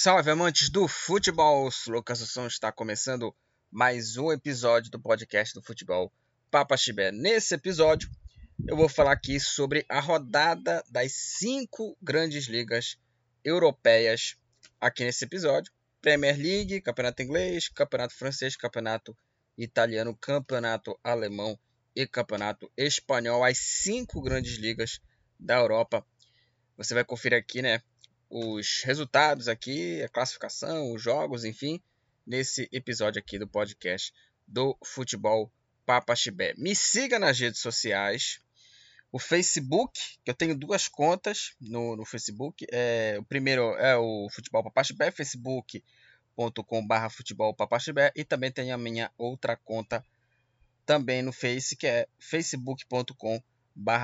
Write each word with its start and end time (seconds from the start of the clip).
Salve 0.00 0.30
amantes 0.30 0.70
do 0.70 0.86
futebol! 0.86 1.68
Lucas 1.88 2.22
Assunção 2.22 2.46
está 2.46 2.70
começando 2.70 3.34
mais 3.68 4.16
um 4.16 4.30
episódio 4.30 4.92
do 4.92 5.00
podcast 5.00 5.52
do 5.52 5.60
futebol 5.60 6.12
Papa 6.52 6.76
Chibé. 6.76 7.10
Nesse 7.10 7.56
episódio 7.56 8.08
eu 8.68 8.76
vou 8.76 8.88
falar 8.88 9.10
aqui 9.10 9.40
sobre 9.40 9.84
a 9.88 9.98
rodada 9.98 10.84
das 10.88 11.12
cinco 11.14 11.98
grandes 12.00 12.46
ligas 12.46 12.96
europeias 13.44 14.36
aqui 14.80 15.02
nesse 15.02 15.24
episódio. 15.24 15.72
Premier 16.00 16.38
League, 16.38 16.80
Campeonato 16.80 17.20
Inglês, 17.20 17.68
Campeonato 17.68 18.14
Francês, 18.14 18.54
Campeonato 18.54 19.18
Italiano, 19.56 20.16
Campeonato 20.16 20.96
Alemão 21.02 21.58
e 21.96 22.06
Campeonato 22.06 22.70
Espanhol, 22.76 23.42
as 23.42 23.58
cinco 23.58 24.22
grandes 24.22 24.58
ligas 24.58 25.00
da 25.40 25.56
Europa. 25.56 26.06
Você 26.76 26.94
vai 26.94 27.04
conferir 27.04 27.36
aqui, 27.36 27.60
né, 27.60 27.82
os 28.30 28.82
resultados 28.84 29.48
aqui, 29.48 30.00
a 30.02 30.08
classificação, 30.08 30.92
os 30.92 31.02
jogos, 31.02 31.44
enfim, 31.44 31.82
nesse 32.26 32.68
episódio 32.70 33.18
aqui 33.18 33.38
do 33.38 33.48
podcast 33.48 34.12
do 34.46 34.76
Futebol 34.84 35.50
Papa 35.86 36.14
Chibé. 36.14 36.52
Me 36.56 36.76
siga 36.76 37.18
nas 37.18 37.38
redes 37.38 37.60
sociais. 37.60 38.40
O 39.10 39.18
Facebook, 39.18 40.18
que 40.22 40.30
eu 40.30 40.34
tenho 40.34 40.54
duas 40.54 40.86
contas 40.86 41.54
no, 41.58 41.96
no 41.96 42.04
Facebook. 42.04 42.66
É, 42.70 43.16
o 43.18 43.24
primeiro 43.24 43.74
é 43.76 43.96
o 43.96 44.28
Futebol 44.30 44.62
Papa 44.62 44.84
Chibé, 44.84 45.10
facebook.com.br 45.10 47.08
Futebol 47.10 47.54
Papa 47.54 47.78
Chibé. 47.78 48.12
E 48.14 48.22
também 48.24 48.52
tem 48.52 48.70
a 48.70 48.76
minha 48.76 49.10
outra 49.16 49.56
conta 49.56 50.04
também 50.84 51.22
no 51.22 51.32
Face, 51.32 51.74
que 51.76 51.86
é 51.86 52.06
facebook.com.br 52.18 53.42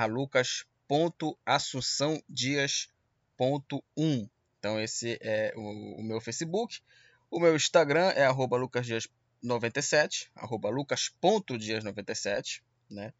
lucas.assunçãodias.com 0.09 2.94
1. 3.39 4.29
Então 4.59 4.79
esse 4.79 5.17
é 5.21 5.53
o, 5.55 5.99
o, 5.99 6.03
meu 6.03 6.21
Facebook. 6.21 6.79
O 7.29 7.39
meu 7.39 7.55
Instagram 7.55 8.11
é 8.15 8.25
arroba 8.25 8.57
lucasdias97, 8.57 10.29
arroba 10.35 10.69
lucas.dias97, 10.69 12.61
né? 12.89 13.13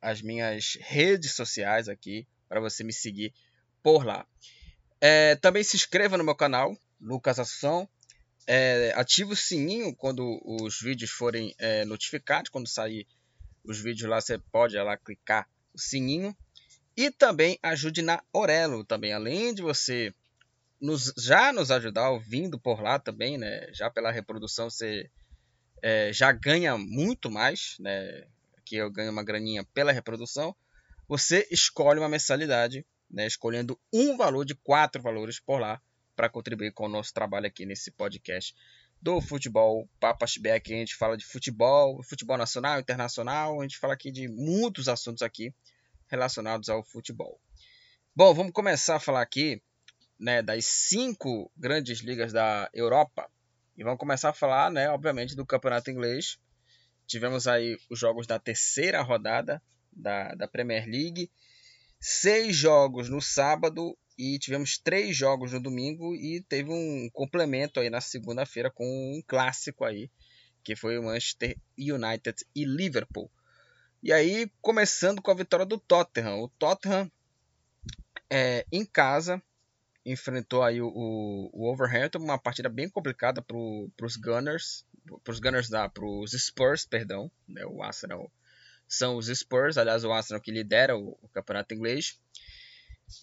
as 0.00 0.22
minhas 0.22 0.78
redes 0.80 1.34
sociais 1.34 1.88
aqui 1.88 2.24
para 2.48 2.60
você 2.60 2.84
me 2.84 2.92
seguir 2.92 3.34
por 3.82 4.04
lá. 4.04 4.24
É, 5.00 5.36
também 5.36 5.62
se 5.62 5.76
inscreva 5.76 6.18
no 6.18 6.24
meu 6.24 6.34
canal, 6.34 6.76
Lucas 7.00 7.38
Assunção 7.38 7.88
é, 8.50 8.94
ative 8.96 9.34
o 9.34 9.36
sininho 9.36 9.94
quando 9.94 10.40
os 10.42 10.80
vídeos 10.80 11.10
forem 11.10 11.54
é, 11.58 11.84
notificados. 11.84 12.50
Quando 12.50 12.66
sair 12.66 13.06
os 13.62 13.78
vídeos 13.78 14.08
lá, 14.08 14.22
você 14.22 14.38
pode 14.38 14.74
lá 14.78 14.96
clicar 14.96 15.46
o 15.74 15.78
sininho. 15.78 16.34
E 16.96 17.10
também 17.10 17.58
ajude 17.62 18.00
na 18.00 18.22
Orelo 18.32 18.84
também. 18.84 19.12
Além 19.12 19.52
de 19.52 19.60
você 19.60 20.14
nos, 20.80 21.12
já 21.18 21.52
nos 21.52 21.70
ajudar 21.70 22.08
ouvindo 22.08 22.58
por 22.58 22.80
lá 22.80 22.98
também, 22.98 23.36
né? 23.36 23.68
Já 23.74 23.90
pela 23.90 24.10
reprodução 24.10 24.70
você 24.70 25.10
é, 25.82 26.10
já 26.10 26.32
ganha 26.32 26.78
muito 26.78 27.30
mais, 27.30 27.76
né? 27.78 28.26
Que 28.64 28.76
eu 28.76 28.90
ganho 28.90 29.12
uma 29.12 29.22
graninha 29.22 29.62
pela 29.74 29.92
reprodução. 29.92 30.56
Você 31.06 31.46
escolhe 31.50 32.00
uma 32.00 32.08
mensalidade, 32.08 32.86
né? 33.10 33.26
Escolhendo 33.26 33.78
um 33.92 34.16
valor 34.16 34.46
de 34.46 34.54
quatro 34.54 35.02
valores 35.02 35.38
por 35.38 35.60
lá 35.60 35.78
para 36.18 36.28
contribuir 36.28 36.72
com 36.72 36.86
o 36.86 36.88
nosso 36.88 37.14
trabalho 37.14 37.46
aqui 37.46 37.64
nesse 37.64 37.92
podcast 37.92 38.52
do 39.00 39.20
futebol 39.20 39.88
Papas 40.00 40.36
Beck. 40.36 40.74
A 40.74 40.76
gente 40.76 40.96
fala 40.96 41.16
de 41.16 41.24
futebol, 41.24 42.02
futebol 42.02 42.36
nacional, 42.36 42.80
internacional, 42.80 43.60
a 43.60 43.62
gente 43.62 43.78
fala 43.78 43.94
aqui 43.94 44.10
de 44.10 44.26
muitos 44.26 44.88
assuntos 44.88 45.22
aqui 45.22 45.54
relacionados 46.08 46.68
ao 46.68 46.82
futebol. 46.82 47.40
Bom, 48.16 48.34
vamos 48.34 48.50
começar 48.50 48.96
a 48.96 49.00
falar 49.00 49.22
aqui 49.22 49.62
né, 50.18 50.42
das 50.42 50.64
cinco 50.64 51.52
grandes 51.56 52.00
ligas 52.00 52.32
da 52.32 52.68
Europa 52.74 53.30
e 53.76 53.84
vamos 53.84 54.00
começar 54.00 54.30
a 54.30 54.34
falar, 54.34 54.72
né, 54.72 54.90
obviamente, 54.90 55.36
do 55.36 55.46
campeonato 55.46 55.88
inglês. 55.88 56.36
Tivemos 57.06 57.46
aí 57.46 57.78
os 57.88 57.96
jogos 57.96 58.26
da 58.26 58.40
terceira 58.40 59.00
rodada 59.02 59.62
da, 59.92 60.34
da 60.34 60.48
Premier 60.48 60.84
League, 60.84 61.30
seis 62.00 62.56
jogos 62.56 63.08
no 63.08 63.22
sábado 63.22 63.96
e 64.18 64.38
tivemos 64.38 64.76
três 64.76 65.16
jogos 65.16 65.52
no 65.52 65.60
domingo 65.60 66.14
e 66.14 66.40
teve 66.42 66.70
um 66.70 67.08
complemento 67.12 67.78
aí 67.78 67.88
na 67.88 68.00
segunda-feira 68.00 68.70
com 68.70 68.84
um 68.84 69.22
clássico 69.26 69.84
aí, 69.84 70.10
que 70.64 70.74
foi 70.74 70.98
o 70.98 71.04
Manchester 71.04 71.56
United 71.78 72.44
e 72.54 72.64
Liverpool. 72.64 73.30
E 74.02 74.12
aí, 74.12 74.50
começando 74.60 75.22
com 75.22 75.30
a 75.30 75.34
vitória 75.34 75.64
do 75.64 75.78
Tottenham. 75.78 76.42
O 76.42 76.48
Tottenham, 76.48 77.10
é, 78.28 78.66
em 78.72 78.84
casa, 78.84 79.42
enfrentou 80.04 80.62
aí 80.62 80.80
o, 80.80 80.88
o 80.88 81.50
Wolverhampton, 81.52 82.18
uma 82.18 82.38
partida 82.38 82.68
bem 82.68 82.88
complicada 82.88 83.40
para 83.40 83.56
os 83.56 84.16
Gunners, 84.16 84.84
para 85.22 85.32
os 85.32 85.38
Gunners, 85.40 85.68
para 85.68 86.04
os 86.04 86.32
Spurs, 86.32 86.84
perdão, 86.84 87.30
né, 87.46 87.64
o 87.64 87.82
Arsenal 87.82 88.30
são 88.88 89.16
os 89.16 89.26
Spurs, 89.26 89.76
aliás, 89.76 90.02
o 90.02 90.10
Arsenal 90.10 90.40
que 90.40 90.50
lidera 90.50 90.96
o, 90.96 91.18
o 91.22 91.28
campeonato 91.28 91.74
inglês. 91.74 92.18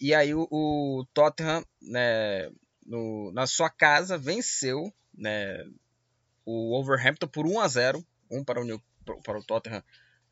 E 0.00 0.14
aí 0.14 0.34
o, 0.34 0.46
o 0.50 1.06
Tottenham, 1.14 1.64
né, 1.80 2.50
no, 2.84 3.32
na 3.32 3.46
sua 3.46 3.70
casa, 3.70 4.18
venceu 4.18 4.92
né, 5.14 5.64
o 6.44 6.70
Wolverhampton 6.70 7.26
por 7.26 7.46
1 7.46 7.60
a 7.60 7.68
0 7.68 8.06
1 8.30 8.44
para 8.44 8.60
o, 8.60 8.80
para 9.22 9.38
o 9.38 9.44
Tottenham, 9.44 9.82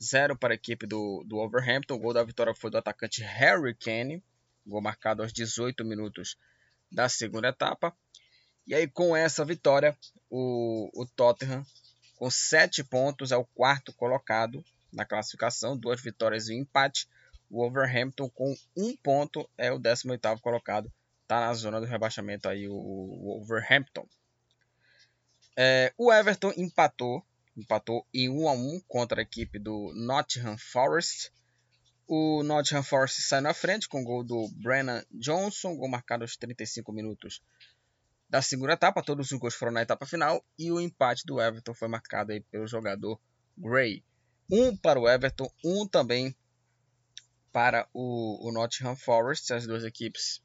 0 0.02 0.36
para 0.36 0.54
a 0.54 0.56
equipe 0.56 0.86
do, 0.86 1.24
do 1.26 1.36
Wolverhampton. 1.36 1.94
O 1.94 1.98
gol 1.98 2.12
da 2.12 2.24
vitória 2.24 2.54
foi 2.54 2.70
do 2.70 2.78
atacante 2.78 3.22
Harry 3.22 3.74
Kane, 3.74 4.22
gol 4.66 4.80
marcado 4.80 5.22
aos 5.22 5.32
18 5.32 5.84
minutos 5.84 6.36
da 6.90 7.08
segunda 7.08 7.48
etapa. 7.48 7.96
E 8.66 8.74
aí, 8.74 8.88
com 8.88 9.14
essa 9.16 9.44
vitória, 9.44 9.96
o, 10.30 10.90
o 10.94 11.06
Tottenham, 11.06 11.64
com 12.16 12.30
7 12.30 12.82
pontos, 12.84 13.30
é 13.30 13.36
o 13.36 13.44
quarto 13.44 13.92
colocado 13.92 14.64
na 14.92 15.04
classificação, 15.04 15.76
duas 15.76 16.00
vitórias 16.00 16.48
e 16.48 16.54
um 16.54 16.60
empate. 16.60 17.08
O 17.54 17.58
Wolverhampton 17.58 18.28
com 18.28 18.52
um 18.76 18.96
ponto 18.96 19.48
é 19.56 19.70
o 19.70 19.78
18º 19.78 20.40
colocado. 20.40 20.92
Está 21.22 21.38
na 21.38 21.54
zona 21.54 21.80
do 21.80 21.86
rebaixamento 21.86 22.48
aí 22.48 22.66
o 22.68 22.74
Wolverhampton. 22.74 24.04
É, 25.56 25.94
o 25.96 26.12
Everton 26.12 26.52
empatou, 26.56 27.24
empatou 27.56 28.04
em 28.12 28.28
1 28.28 28.48
a 28.48 28.52
1 28.54 28.80
contra 28.88 29.20
a 29.20 29.22
equipe 29.22 29.60
do 29.60 29.92
Nottingham 29.94 30.58
Forest. 30.58 31.32
O 32.08 32.42
Nottingham 32.42 32.82
Forest 32.82 33.22
sai 33.22 33.40
na 33.40 33.54
frente 33.54 33.88
com 33.88 34.00
o 34.00 34.04
gol 34.04 34.24
do 34.24 34.48
Brennan 34.56 35.04
Johnson, 35.12 35.76
gol 35.76 35.88
marcado 35.88 36.24
aos 36.24 36.36
35 36.36 36.90
minutos 36.92 37.40
da 38.28 38.42
segunda 38.42 38.72
etapa. 38.72 39.00
Todos 39.00 39.30
os 39.30 39.38
gols 39.38 39.54
foram 39.54 39.70
na 39.70 39.82
etapa 39.82 40.04
final 40.04 40.44
e 40.58 40.72
o 40.72 40.80
empate 40.80 41.24
do 41.24 41.40
Everton 41.40 41.72
foi 41.72 41.86
marcado 41.86 42.32
aí 42.32 42.40
pelo 42.40 42.66
jogador 42.66 43.16
Gray. 43.56 44.02
Um 44.50 44.76
para 44.76 44.98
o 44.98 45.08
Everton, 45.08 45.48
um 45.64 45.86
também 45.86 46.34
para 47.54 47.88
o, 47.94 48.48
o 48.48 48.50
Nottingham 48.50 48.96
Forest. 48.96 49.52
As 49.52 49.64
duas 49.64 49.84
equipes 49.84 50.42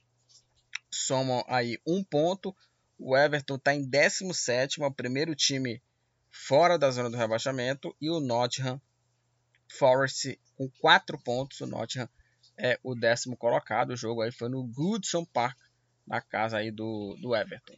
somam 0.92 1.44
aí 1.48 1.82
um 1.86 2.04
ponto. 2.04 2.56
O 3.00 3.18
Everton 3.18 3.56
está 3.56 3.74
em 3.74 3.84
17, 3.84 4.80
é 4.80 4.86
o 4.86 4.92
primeiro 4.92 5.34
time 5.34 5.82
fora 6.30 6.78
da 6.78 6.92
zona 6.92 7.10
do 7.10 7.18
rebaixamento. 7.18 7.96
E 8.00 8.12
o 8.12 8.20
Nottingham 8.20 8.80
Forest 9.68 10.40
com 10.56 10.70
4 10.80 11.18
pontos. 11.18 11.60
O 11.62 11.66
Nottingham 11.66 12.08
é 12.56 12.80
o 12.84 12.94
décimo 12.94 13.36
colocado. 13.36 13.90
O 13.90 13.98
jogo 13.98 14.22
aí 14.22 14.32
foi 14.32 14.48
no 14.48 14.64
Goodson 14.68 15.26
Park, 15.26 15.58
na 16.06 16.22
casa 16.22 16.58
aí 16.58 16.70
do, 16.70 17.18
do 17.20 17.36
Everton. 17.36 17.76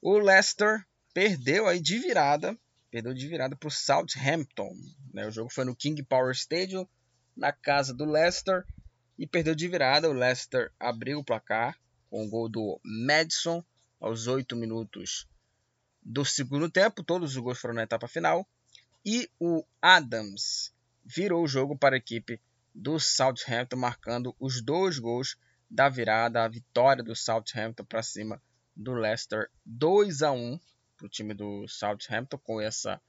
O 0.00 0.18
Leicester 0.18 0.84
perdeu 1.14 1.68
aí 1.68 1.80
de 1.80 1.98
virada. 2.00 2.58
Perdeu 2.90 3.14
de 3.14 3.28
virada 3.28 3.54
para 3.54 3.68
o 3.68 3.70
Southampton. 3.70 4.74
Né? 5.14 5.24
O 5.24 5.30
jogo 5.30 5.50
foi 5.50 5.64
no 5.64 5.76
King 5.76 6.02
Power 6.02 6.32
Stadium 6.32 6.84
na 7.36 7.52
casa 7.52 7.94
do 7.94 8.04
Leicester 8.04 8.64
e 9.18 9.26
perdeu 9.26 9.54
de 9.54 9.68
virada. 9.68 10.08
O 10.08 10.12
Leicester 10.12 10.72
abriu 10.78 11.18
o 11.18 11.24
placar 11.24 11.78
com 12.10 12.24
o 12.24 12.28
gol 12.28 12.48
do 12.48 12.80
Madison 12.82 13.64
aos 14.00 14.26
8 14.26 14.54
minutos 14.56 15.26
do 16.02 16.24
segundo 16.24 16.70
tempo. 16.70 17.02
Todos 17.02 17.30
os 17.30 17.42
gols 17.42 17.58
foram 17.58 17.74
na 17.74 17.84
etapa 17.84 18.08
final. 18.08 18.46
E 19.04 19.28
o 19.40 19.64
Adams 19.80 20.72
virou 21.04 21.42
o 21.42 21.48
jogo 21.48 21.76
para 21.76 21.96
a 21.96 21.98
equipe 21.98 22.40
do 22.74 22.98
Southampton, 22.98 23.76
marcando 23.76 24.34
os 24.38 24.62
dois 24.62 24.98
gols 24.98 25.36
da 25.70 25.88
virada, 25.88 26.44
a 26.44 26.48
vitória 26.48 27.02
do 27.02 27.14
Southampton 27.14 27.84
para 27.84 28.02
cima 28.02 28.42
do 28.74 28.92
Leicester 28.92 29.50
2 29.64 30.22
a 30.22 30.32
1 30.32 30.58
para 30.96 31.06
o 31.06 31.08
time 31.08 31.34
do 31.34 31.66
Southampton. 31.66 32.38
Com 32.38 32.60
essa 32.60 33.00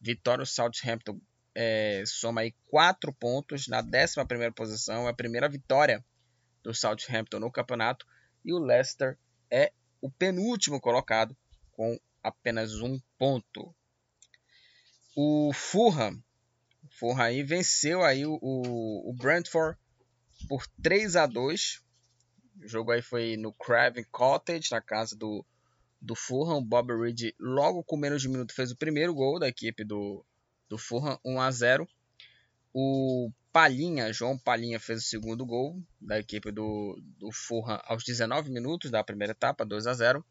vitória, 0.00 0.42
o 0.42 0.46
Southampton 0.46 1.20
é, 1.54 2.02
soma 2.06 2.42
aí 2.42 2.54
4 2.68 3.12
pontos 3.12 3.68
na 3.68 3.80
11 3.80 4.52
posição, 4.54 5.06
é 5.06 5.10
a 5.10 5.14
primeira 5.14 5.48
vitória 5.48 6.04
do 6.62 6.74
Southampton 6.74 7.38
no 7.38 7.50
campeonato, 7.50 8.06
e 8.44 8.52
o 8.52 8.58
Leicester 8.58 9.18
é 9.50 9.72
o 10.00 10.10
penúltimo 10.10 10.80
colocado 10.80 11.36
com 11.72 11.98
apenas 12.22 12.80
um 12.80 13.00
ponto. 13.18 13.74
o 15.16 15.52
Fulham, 15.52 16.22
Fulham 16.90 17.20
aí 17.20 17.42
venceu 17.42 18.02
aí 18.02 18.26
o, 18.26 18.38
o, 18.40 19.10
o 19.10 19.12
Brentford 19.12 19.78
por 20.48 20.66
3 20.82 21.16
a 21.16 21.26
2 21.26 21.84
o 22.62 22.68
jogo 22.68 22.92
aí 22.92 23.02
foi 23.02 23.36
no 23.36 23.52
Craven 23.52 24.04
Cottage, 24.10 24.70
na 24.70 24.80
casa 24.80 25.16
do, 25.16 25.44
do 26.00 26.14
Fulham. 26.14 26.62
Bob 26.62 26.92
Reed, 26.94 27.34
logo 27.38 27.82
com 27.82 27.96
menos 27.96 28.22
de 28.22 28.28
um 28.28 28.32
minuto, 28.32 28.54
fez 28.54 28.70
o 28.70 28.76
primeiro 28.76 29.14
gol 29.14 29.38
da 29.38 29.48
equipe 29.48 29.84
do, 29.84 30.24
do 30.74 30.78
Fulham, 30.78 31.18
1 31.24 31.40
a 31.40 31.50
0 31.52 31.88
O 32.72 33.30
Palhinha, 33.52 34.12
João 34.12 34.36
Palhinha, 34.36 34.80
fez 34.80 35.04
o 35.04 35.06
segundo 35.06 35.46
gol 35.46 35.80
da 36.00 36.18
equipe 36.18 36.50
do, 36.50 37.00
do 37.16 37.30
Fulham 37.30 37.80
aos 37.84 38.02
19 38.02 38.50
minutos 38.50 38.90
da 38.90 39.04
primeira 39.04 39.30
etapa, 39.30 39.64
2 39.64 39.86
a 39.86 39.94
0 39.94 40.26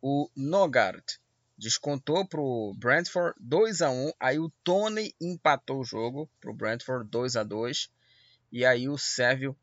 O 0.00 0.30
Nogard 0.36 1.04
descontou 1.58 2.24
para 2.24 2.40
o 2.40 2.74
Brentford 2.78 3.34
2 3.40 3.82
a 3.82 3.90
1 3.90 4.12
Aí 4.20 4.38
o 4.38 4.52
Tony 4.62 5.12
empatou 5.20 5.80
o 5.80 5.84
jogo 5.84 6.30
para 6.40 6.50
o 6.50 6.54
Brentford 6.54 7.10
2 7.10 7.34
a 7.34 7.42
2 7.42 7.90
E 8.52 8.64
aí 8.64 8.88
o 8.88 8.96
Sérvio 8.96 9.56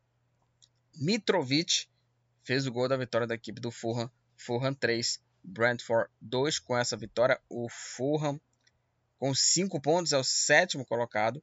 Mitrovic 0.94 1.86
fez 2.42 2.66
o 2.66 2.72
gol 2.72 2.88
da 2.88 2.96
vitória 2.96 3.26
da 3.26 3.34
equipe 3.34 3.60
do 3.60 3.70
Fulham. 3.70 4.10
Fulham 4.36 4.74
3, 4.74 5.20
Brentford 5.42 6.10
2. 6.20 6.58
Com 6.58 6.76
essa 6.76 6.96
vitória, 6.96 7.40
o 7.48 7.68
Fulham 7.68 8.38
com 9.24 9.34
5 9.34 9.80
pontos 9.80 10.12
é 10.12 10.18
o 10.18 10.22
sétimo 10.22 10.84
colocado. 10.84 11.42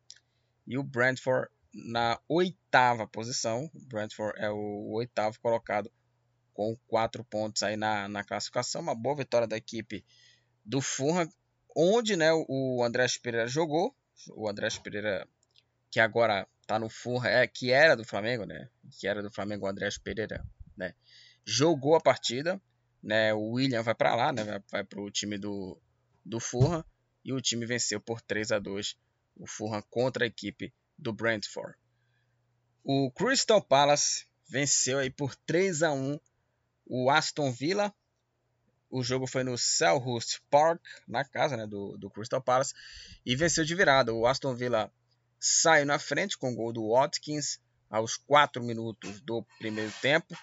E 0.68 0.78
o 0.78 0.84
Brentford 0.84 1.50
na 1.74 2.20
oitava 2.30 3.08
posição. 3.08 3.72
O 3.74 3.86
Brentford 3.88 4.40
é 4.40 4.52
o 4.52 4.92
oitavo 4.92 5.40
colocado 5.40 5.92
com 6.54 6.78
4 6.86 7.24
pontos 7.24 7.64
aí 7.64 7.76
na, 7.76 8.08
na 8.08 8.24
classificação. 8.24 8.82
Uma 8.82 8.94
boa 8.94 9.16
vitória 9.16 9.48
da 9.48 9.58
equipe 9.58 10.06
do 10.64 10.80
Fulham, 10.80 11.28
onde 11.76 12.16
né, 12.16 12.30
o 12.32 12.84
André 12.84 13.08
Pereira 13.20 13.48
jogou. 13.48 13.96
O 14.30 14.48
André 14.48 14.68
Pereira, 14.84 15.28
que 15.90 16.00
agora 16.00 16.48
tá 16.68 16.78
no 16.78 16.88
Fulham, 16.88 17.26
é, 17.26 17.48
que 17.48 17.72
era 17.72 17.96
do 17.96 18.06
Flamengo, 18.06 18.46
né? 18.46 18.70
Que 18.92 19.08
era 19.08 19.24
do 19.24 19.32
Flamengo, 19.32 19.68
o 19.68 20.02
Pereira, 20.04 20.46
né? 20.78 20.94
Jogou 21.44 21.96
a 21.96 22.00
partida, 22.00 22.62
né? 23.02 23.34
O 23.34 23.54
William 23.54 23.82
vai 23.82 23.96
para 23.96 24.14
lá, 24.14 24.32
né? 24.32 24.44
Vai, 24.44 24.62
vai 24.72 24.84
para 24.84 25.02
o 25.02 25.10
time 25.10 25.40
do, 25.40 25.82
do 26.24 26.40
Fulham 26.40 26.86
e 27.24 27.34
o 27.34 27.42
time 27.42 27.66
venceu 27.66 28.00
por 28.00 28.22
3 28.22 28.52
a 28.52 28.60
2 28.60 28.98
o 29.36 29.48
Fulham 29.48 29.82
contra 29.90 30.24
a 30.24 30.28
equipe 30.28 30.74
do 30.98 31.14
Brentford. 31.14 31.76
O 32.84 33.12
Crystal 33.12 33.62
Palace 33.62 34.26
venceu 34.48 35.00
aí 35.00 35.10
por 35.10 35.36
3 35.36 35.84
a 35.84 35.92
1 35.92 36.20
o 36.86 37.10
Aston 37.10 37.52
Villa. 37.52 37.94
O 38.90 39.02
jogo 39.04 39.26
foi 39.26 39.44
no 39.44 39.58
Selhurst 39.58 40.40
Park, 40.50 40.82
na 41.08 41.24
casa 41.24 41.56
né, 41.56 41.66
do, 41.66 41.98
do 41.98 42.10
Crystal 42.10 42.42
Palace, 42.42 42.74
e 43.26 43.36
venceu 43.36 43.64
de 43.64 43.74
virada. 43.74 44.14
O 44.14 44.28
Aston 44.28 44.54
Villa 44.54 44.92
sai 45.40 45.86
na 45.86 45.98
frente 45.98 46.38
com 46.38 46.52
o 46.52 46.56
gol 46.56 46.74
do 46.74 46.90
Watkins 46.90 47.60
aos 47.90 48.18
4 48.18 48.62
minutos 48.62 49.22
do 49.22 49.44
primeiro 49.58 49.92
tempo. 50.02 50.38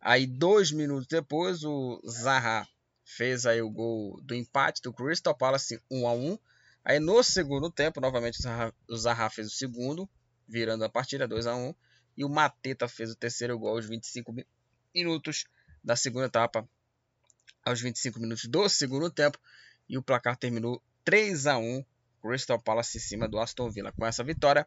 Aí, 0.00 0.26
dois 0.26 0.70
minutos 0.70 1.06
depois, 1.06 1.64
o 1.64 2.00
Zaha 2.06 2.68
fez 3.06 3.46
aí 3.46 3.62
o 3.62 3.70
gol 3.70 4.20
do 4.20 4.34
empate 4.34 4.82
do 4.82 4.92
Crystal 4.92 5.34
Palace 5.34 5.80
1 5.88 6.08
a 6.08 6.12
1. 6.12 6.38
Aí, 6.84 6.98
no 6.98 7.22
segundo 7.22 7.70
tempo, 7.70 8.00
novamente 8.00 8.38
o 8.88 8.96
Zaha, 8.96 9.30
fez 9.30 9.46
o 9.46 9.50
segundo, 9.50 10.08
virando 10.46 10.84
a 10.84 10.88
partida 10.88 11.26
2 11.26 11.46
a 11.46 11.54
1. 11.54 11.74
E 12.16 12.24
o 12.24 12.28
Mateta 12.28 12.88
fez 12.88 13.10
o 13.12 13.14
terceiro 13.14 13.56
gol 13.58 13.76
aos 13.76 13.86
25 13.86 14.34
minutos 14.92 15.44
da 15.84 15.94
segunda 15.94 16.26
etapa, 16.26 16.68
aos 17.64 17.80
25 17.80 18.18
minutos 18.18 18.44
do 18.46 18.68
segundo 18.68 19.08
tempo. 19.08 19.38
E 19.88 19.96
o 19.96 20.02
placar 20.02 20.36
terminou 20.36 20.82
3 21.04 21.46
a 21.46 21.58
1 21.58 21.84
Crystal 22.20 22.60
Palace 22.60 22.98
em 22.98 23.00
cima 23.00 23.28
do 23.28 23.38
Aston 23.38 23.70
Villa. 23.70 23.92
Com 23.92 24.04
essa 24.04 24.24
vitória, 24.24 24.66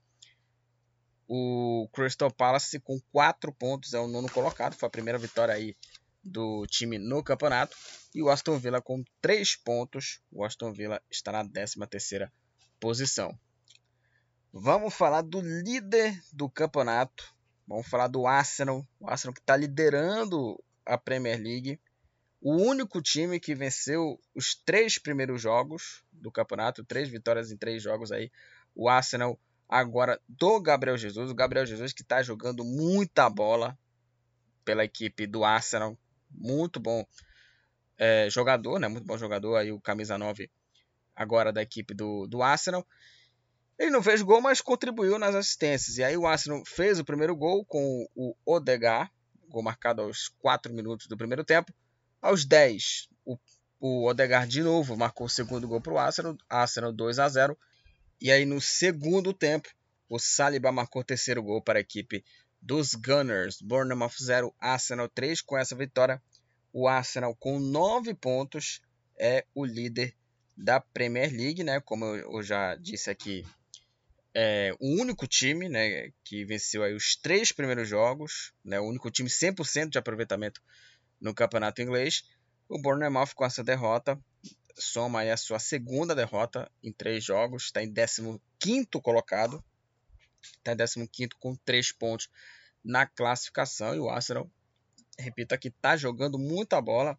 o 1.27 1.89
Crystal 1.91 2.31
Palace 2.31 2.80
com 2.80 3.00
4 3.12 3.51
pontos 3.51 3.94
é 3.94 4.00
o 4.00 4.07
nono 4.07 4.31
colocado. 4.31 4.75
Foi 4.75 4.88
a 4.88 4.91
primeira 4.91 5.18
vitória 5.18 5.53
aí 5.53 5.75
do 6.24 6.66
time 6.68 6.98
no 6.98 7.24
campeonato. 7.24 7.75
E 8.13 8.21
o 8.21 8.30
Aston 8.30 8.57
Villa 8.57 8.81
com 8.81 9.04
3 9.21 9.56
pontos. 9.57 10.21
O 10.31 10.44
Aston 10.44 10.71
Villa 10.71 11.01
está 11.10 11.31
na 11.31 11.45
13ª 11.45 12.31
posição. 12.80 13.38
Vamos 14.51 14.94
falar 14.94 15.21
do 15.21 15.42
líder 15.42 16.19
do 16.33 16.50
campeonato. 16.50 17.33
Vamos 17.68 17.88
falar 17.88 18.07
do 18.07 18.25
Arsenal. 18.25 18.86
O 19.00 19.10
Arsenal 19.10 19.33
que 19.33 19.42
está 19.42 19.56
liderando 19.56 20.62
a 20.86 20.98
Premier 20.98 21.39
League 21.39 21.80
o 22.42 22.56
único 22.56 23.01
time 23.01 23.39
que 23.39 23.54
venceu 23.54 24.19
os 24.33 24.56
três 24.56 24.98
primeiros 24.98 25.42
jogos 25.42 26.04
do 26.12 26.31
campeonato, 26.31 26.86
três 26.86 27.10
vitórias 27.10 27.51
em 27.51 27.57
três 27.57 27.83
jogos 27.83 28.12
aí. 28.12 28.31
O 28.74 28.88
Arsenal 28.88 29.38
agora 29.68 30.19
do 30.27 30.60
Gabriel 30.62 30.98
Jesus, 30.98 31.30
o 31.30 31.36
Gabriel 31.36 31.65
Jesus 31.65 31.92
que 31.92 32.01
está 32.01 32.24
jogando 32.24 32.63
muita 32.63 33.30
bola 33.30 33.77
pela 34.63 34.86
equipe 34.86 35.27
do 35.27 35.44
Arsenal, 35.44 35.98
muito 36.29 36.79
bom 36.79 37.05
é, 37.97 38.29
jogador, 38.29 38.79
né? 38.79 38.87
Muito 38.87 39.05
bom 39.05 39.17
jogador 39.17 39.55
aí 39.55 39.71
o 39.71 39.79
camisa 39.79 40.17
9 40.17 40.49
agora 41.15 41.51
da 41.51 41.61
equipe 41.61 41.93
do, 41.93 42.25
do 42.27 42.41
Arsenal. 42.41 42.85
Ele 43.77 43.91
não 43.91 44.03
fez 44.03 44.21
gol, 44.21 44.41
mas 44.41 44.61
contribuiu 44.61 45.17
nas 45.19 45.35
assistências. 45.35 45.97
E 45.97 46.03
aí 46.03 46.17
o 46.17 46.25
Arsenal 46.25 46.63
fez 46.65 46.99
o 46.99 47.05
primeiro 47.05 47.35
gol 47.35 47.65
com 47.65 48.07
o 48.15 48.35
Odegaard, 48.45 49.11
gol 49.47 49.63
marcado 49.63 50.01
aos 50.01 50.29
4 50.39 50.73
minutos 50.73 51.07
do 51.07 51.17
primeiro 51.17 51.43
tempo. 51.43 51.73
Aos 52.21 52.45
10, 52.45 53.09
o, 53.25 53.37
o 53.79 54.07
Odegaard 54.07 54.51
de 54.51 54.61
novo 54.61 54.97
marcou 54.97 55.27
o 55.27 55.29
segundo 55.29 55.67
gol 55.67 55.81
para 55.81 55.93
o 55.93 55.97
Arsenal, 55.97 56.37
Arsenal 56.49 56.91
2 56.91 57.19
a 57.19 57.29
0. 57.29 57.57
E 58.21 58.31
aí 58.31 58.45
no 58.45 58.59
segundo 58.59 59.33
tempo, 59.33 59.69
o 60.09 60.19
Saliba 60.19 60.71
marcou 60.71 61.01
o 61.01 61.05
terceiro 61.05 61.41
gol 61.41 61.61
para 61.61 61.79
a 61.79 61.81
equipe 61.81 62.23
dos 62.61 62.95
Gunners. 62.95 63.61
Bournemouth 63.61 64.15
0, 64.21 64.53
Arsenal 64.59 65.09
3. 65.09 65.41
Com 65.41 65.57
essa 65.57 65.75
vitória, 65.75 66.21
o 66.71 66.88
Arsenal 66.88 67.35
com 67.35 67.59
9 67.59 68.13
pontos 68.13 68.81
é 69.17 69.45
o 69.53 69.65
líder 69.65 70.15
da 70.56 70.79
Premier 70.79 71.31
League, 71.31 71.63
né? 71.63 71.79
Como 71.79 72.06
eu 72.06 72.44
já 72.44 72.75
disse 72.75 73.09
aqui, 73.09 73.45
é 74.34 74.74
o 74.79 75.01
único 75.01 75.27
time, 75.27 75.67
né, 75.67 76.12
que 76.24 76.45
venceu 76.45 76.84
aí 76.84 76.93
os 76.93 77.15
três 77.15 77.51
primeiros 77.51 77.88
jogos, 77.88 78.53
né? 78.63 78.79
O 78.79 78.88
único 78.88 79.10
time 79.10 79.29
100% 79.29 79.89
de 79.89 79.98
aproveitamento 79.98 80.62
no 81.19 81.34
campeonato 81.34 81.81
inglês. 81.81 82.24
O 82.67 82.79
Bournemouth 82.79 83.34
com 83.34 83.45
essa 83.45 83.63
derrota 83.63 84.19
soma 84.75 85.22
aí 85.22 85.31
a 85.31 85.38
sua 85.38 85.60
segunda 85.60 86.15
derrota 86.15 86.72
em 86.84 86.91
três 86.91 87.24
jogos, 87.24 87.65
está 87.65 87.84
em 87.84 87.93
15 88.60 88.88
colocado, 89.01 89.63
está 90.41 90.74
em 90.98 91.08
15 91.08 91.29
com 91.39 91.55
três 91.55 91.91
pontos 91.91 92.29
na 92.84 93.05
classificação 93.05 93.96
e 93.96 94.00
o 94.00 94.10
Arsenal, 94.10 94.50
repito 95.17 95.53
aqui, 95.53 95.67
está 95.67 95.98
jogando 95.98 96.38
muita 96.38 96.81
bola. 96.81 97.17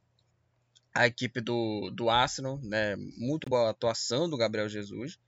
A 0.92 1.06
equipe 1.06 1.40
do, 1.40 1.90
do 1.90 2.10
Arsenal, 2.10 2.58
né, 2.62 2.96
muito 3.16 3.48
boa 3.48 3.70
atuação 3.70 4.28
do 4.28 4.36
Gabriel 4.36 4.68
Jesus 4.68 5.20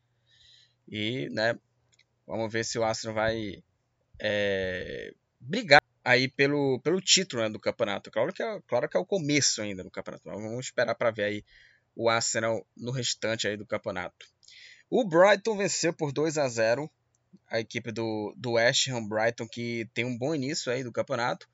e, 0.89 1.29
né, 1.31 1.57
vamos 2.27 2.53
ver 2.53 2.65
se 2.65 2.79
o 2.79 2.85
Arsenal 2.85 3.15
vai 3.15 3.63
é, 4.19 5.15
brigar 5.39 5.81
aí 6.05 6.29
pelo, 6.29 6.81
pelo 6.81 7.01
título 7.01 7.43
né, 7.43 7.49
do 7.49 7.61
campeonato. 7.61 8.11
Claro 8.11 8.33
que, 8.33 8.43
é, 8.43 8.61
claro 8.67 8.89
que 8.89 8.97
é 8.97 9.01
o 9.01 9.07
começo 9.07 9.63
ainda 9.63 9.85
do 9.85 9.91
campeonato, 9.91 10.23
mas 10.27 10.43
vamos 10.43 10.67
esperar 10.67 10.95
para 10.95 11.11
ver 11.11 11.25
aí 11.25 11.45
o 11.95 12.09
Arsenal 12.09 12.67
no 12.77 12.91
restante 12.91 13.47
aí 13.47 13.57
do 13.57 13.67
campeonato. 13.67 14.27
O 14.91 15.05
Brighton 15.05 15.57
venceu 15.57 15.93
por 15.93 16.13
2 16.13 16.39
a 16.39 16.49
0 16.49 16.91
a 17.49 17.61
equipe 17.61 17.93
do, 17.93 18.35
do 18.37 18.53
West 18.53 18.89
Ham 18.89 19.07
Brighton, 19.07 19.47
que 19.47 19.89
tem 19.93 20.05
um 20.05 20.17
bom 20.17 20.35
início 20.35 20.73
aí 20.73 20.83
do 20.83 20.93
campeonato. 20.93 21.49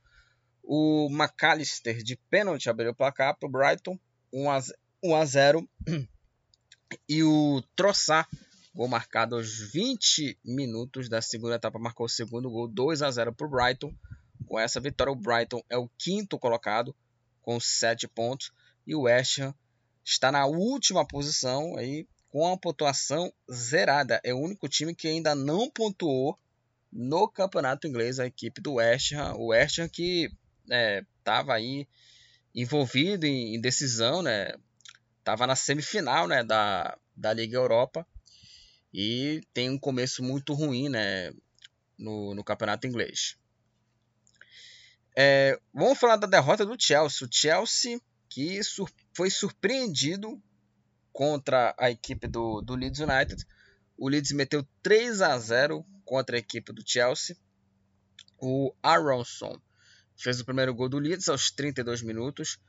O 0.62 1.08
McAllister 1.10 2.02
de 2.02 2.16
pênalti 2.30 2.68
abriu 2.68 2.90
o 2.90 2.94
placar 2.94 3.36
para 3.36 3.48
o 3.48 3.50
Brighton, 3.50 3.98
1 4.32 4.50
a, 4.50 4.60
1 5.02 5.16
a 5.16 5.24
0 5.24 5.68
E 7.08 7.22
o 7.22 7.62
Troçar, 7.74 8.28
gol 8.74 8.88
marcado 8.88 9.36
aos 9.36 9.58
20 9.72 10.38
minutos 10.44 11.08
da 11.08 11.20
segunda 11.20 11.56
etapa, 11.56 11.78
marcou 11.78 12.06
o 12.06 12.08
segundo 12.08 12.50
gol, 12.50 12.68
2 12.68 13.02
a 13.02 13.10
0 13.10 13.34
para 13.34 13.46
o 13.46 13.50
Brighton. 13.50 13.94
Com 14.46 14.58
essa 14.58 14.80
vitória, 14.80 15.12
o 15.12 15.16
Brighton 15.16 15.62
é 15.68 15.76
o 15.76 15.90
quinto 15.98 16.38
colocado 16.38 16.94
com 17.42 17.58
7 17.58 18.06
pontos 18.08 18.52
e 18.86 18.94
o 18.94 19.02
West 19.02 19.38
Ham 19.38 19.54
está 20.04 20.32
na 20.32 20.46
última 20.46 21.06
posição 21.06 21.76
aí 21.76 22.06
com 22.28 22.46
a 22.52 22.56
pontuação 22.56 23.32
zerada. 23.50 24.20
É 24.24 24.32
o 24.32 24.38
único 24.38 24.68
time 24.68 24.94
que 24.94 25.08
ainda 25.08 25.34
não 25.34 25.70
pontuou 25.70 26.38
no 26.92 27.28
campeonato 27.28 27.86
inglês, 27.86 28.18
a 28.18 28.26
equipe 28.26 28.60
do 28.60 28.74
West 28.74 29.12
Ham. 29.12 29.34
O 29.34 29.46
West 29.48 29.78
Ham 29.78 29.88
que 29.88 30.30
estava 31.18 31.52
é, 31.52 31.56
aí 31.56 31.88
envolvido 32.54 33.26
em, 33.26 33.54
em, 33.54 33.60
decisão, 33.60 34.22
né? 34.22 34.52
Tava 35.22 35.46
na 35.46 35.54
semifinal, 35.54 36.26
né, 36.26 36.42
da, 36.42 36.96
da 37.14 37.32
Liga 37.34 37.56
Europa 37.56 38.06
e 38.92 39.42
tem 39.52 39.68
um 39.68 39.78
começo 39.78 40.22
muito 40.22 40.54
ruim, 40.54 40.88
né, 40.88 41.30
no, 41.98 42.34
no 42.34 42.42
campeonato 42.42 42.86
inglês. 42.86 43.36
É, 45.14 45.60
vamos 45.74 45.98
falar 45.98 46.16
da 46.16 46.26
derrota 46.26 46.64
do 46.64 46.80
Chelsea. 46.80 47.26
O 47.26 47.30
Chelsea 47.30 48.00
que 48.28 48.62
sur 48.62 48.90
foi 49.12 49.30
surpreendido 49.30 50.40
contra 51.18 51.74
a 51.76 51.90
equipe 51.90 52.28
do, 52.28 52.60
do 52.60 52.76
Leeds 52.76 53.00
United. 53.00 53.44
O 53.96 54.08
Leeds 54.08 54.30
meteu 54.30 54.64
3 54.84 55.20
a 55.20 55.36
0 55.36 55.84
contra 56.04 56.36
a 56.36 56.38
equipe 56.38 56.72
do 56.72 56.88
Chelsea. 56.88 57.36
O 58.40 58.72
Aronson 58.80 59.60
fez 60.16 60.38
o 60.38 60.44
primeiro 60.44 60.72
gol 60.72 60.88
do 60.88 61.00
Leeds 61.00 61.28
aos 61.28 61.50
32 61.50 62.02
minutos 62.02 62.60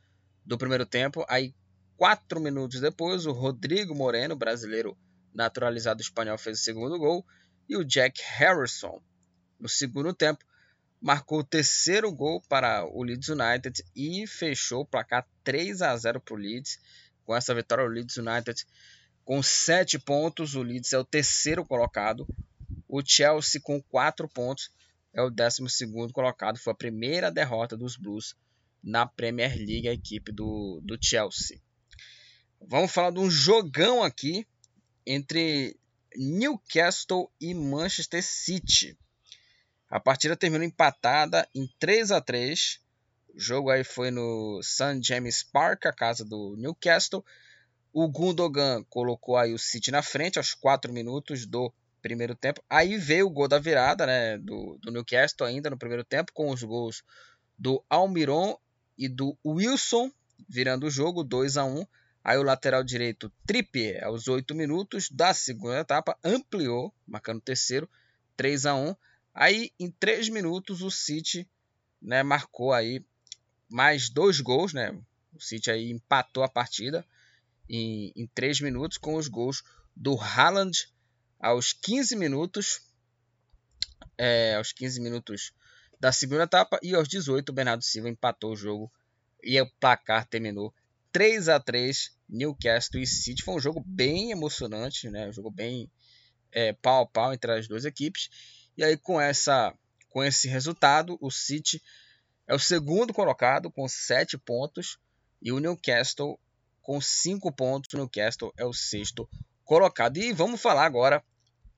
do 0.43 0.57
primeiro 0.57 0.83
tempo. 0.83 1.23
Aí, 1.29 1.53
quatro 1.95 2.39
minutos 2.39 2.81
depois, 2.81 3.27
o 3.27 3.31
Rodrigo 3.31 3.93
Moreno, 3.93 4.35
brasileiro 4.35 4.97
naturalizado 5.31 6.01
espanhol, 6.01 6.39
fez 6.39 6.59
o 6.59 6.63
segundo 6.63 6.97
gol. 6.97 7.23
E 7.69 7.77
o 7.77 7.85
Jack 7.85 8.19
Harrison, 8.19 8.99
no 9.59 9.69
segundo 9.69 10.11
tempo, 10.11 10.43
marcou 10.99 11.41
o 11.41 11.43
terceiro 11.43 12.11
gol 12.11 12.41
para 12.49 12.83
o 12.83 13.03
Leeds 13.03 13.29
United 13.29 13.85
e 13.95 14.25
fechou 14.25 14.81
o 14.81 14.87
placar 14.87 15.27
3 15.43 15.83
a 15.83 15.95
0 15.95 16.19
para 16.19 16.33
o 16.33 16.37
Leeds. 16.37 16.79
Com 17.29 17.35
essa 17.35 17.53
vitória, 17.53 17.85
o 17.85 17.87
Leeds 17.87 18.17
United 18.17 18.65
com 19.23 19.43
7 19.43 19.99
pontos, 19.99 20.55
o 20.55 20.63
Leeds 20.63 20.93
é 20.93 20.97
o 20.97 21.05
terceiro 21.05 21.63
colocado. 21.63 22.27
O 22.87 23.05
Chelsea 23.05 23.61
com 23.61 23.79
4 23.83 24.27
pontos 24.27 24.71
é 25.13 25.21
o 25.21 25.29
12 25.29 25.61
colocado. 26.11 26.57
Foi 26.57 26.73
a 26.73 26.75
primeira 26.75 27.29
derrota 27.29 27.77
dos 27.77 27.95
Blues 27.95 28.35
na 28.83 29.05
Premier 29.05 29.55
League, 29.55 29.87
a 29.87 29.93
equipe 29.93 30.31
do, 30.31 30.81
do 30.83 30.97
Chelsea. 30.99 31.61
Vamos 32.59 32.91
falar 32.91 33.11
de 33.11 33.19
um 33.19 33.29
jogão 33.29 34.01
aqui 34.01 34.47
entre 35.05 35.77
Newcastle 36.15 37.31
e 37.39 37.53
Manchester 37.53 38.23
City. 38.23 38.97
A 39.87 39.99
partida 39.99 40.35
terminou 40.35 40.65
empatada 40.65 41.47
em 41.53 41.69
3 41.77 42.09
a 42.09 42.21
3 42.21 42.81
O 43.35 43.39
jogo 43.39 43.69
aí 43.69 43.83
foi 43.83 44.11
no 44.11 44.61
St. 44.61 44.99
James 45.01 45.43
Park, 45.43 45.85
a 45.85 45.93
casa 45.93 46.25
do 46.25 46.55
Newcastle. 46.57 47.23
O 47.91 48.07
Gundogan 48.07 48.83
colocou 48.89 49.37
aí 49.37 49.53
o 49.53 49.59
City 49.59 49.91
na 49.91 50.01
frente 50.01 50.37
aos 50.37 50.53
4 50.53 50.91
minutos 50.93 51.45
do 51.45 51.73
primeiro 52.01 52.35
tempo. 52.35 52.63
Aí 52.69 52.97
veio 52.97 53.27
o 53.27 53.29
gol 53.29 53.47
da 53.47 53.59
virada 53.59 54.05
né, 54.05 54.37
do, 54.37 54.77
do 54.81 54.91
Newcastle 54.91 55.47
ainda 55.47 55.69
no 55.69 55.77
primeiro 55.77 56.03
tempo, 56.03 56.31
com 56.33 56.49
os 56.49 56.63
gols 56.63 57.03
do 57.57 57.83
Almiron 57.89 58.57
e 58.97 59.07
do 59.07 59.37
Wilson, 59.45 60.11
virando 60.47 60.87
o 60.87 60.91
jogo 60.91 61.23
2 61.23 61.57
a 61.57 61.65
1 61.65 61.85
Aí 62.23 62.37
o 62.37 62.43
lateral 62.43 62.83
direito 62.83 63.31
Trippier, 63.45 64.03
aos 64.03 64.27
8 64.27 64.53
minutos 64.53 65.09
da 65.09 65.33
segunda 65.33 65.79
etapa, 65.79 66.17
ampliou, 66.23 66.93
marcando 67.07 67.37
o 67.37 67.41
terceiro, 67.41 67.89
3 68.35 68.65
a 68.65 68.75
1 68.75 68.95
Aí 69.33 69.71
em 69.79 69.89
3 69.89 70.29
minutos 70.29 70.81
o 70.81 70.91
City 70.91 71.47
né, 72.01 72.23
marcou 72.23 72.73
aí 72.73 73.03
mais 73.69 74.09
dois 74.09 74.41
gols, 74.41 74.73
né? 74.73 74.91
O 75.33 75.39
City 75.39 75.69
aí 75.69 75.91
empatou 75.91 76.43
a 76.43 76.49
partida 76.49 77.05
em, 77.69 78.11
em 78.15 78.27
3 78.27 78.61
minutos 78.61 78.97
com 78.97 79.15
os 79.15 79.27
gols 79.27 79.63
do 79.95 80.19
Haaland 80.19 80.89
aos 81.39 81.71
15 81.71 82.15
minutos, 82.15 82.81
é, 84.17 84.55
aos 84.55 84.73
15 84.73 84.99
minutos 84.99 85.53
da 85.99 86.11
segunda 86.11 86.43
etapa 86.43 86.79
e 86.81 86.95
aos 86.95 87.07
18 87.07 87.49
o 87.49 87.53
Bernardo 87.53 87.83
Silva 87.83 88.09
empatou 88.09 88.53
o 88.53 88.55
jogo 88.55 88.91
e 89.43 89.59
o 89.61 89.69
placar 89.79 90.25
terminou 90.25 90.73
3 91.11 91.49
a 91.49 91.59
3 91.59 92.11
Newcastle 92.27 93.01
e 93.01 93.07
City. 93.07 93.43
Foi 93.43 93.55
um 93.55 93.59
jogo 93.59 93.83
bem 93.85 94.31
emocionante, 94.31 95.09
né? 95.09 95.27
Um 95.27 95.33
jogo 95.33 95.49
bem 95.49 95.89
é, 96.51 96.73
pau 96.73 97.03
a 97.03 97.07
pau 97.07 97.33
entre 97.33 97.51
as 97.51 97.67
duas 97.67 97.85
equipes. 97.85 98.29
E 98.77 98.83
aí 98.83 98.97
com 98.97 99.19
essa 99.19 99.73
com 100.09 100.23
esse 100.23 100.47
resultado, 100.47 101.17
o 101.21 101.29
City 101.29 101.81
é 102.49 102.55
o 102.55 102.59
segundo 102.59 103.13
colocado 103.13 103.69
com 103.69 103.87
7 103.87 104.35
pontos 104.35 104.97
e 105.39 105.51
o 105.51 105.59
Newcastle 105.59 106.39
com 106.81 106.99
5 106.99 107.51
pontos. 107.51 107.93
O 107.93 107.97
Newcastle 107.97 108.51
é 108.57 108.65
o 108.65 108.73
sexto 108.73 109.29
colocado. 109.63 110.17
E 110.17 110.33
vamos 110.33 110.59
falar 110.59 110.83
agora 110.83 111.23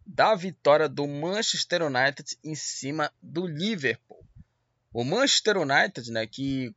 da 0.08 0.34
vitória 0.34 0.88
do 0.88 1.06
Manchester 1.06 1.84
United 1.84 2.38
em 2.42 2.56
cima 2.56 3.12
do 3.22 3.46
Liverpool. 3.46 4.26
O 4.94 5.04
Manchester 5.04 5.58
United, 5.58 6.10
né, 6.10 6.26
que 6.26 6.74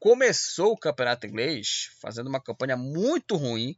começou 0.00 0.72
o 0.72 0.78
campeonato 0.78 1.26
inglês 1.26 1.90
fazendo 2.00 2.28
uma 2.28 2.40
campanha 2.40 2.76
muito 2.76 3.36
ruim, 3.36 3.76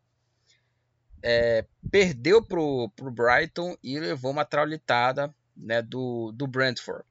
é, 1.20 1.64
perdeu 1.90 2.44
para 2.44 2.60
o 2.60 2.88
Brighton 3.10 3.76
e 3.82 3.98
levou 3.98 4.30
uma 4.30 4.44
traulitada 4.44 5.34
né, 5.56 5.82
do, 5.82 6.30
do 6.30 6.46
Brentford. 6.46 7.04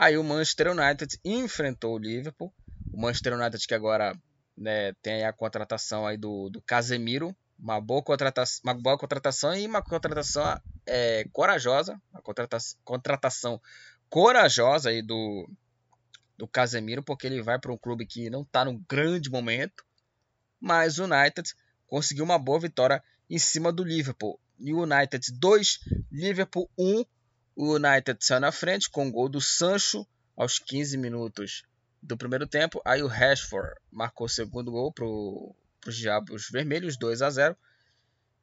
Aí 0.00 0.16
o 0.16 0.24
Manchester 0.24 0.70
United 0.70 1.20
enfrentou 1.22 1.94
o 1.94 1.98
Liverpool. 1.98 2.50
O 2.90 2.98
Manchester 2.98 3.38
United 3.38 3.66
que 3.66 3.74
agora 3.74 4.18
né, 4.56 4.94
tem 5.02 5.26
a 5.26 5.32
contratação 5.32 6.06
aí 6.06 6.16
do, 6.16 6.48
do 6.48 6.62
Casemiro, 6.62 7.36
uma 7.58 7.78
boa 7.78 8.02
contratação, 8.02 8.62
uma 8.64 8.72
boa 8.72 8.96
contratação 8.96 9.54
e 9.54 9.66
uma 9.66 9.82
contratação 9.82 10.58
é, 10.86 11.26
corajosa, 11.34 12.00
uma 12.10 12.22
contratação, 12.22 12.78
contratação 12.82 13.60
corajosa 14.08 14.88
aí 14.88 15.02
do, 15.02 15.46
do 16.38 16.48
Casemiro, 16.48 17.02
porque 17.02 17.26
ele 17.26 17.42
vai 17.42 17.58
para 17.58 17.70
um 17.70 17.76
clube 17.76 18.06
que 18.06 18.30
não 18.30 18.40
está 18.40 18.64
num 18.64 18.82
grande 18.88 19.28
momento, 19.28 19.84
mas 20.58 20.98
o 20.98 21.04
United 21.04 21.54
conseguiu 21.86 22.24
uma 22.24 22.38
boa 22.38 22.58
vitória 22.58 23.04
em 23.28 23.38
cima 23.38 23.70
do 23.70 23.84
Liverpool. 23.84 24.40
E 24.58 24.72
o 24.72 24.80
United 24.80 25.30
2, 25.38 25.80
Liverpool 26.10 26.70
1. 26.78 27.04
O 27.54 27.74
United 27.74 28.24
saiu 28.24 28.40
na 28.40 28.52
frente 28.52 28.88
com 28.88 29.08
o 29.08 29.12
gol 29.12 29.28
do 29.28 29.40
Sancho 29.40 30.06
aos 30.36 30.58
15 30.58 30.96
minutos 30.96 31.64
do 32.02 32.16
primeiro 32.16 32.46
tempo. 32.46 32.80
Aí 32.84 33.02
o 33.02 33.06
Rashford 33.06 33.74
marcou 33.90 34.26
o 34.26 34.30
segundo 34.30 34.70
gol 34.70 34.92
para 34.92 35.04
os 35.06 35.96
Diabos 35.96 36.48
Vermelhos, 36.50 36.96
2 36.96 37.22
a 37.22 37.30
0. 37.30 37.56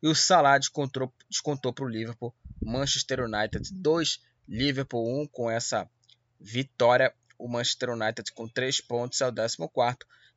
E 0.04 0.08
o 0.08 0.14
Salah 0.14 0.58
descontou, 0.58 1.12
descontou 1.30 1.74
para 1.74 1.86
o 1.86 1.90
Liverpool. 1.90 2.34
Manchester 2.62 3.22
United 3.22 3.74
2, 3.74 4.22
Liverpool 4.48 5.22
1 5.22 5.28
com 5.28 5.50
essa 5.50 5.90
vitória 6.40 7.14
o 7.38 7.48
Manchester 7.48 7.92
United 7.92 8.32
com 8.34 8.48
3 8.48 8.82
pontos 8.82 9.22
é 9.22 9.28
o 9.28 9.34
14 9.34 9.58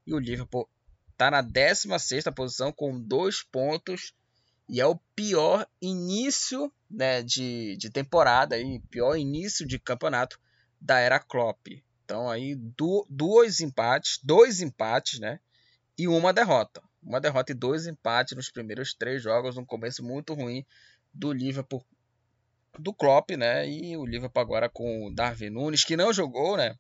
e 0.07 0.15
o 0.15 0.19
Liverpool 0.19 0.69
está 1.13 1.31
na 1.31 1.41
16 1.41 2.25
posição 2.35 2.73
com 2.73 3.01
2 3.01 3.43
pontos 3.45 4.15
e 4.71 4.81
é 4.81 4.87
o 4.87 4.95
pior 5.17 5.67
início 5.83 6.73
né, 6.89 7.23
de, 7.23 7.77
de 7.77 7.91
temporada, 7.91 8.55
aí, 8.55 8.79
pior 8.89 9.17
início 9.17 9.67
de 9.67 9.81
campeonato 9.81 10.39
da 10.81 11.01
era 11.01 11.19
Klopp. 11.19 11.67
Então 12.05 12.31
aí 12.31 12.55
do, 12.55 13.05
dois 13.11 13.61
empates, 13.61 14.21
dois 14.23 14.61
empates, 14.61 15.19
né, 15.19 15.41
e 15.99 16.07
uma 16.07 16.33
derrota. 16.33 16.81
Uma 17.03 17.21
derrota 17.21 17.51
e 17.51 17.55
dois 17.55 17.89
empates 17.89 18.37
nos 18.37 18.49
primeiros 18.49 18.95
três 18.95 19.21
jogos, 19.21 19.57
um 19.57 19.65
começo 19.65 20.05
muito 20.05 20.35
ruim 20.35 20.65
do 21.13 21.33
Liverpool 21.33 21.85
do 22.79 22.95
Klopp, 22.95 23.31
né? 23.33 23.69
E 23.69 23.97
o 23.97 24.07
Liverpool 24.07 24.41
agora 24.41 24.69
com 24.69 25.07
o 25.07 25.11
Darwin 25.13 25.51
Nunes, 25.51 25.83
que 25.83 25.97
não 25.97 26.13
jogou, 26.13 26.57
né? 26.57 26.79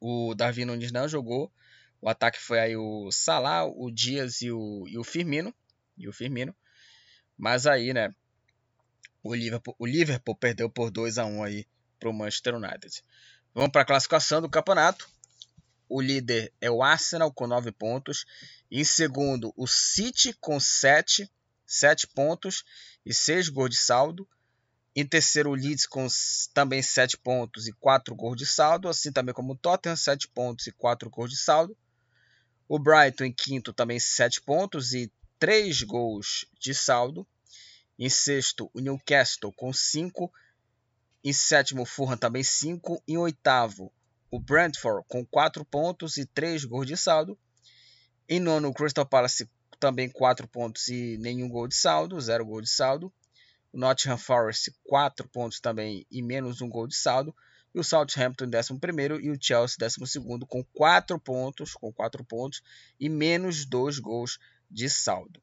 O 0.00 0.34
Darwin 0.34 0.64
Nunes 0.64 0.90
não 0.90 1.06
jogou. 1.06 1.52
O 2.00 2.08
ataque 2.08 2.38
foi 2.38 2.58
aí 2.60 2.76
o 2.76 3.10
Salah, 3.10 3.66
o 3.66 3.90
Dias 3.90 4.40
e 4.40 4.50
o, 4.50 4.86
e 4.88 4.96
o 4.96 5.04
Firmino. 5.04 5.52
E 5.96 6.08
o 6.08 6.12
Firmino. 6.12 6.54
Mas 7.38 7.68
aí, 7.68 7.94
né? 7.94 8.12
O 9.22 9.32
Liverpool, 9.32 9.76
o 9.78 9.86
Liverpool 9.86 10.34
perdeu 10.34 10.68
por 10.68 10.90
2 10.90 11.18
a 11.18 11.24
1 11.24 11.44
aí 11.44 11.66
para 12.00 12.10
o 12.10 12.12
Manchester 12.12 12.56
United. 12.56 13.02
Vamos 13.54 13.70
para 13.70 13.82
a 13.82 13.84
classificação 13.84 14.42
do 14.42 14.48
campeonato. 14.48 15.08
O 15.88 16.00
líder 16.00 16.52
é 16.60 16.70
o 16.70 16.82
Arsenal 16.82 17.32
com 17.32 17.46
9 17.46 17.70
pontos. 17.72 18.26
Em 18.70 18.84
segundo, 18.84 19.52
o 19.56 19.66
City 19.66 20.32
com 20.34 20.58
7, 20.58 21.30
7 21.64 22.08
pontos 22.08 22.64
e 23.06 23.14
6 23.14 23.48
gols 23.48 23.70
de 23.70 23.76
saldo. 23.76 24.28
Em 24.94 25.06
terceiro, 25.06 25.50
o 25.50 25.54
Leeds 25.54 25.86
com 25.86 26.06
também 26.52 26.82
7 26.82 27.16
pontos 27.18 27.68
e 27.68 27.72
4 27.72 28.14
gols 28.16 28.36
de 28.36 28.46
saldo, 28.46 28.88
assim 28.88 29.12
também 29.12 29.32
como 29.32 29.52
o 29.52 29.56
Tottenham, 29.56 29.96
7 29.96 30.26
pontos 30.28 30.66
e 30.66 30.72
4 30.72 31.08
gols 31.08 31.30
de 31.30 31.36
saldo. 31.36 31.76
O 32.68 32.78
Brighton 32.78 33.24
em 33.24 33.32
quinto 33.32 33.72
também 33.72 33.98
7 34.00 34.42
pontos 34.42 34.92
e 34.92 35.10
3 35.38 35.82
gols 35.82 36.46
de 36.58 36.74
saldo. 36.74 37.26
Em 37.98 38.08
sexto, 38.08 38.70
o 38.74 38.80
Newcastle 38.80 39.52
com 39.52 39.72
5. 39.72 40.32
Em 41.24 41.32
sétimo, 41.32 41.82
o 41.82 41.86
Fulham 41.86 42.16
também 42.16 42.42
5. 42.42 43.02
Em 43.06 43.16
oitavo, 43.16 43.92
o 44.30 44.38
Brentford 44.38 45.04
com 45.08 45.24
4 45.24 45.64
pontos 45.64 46.16
e 46.16 46.26
3 46.26 46.64
gols 46.64 46.86
de 46.86 46.96
saldo. 46.96 47.38
Em 48.28 48.40
nono, 48.40 48.68
o 48.68 48.74
Crystal 48.74 49.06
Palace 49.06 49.48
também 49.78 50.08
4 50.08 50.46
pontos 50.48 50.88
e 50.88 51.16
nenhum 51.18 51.48
gol 51.48 51.68
de 51.68 51.76
saldo, 51.76 52.20
0 52.20 52.44
gol 52.44 52.60
de 52.60 52.68
saldo. 52.68 53.12
O 53.72 53.78
Nottingham 53.78 54.18
Forest, 54.18 54.72
4 54.84 55.28
pontos 55.28 55.60
também 55.60 56.06
e 56.10 56.22
menos 56.22 56.60
um 56.60 56.68
gol 56.68 56.86
de 56.86 56.96
saldo. 56.96 57.34
E 57.74 57.78
o 57.78 57.84
Southampton 57.84 58.46
em 58.46 58.48
11 58.48 59.24
e 59.24 59.30
o 59.30 59.38
Chelsea 59.40 59.76
12 59.78 60.20
com 60.48 60.64
4 60.64 61.18
pontos, 61.20 61.74
com 61.74 61.92
4 61.92 62.24
pontos 62.24 62.62
e 62.98 63.08
menos 63.08 63.66
2 63.66 63.98
gols 63.98 64.38
de 64.70 64.88
saldo. 64.88 65.40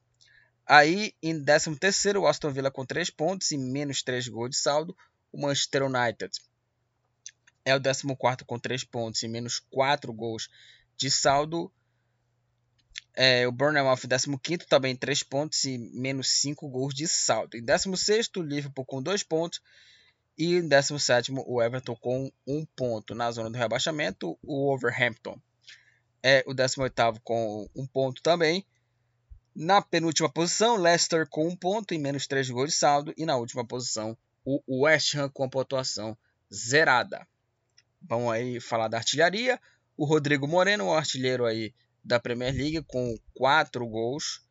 Aí 0.65 1.13
em 1.21 1.43
13 1.43 2.17
o 2.17 2.27
Aston 2.27 2.51
Villa 2.51 2.71
com 2.71 2.85
3 2.85 3.09
pontos 3.09 3.51
e 3.51 3.57
menos 3.57 4.01
3 4.01 4.27
gols 4.27 4.51
de 4.51 4.57
saldo. 4.57 4.97
O 5.31 5.39
Manchester 5.39 5.83
United 5.83 6.31
é 7.63 7.75
o 7.75 7.81
14 7.81 8.45
com 8.45 8.59
3 8.59 8.83
pontos 8.83 9.21
e 9.23 9.27
menos 9.27 9.59
4 9.59 10.11
gols 10.13 10.49
de 10.97 11.11
saldo. 11.11 11.71
É, 13.13 13.47
o 13.47 13.51
Bournemouth 13.51 14.01
15 14.41 14.67
também 14.67 14.95
3 14.95 15.23
pontos 15.23 15.63
e 15.65 15.77
menos 15.77 16.29
5 16.41 16.67
gols 16.67 16.93
de 16.93 17.07
saldo. 17.07 17.57
Em 17.57 17.63
16 17.63 18.29
o 18.35 18.41
Liverpool 18.41 18.85
com 18.85 19.01
2 19.01 19.23
pontos. 19.23 19.61
E 20.37 20.55
em 20.55 20.67
17 20.67 21.31
o 21.31 21.61
Everton 21.61 21.95
com 21.95 22.31
1 22.45 22.65
ponto. 22.75 23.15
Na 23.15 23.31
zona 23.31 23.49
do 23.49 23.57
rebaixamento, 23.57 24.37
o 24.43 24.73
Overhampton 24.73 25.39
é 26.21 26.43
o 26.45 26.53
18 26.53 27.21
com 27.23 27.69
1 27.75 27.87
ponto 27.87 28.21
também. 28.21 28.65
Na 29.55 29.81
penúltima 29.81 30.29
posição, 30.29 30.75
Leicester 30.75 31.25
com 31.29 31.47
1 31.47 31.55
ponto 31.55 31.93
e 31.93 31.97
menos 31.97 32.27
3 32.27 32.49
gols 32.49 32.71
de 32.71 32.75
saldo. 32.75 33.13
E 33.15 33.25
na 33.25 33.37
última 33.37 33.65
posição, 33.65 34.17
o 34.43 34.83
West 34.83 35.15
Ham 35.15 35.29
com 35.29 35.45
a 35.45 35.49
pontuação 35.49 36.17
zerada. 36.53 37.25
Vamos 38.01 38.33
aí 38.33 38.59
falar 38.59 38.89
da 38.89 38.97
artilharia. 38.97 39.57
O 39.95 40.03
Rodrigo 40.03 40.45
Moreno, 40.45 40.87
o 40.87 40.93
artilheiro 40.93 41.45
aí 41.45 41.73
da 42.03 42.19
Premier 42.19 42.53
League, 42.53 42.83
com 42.83 43.17
4 43.33 43.87
gols. 43.87 44.41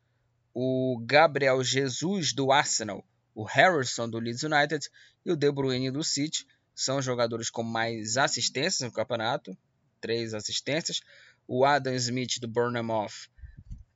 O 0.55 0.99
Gabriel 1.05 1.63
Jesus, 1.63 2.33
do 2.33 2.51
Arsenal. 2.51 3.05
O 3.35 3.43
Harrison, 3.43 4.09
do 4.09 4.17
Leeds 4.17 4.41
United. 4.41 4.89
E 5.23 5.31
o 5.31 5.35
De 5.35 5.51
Bruyne, 5.51 5.91
do 5.91 6.03
City. 6.03 6.47
São 6.73 6.99
jogadores 6.99 7.51
com 7.51 7.61
mais 7.61 8.17
assistências 8.17 8.81
no 8.81 8.91
campeonato. 8.91 9.55
Três 10.01 10.33
assistências. 10.33 11.01
O 11.47 11.63
Adam 11.63 11.93
Smith, 11.93 12.39
do 12.39 12.47
Bournemouth, 12.47 13.29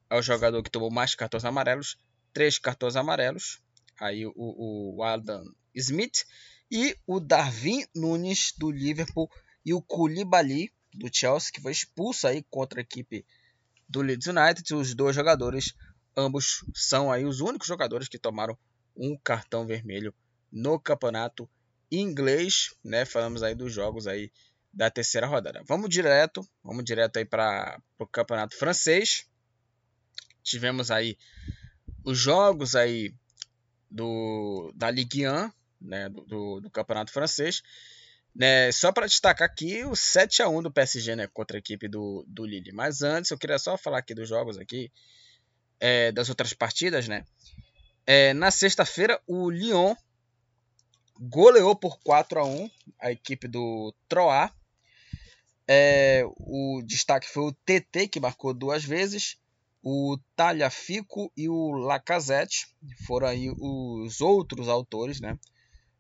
é 0.10 0.18
o 0.18 0.22
jogador 0.22 0.64
que 0.64 0.72
tomou 0.72 0.92
mais 0.92 1.16
cartões 1.16 1.46
amarelos. 1.46 1.98
Três 2.34 2.58
cartões 2.58 2.96
amarelos. 2.96 3.62
Aí 4.00 4.26
o, 4.26 4.34
o 4.36 5.04
Adam 5.04 5.44
Smith. 5.76 6.26
E 6.72 6.96
o 7.06 7.20
Darwin 7.20 7.86
Nunes, 7.96 8.54
do 8.58 8.72
Liverpool. 8.72 9.30
E 9.66 9.74
o 9.74 9.82
Koulibaly, 9.82 10.72
do 10.94 11.10
Chelsea, 11.12 11.52
que 11.54 11.62
foi 11.62 11.72
expulso 11.72 12.28
aí 12.28 12.44
contra 12.50 12.80
a 12.80 12.84
equipe 12.84 13.26
do 13.88 14.02
Leeds 14.02 14.28
United. 14.28 14.74
Os 14.74 14.96
dois 14.96 15.16
jogadores, 15.16 15.74
ambos 16.16 16.64
são 16.74 17.12
aí 17.12 17.26
os 17.26 17.40
únicos 17.40 17.68
jogadores 17.68 18.08
que 18.08 18.18
tomaram 18.18 18.58
um 18.96 19.18
cartão 19.18 19.66
vermelho 19.66 20.14
no 20.52 20.80
campeonato 20.80 21.50
inglês, 21.92 22.74
né? 22.84 23.06
Falamos 23.06 23.44
aí 23.44 23.56
dos 23.56 23.74
jogos 23.74 24.08
aí 24.08 24.32
da 24.72 24.90
terceira 24.90 25.28
rodada. 25.28 25.64
Vamos 25.68 25.90
direto, 25.90 26.48
vamos 26.64 26.84
direto 26.84 27.18
aí 27.18 27.26
para 27.26 27.82
o 27.98 28.06
campeonato 28.06 28.56
francês. 28.56 29.28
Tivemos 30.44 30.92
aí 30.92 31.18
os 32.04 32.18
jogos 32.18 32.76
aí 32.76 33.14
do 33.90 34.72
da 34.76 34.90
Ligue 34.92 35.28
1, 35.28 35.52
né, 35.82 36.10
do, 36.10 36.22
do, 36.26 36.60
do 36.62 36.70
campeonato 36.70 37.12
francês. 37.12 37.62
Né, 38.36 38.72
só 38.72 38.92
para 38.92 39.08
destacar 39.08 39.48
aqui 39.48 39.84
o 39.84 39.96
7 39.96 40.44
a 40.44 40.48
1 40.48 40.64
do 40.64 40.72
PSG 40.72 41.16
né, 41.16 41.28
contra 41.28 41.58
a 41.58 41.60
equipe 41.60 41.88
do, 41.88 42.24
do 42.28 42.46
Lille. 42.46 42.72
Mas 42.72 43.02
antes 43.02 43.32
eu 43.32 43.38
queria 43.38 43.58
só 43.58 43.78
falar 43.78 44.00
aqui 44.00 44.14
dos 44.14 44.30
jogos 44.30 44.58
aqui, 44.58 44.92
é, 45.80 46.12
das 46.12 46.30
outras 46.30 46.54
partidas. 46.54 47.08
Né? 47.08 47.26
É, 48.06 48.34
na 48.34 48.52
sexta-feira 48.52 49.20
o 49.28 49.50
Lyon 49.50 49.96
goleou 51.20 51.76
por 51.76 52.00
4 52.00 52.40
a 52.40 52.46
1 52.46 52.72
a 53.00 53.12
equipe 53.12 53.48
do 53.48 53.94
Troyes. 54.08 54.52
É, 55.68 56.24
o 56.38 56.82
destaque 56.84 57.28
foi 57.28 57.44
o 57.44 57.52
TT 57.52 58.08
que 58.08 58.20
marcou 58.20 58.54
duas 58.54 58.84
vezes. 58.84 59.38
O 59.92 60.20
Talhafico 60.36 61.32
e 61.36 61.50
o 61.50 61.72
Lacazette 61.72 62.68
foram 63.08 63.28
aí 63.28 63.50
os 63.50 64.22
outros 64.22 64.68
autores, 64.68 65.20
né? 65.20 65.36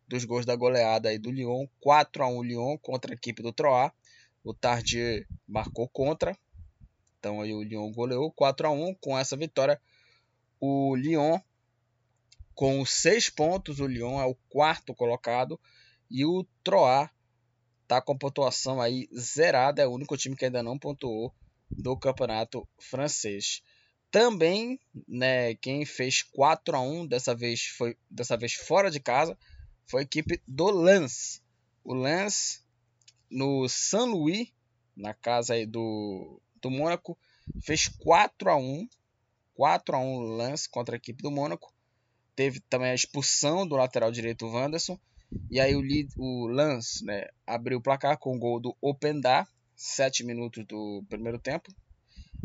dos 0.07 0.25
gols 0.25 0.45
da 0.45 0.55
goleada 0.55 1.09
aí 1.09 1.17
do 1.17 1.31
Lyon, 1.31 1.65
4 1.79 2.23
a 2.23 2.27
1 2.27 2.43
Lyon 2.43 2.77
contra 2.77 3.11
a 3.11 3.15
equipe 3.15 3.41
do 3.41 3.51
Troyes. 3.51 3.91
O 4.43 4.53
Tardier 4.53 5.27
marcou 5.47 5.89
contra. 5.89 6.37
Então 7.17 7.41
aí 7.41 7.51
o 7.51 7.63
Lyon 7.63 7.91
goleou 7.91 8.31
4 8.31 8.67
a 8.67 8.69
1 8.69 8.93
com 9.01 9.17
essa 9.17 9.35
vitória. 9.35 9.81
O 10.59 10.95
Lyon 10.95 11.39
com 12.53 12.85
6 12.85 13.31
pontos, 13.31 13.79
o 13.79 13.87
Lyon 13.87 14.21
é 14.21 14.25
o 14.25 14.35
quarto 14.49 14.93
colocado 14.93 15.59
e 16.11 16.23
o 16.23 16.45
Troyes 16.63 17.09
tá 17.87 17.99
com 17.99 18.15
pontuação 18.15 18.79
aí 18.79 19.09
zerada, 19.17 19.81
é 19.81 19.87
o 19.87 19.93
único 19.93 20.15
time 20.15 20.35
que 20.35 20.45
ainda 20.45 20.61
não 20.61 20.77
pontuou 20.77 21.33
do 21.71 21.97
campeonato 21.97 22.67
francês. 22.77 23.63
Também, 24.11 24.79
né, 25.07 25.53
quem 25.55 25.85
fez 25.85 26.23
4 26.23 26.75
a 26.75 26.81
1 26.81 27.05
dessa 27.07 27.35
vez 27.35 27.65
foi 27.77 27.95
dessa 28.09 28.35
vez 28.35 28.53
fora 28.53 28.89
de 28.89 28.99
casa, 28.99 29.37
foi 29.85 30.01
a 30.01 30.03
equipe 30.03 30.41
do 30.47 30.71
Lens. 30.71 31.41
O 31.83 31.93
Lens 31.93 32.63
no 33.29 33.67
San 33.69 34.05
Luís, 34.05 34.51
na 34.95 35.13
casa 35.13 35.53
aí 35.53 35.65
do, 35.65 36.41
do 36.61 36.71
Mônaco, 36.71 37.17
fez 37.63 37.87
4 37.87 38.49
a 38.49 38.55
1 38.55 38.87
4 39.59 39.95
a 39.95 39.99
1 39.99 40.37
Lens 40.37 40.67
contra 40.67 40.95
a 40.95 40.97
equipe 40.97 41.21
do 41.21 41.29
Mônaco. 41.29 41.73
Teve 42.33 42.61
também 42.61 42.91
a 42.91 42.95
expulsão 42.95 43.67
do 43.67 43.75
lateral 43.75 44.09
direito 44.09 44.47
Wanderson. 44.47 44.97
E 45.51 45.59
aí 45.59 45.75
o, 45.75 45.83
o 46.17 46.47
Lens 46.47 47.01
né, 47.01 47.27
abriu 47.45 47.77
o 47.77 47.81
placar 47.81 48.17
com 48.17 48.35
o 48.35 48.39
gol 48.39 48.59
do 48.61 48.75
Openda, 48.81 49.45
7 49.75 50.23
minutos 50.23 50.65
do 50.65 51.03
primeiro 51.09 51.37
tempo. 51.37 51.71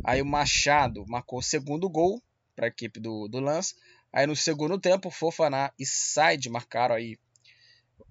Aí 0.02 0.20
o 0.20 0.26
Machado 0.26 1.04
marcou 1.06 1.38
o 1.38 1.42
segundo 1.42 1.88
gol 1.88 2.22
para 2.56 2.66
a 2.66 2.68
equipe 2.68 2.98
do, 2.98 3.28
do 3.28 3.40
Lens. 3.40 3.74
Aí 4.12 4.26
no 4.26 4.36
segundo 4.36 4.78
tempo, 4.78 5.10
Fofaná 5.10 5.72
e 5.78 5.84
Said 5.84 6.48
marcaram 6.48 6.94
aí 6.94 7.18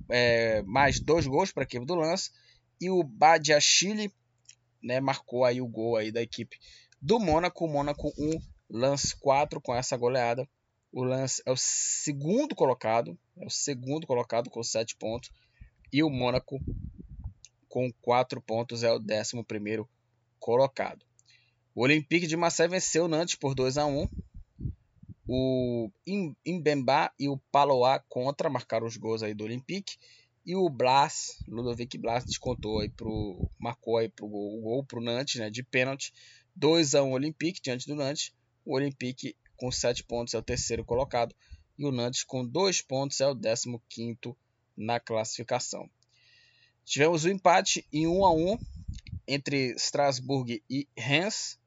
é, 0.09 0.61
mais 0.63 0.99
dois 0.99 1.25
gols 1.25 1.51
para 1.51 1.63
a 1.63 1.65
equipe 1.65 1.85
do 1.85 1.95
Lance. 1.95 2.31
E 2.79 2.89
o 2.89 3.03
Badiachile 3.03 4.13
né, 4.81 4.99
marcou 4.99 5.45
aí 5.45 5.61
o 5.61 5.67
gol 5.67 5.95
aí 5.95 6.11
da 6.11 6.21
equipe 6.21 6.59
do 7.01 7.19
Mônaco. 7.19 7.67
Mônaco 7.67 8.13
1, 8.17 8.41
Lance 8.69 9.15
4 9.17 9.61
com 9.61 9.73
essa 9.73 9.95
goleada. 9.95 10.47
O 10.91 11.03
Lance 11.03 11.41
é 11.45 11.51
o 11.51 11.57
segundo 11.57 12.53
colocado, 12.53 13.17
é 13.37 13.45
o 13.45 13.49
segundo 13.49 14.05
colocado 14.05 14.49
com 14.49 14.61
7 14.61 14.95
pontos. 14.95 15.31
E 15.91 16.03
o 16.03 16.09
Mônaco 16.09 16.59
com 17.67 17.91
4 18.01 18.41
pontos 18.41 18.83
é 18.83 18.91
o 18.91 18.99
11 18.99 19.43
primeiro 19.43 19.89
colocado. 20.39 21.03
O 21.75 21.81
Olympique 21.81 22.27
de 22.27 22.37
Marseille 22.37 22.71
venceu 22.71 23.05
o 23.05 23.07
Nantes 23.07 23.35
por 23.35 23.55
2 23.55 23.77
a 23.77 23.85
1 23.85 24.07
o 25.27 25.89
Imbemba 26.45 27.11
e 27.17 27.29
o 27.29 27.37
Paloá 27.51 27.99
contra 28.09 28.49
marcaram 28.49 28.85
os 28.85 28.97
gols 28.97 29.23
aí 29.23 29.33
do 29.33 29.43
Olympique. 29.43 29.97
E 30.45 30.55
o 30.55 30.69
Blas, 30.69 31.37
Ludovic 31.47 31.97
Blas, 31.97 32.25
descontou 32.25 32.81
aí 32.81 32.89
pro, 32.89 33.49
marcou 33.57 33.97
aí 33.97 34.09
pro 34.09 34.27
gol, 34.27 34.59
o 34.59 34.61
gol 34.61 34.83
pro 34.83 35.01
Nantes, 35.01 35.39
né, 35.39 35.49
de 35.49 35.63
pênalti. 35.63 36.13
2 36.55 36.93
a 36.93 37.03
1 37.03 37.11
Olympique 37.11 37.61
diante 37.61 37.87
do 37.87 37.95
Nantes. 37.95 38.33
O 38.65 38.75
Olympique 38.75 39.35
com 39.57 39.71
7 39.71 40.03
pontos 40.03 40.33
é 40.33 40.37
o 40.37 40.43
terceiro 40.43 40.83
colocado 40.83 41.33
e 41.77 41.85
o 41.85 41.91
Nantes 41.91 42.23
com 42.23 42.45
2 42.45 42.81
pontos 42.81 43.19
é 43.21 43.27
o 43.27 43.35
15 43.35 44.35
na 44.75 44.99
classificação. 44.99 45.89
Tivemos 46.85 47.23
o 47.23 47.29
um 47.29 47.31
empate 47.31 47.85
em 47.91 48.05
1 48.05 48.25
a 48.25 48.33
1 48.33 48.57
entre 49.27 49.73
Strasbourg 49.77 50.61
e 50.69 50.87
Reims. 50.97 51.57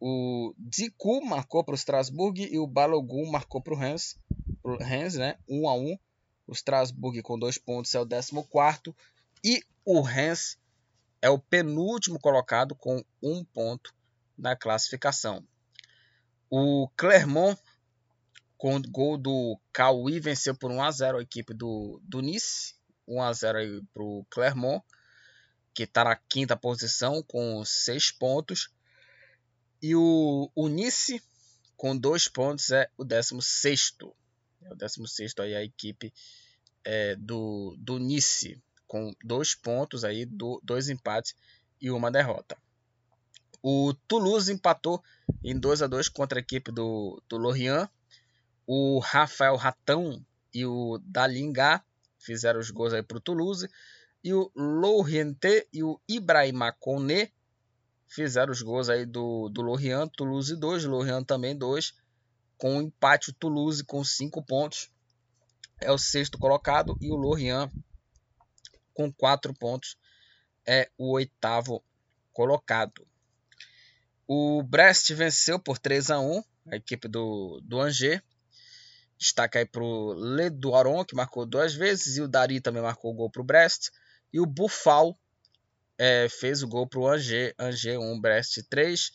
O 0.00 0.54
Diku 0.58 1.24
marcou 1.24 1.64
para 1.64 1.72
o 1.72 1.76
Strasbourg 1.76 2.40
e 2.40 2.58
o 2.58 2.66
Balogun 2.66 3.30
marcou 3.30 3.62
para 3.62 3.74
o 3.74 3.76
Rennes, 3.76 4.18
Rennes, 4.80 5.14
né? 5.14 5.38
1 5.48 5.62
um 5.62 5.68
a 5.68 5.74
1. 5.74 5.98
O 6.46 6.52
Strasbourg 6.52 7.22
com 7.22 7.38
dois 7.38 7.58
pontos 7.58 7.94
é 7.94 8.00
o 8.00 8.06
14 8.06 8.32
e 9.42 9.62
o 9.84 10.00
Rennes 10.00 10.58
é 11.20 11.30
o 11.30 11.38
penúltimo 11.38 12.20
colocado 12.20 12.74
com 12.74 13.02
um 13.22 13.44
ponto 13.44 13.94
na 14.36 14.54
classificação. 14.54 15.42
O 16.50 16.88
Clermont 16.96 17.60
com 18.56 18.80
gol 18.82 19.18
do 19.18 19.58
Cauí 19.72 20.20
venceu 20.20 20.54
por 20.54 20.70
1 20.70 20.82
a 20.82 20.90
0 20.90 21.18
a 21.18 21.22
equipe 21.22 21.52
do, 21.52 22.00
do 22.02 22.20
Nice, 22.20 22.74
1 23.06 23.22
a 23.22 23.32
0 23.32 23.84
para 23.92 24.02
o 24.02 24.24
Clermont, 24.30 24.82
que 25.74 25.82
está 25.82 26.04
na 26.04 26.16
quinta 26.16 26.56
posição 26.56 27.22
com 27.22 27.64
seis 27.64 28.10
pontos. 28.10 28.70
E 29.86 29.94
o, 29.94 30.50
o 30.52 30.66
Nice, 30.66 31.22
com 31.76 31.96
dois 31.96 32.26
pontos, 32.26 32.72
é 32.72 32.90
o 32.98 33.04
16. 33.04 33.94
É 34.64 34.72
o 34.72 34.74
16 34.74 35.32
aí 35.38 35.54
a 35.54 35.62
equipe 35.62 36.12
é, 36.84 37.14
do, 37.14 37.76
do 37.78 37.96
Nice, 37.96 38.60
com 38.88 39.14
dois 39.22 39.54
pontos 39.54 40.02
aí, 40.02 40.26
do, 40.26 40.60
dois 40.64 40.88
empates 40.88 41.36
e 41.80 41.88
uma 41.88 42.10
derrota. 42.10 42.56
O 43.62 43.94
Toulouse 44.08 44.52
empatou 44.52 45.00
em 45.44 45.56
2 45.56 45.82
a 45.82 45.86
2 45.86 46.08
contra 46.08 46.40
a 46.40 46.42
equipe 46.42 46.72
do, 46.72 47.22
do 47.28 47.36
Lorient. 47.36 47.88
O 48.66 48.98
Rafael 48.98 49.54
Ratão 49.54 50.20
e 50.52 50.66
o 50.66 50.98
Dalinga 51.04 51.80
fizeram 52.18 52.58
os 52.58 52.72
gols 52.72 52.92
aí 52.92 53.04
para 53.04 53.18
o 53.18 53.20
Toulouse. 53.20 53.70
E 54.24 54.34
o 54.34 54.50
Lorient 54.56 55.44
e 55.72 55.84
o 55.84 56.00
Ibrahima 56.08 56.72
Kone 56.72 57.32
fizeram 58.08 58.52
os 58.52 58.62
gols 58.62 58.88
aí 58.88 59.04
do, 59.04 59.48
do 59.48 59.62
Lorient, 59.62 60.10
Toulouse 60.16 60.54
2, 60.54 60.84
Lorient 60.84 61.24
também 61.24 61.56
2, 61.56 61.94
com 62.56 62.76
um 62.76 62.82
empate 62.82 63.30
o 63.30 63.34
Toulouse 63.34 63.84
com 63.84 64.02
5 64.02 64.42
pontos, 64.42 64.90
é 65.80 65.92
o 65.92 65.98
sexto 65.98 66.38
colocado, 66.38 66.96
e 67.00 67.10
o 67.10 67.16
Lorient 67.16 67.70
com 68.94 69.12
4 69.12 69.52
pontos 69.54 69.96
é 70.66 70.90
o 70.96 71.12
oitavo 71.12 71.82
colocado. 72.32 73.06
O 74.26 74.62
Brest 74.62 75.12
venceu 75.12 75.58
por 75.58 75.78
3 75.78 76.10
a 76.10 76.18
1 76.18 76.42
a 76.68 76.76
equipe 76.76 77.06
do, 77.08 77.60
do 77.62 77.80
Angers. 77.80 78.20
Destaca 79.18 79.58
aí 79.58 79.64
para 79.64 79.82
o 79.82 80.12
Ledoiron, 80.12 81.04
que 81.04 81.14
marcou 81.14 81.46
duas 81.46 81.74
vezes, 81.74 82.16
e 82.16 82.20
o 82.20 82.28
Dari 82.28 82.60
também 82.60 82.82
marcou 82.82 83.12
o 83.12 83.14
gol 83.14 83.30
para 83.30 83.40
o 83.40 83.44
Brest. 83.44 83.90
E 84.32 84.40
o 84.40 84.46
Buffal 84.46 85.18
é, 85.98 86.28
fez 86.28 86.62
o 86.62 86.68
gol 86.68 86.86
para 86.86 87.00
o 87.00 87.08
Angers, 87.08 87.54
Angers 87.58 87.98
1, 87.98 88.20
Brest 88.20 88.62
3. 88.68 89.12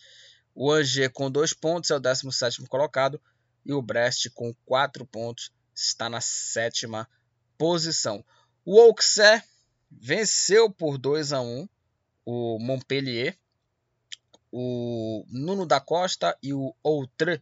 O 0.54 0.72
Angers 0.72 1.12
com 1.14 1.30
dois 1.30 1.54
pontos 1.54 1.92
é 1.92 1.96
o 1.96 2.00
17 2.00 2.64
colocado 2.68 3.22
e 3.66 3.74
o 3.74 3.82
Brest 3.82 4.30
com 4.34 4.54
quatro 4.66 5.06
pontos 5.06 5.52
está 5.74 6.10
na 6.10 6.22
sétima 6.22 7.08
posição. 7.58 8.24
O 8.66 8.80
Auxerre 8.80 9.44
venceu 9.90 10.70
por 10.70 10.98
2 10.98 11.34
a 11.34 11.42
1 11.42 11.68
o 12.26 12.60
Montpellier. 12.60 13.38
O 14.52 15.26
Nuno 15.30 15.66
da 15.66 15.80
Costa 15.80 16.38
e 16.44 16.54
o 16.54 16.76
Outre 16.84 17.42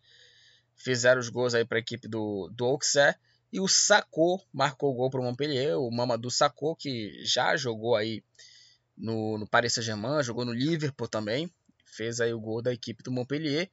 fizeram 0.75 1.19
os 1.19 1.29
gols 1.29 1.55
aí 1.55 1.65
para 1.65 1.77
a 1.77 1.81
equipe 1.81 2.07
do, 2.07 2.49
do 2.49 2.65
Auxerre. 2.65 3.17
E 3.51 3.59
o 3.59 3.67
Sacco 3.67 4.39
marcou 4.53 4.91
o 4.91 4.95
gol 4.95 5.09
para 5.09 5.19
o 5.19 5.23
Montpellier. 5.23 5.79
O 5.79 5.89
Mamadou 5.89 6.29
Sacco, 6.29 6.75
que 6.75 7.23
já 7.25 7.57
jogou 7.57 7.95
aí 7.95 8.23
no, 8.99 9.37
no 9.37 9.47
Paris 9.47 9.73
Saint-Germain, 9.73 10.21
jogou 10.21 10.45
no 10.45 10.53
Liverpool 10.53 11.07
também. 11.07 11.49
Fez 11.85 12.19
aí 12.19 12.33
o 12.33 12.39
gol 12.39 12.61
da 12.61 12.73
equipe 12.73 13.01
do 13.01 13.11
Montpellier. 13.11 13.69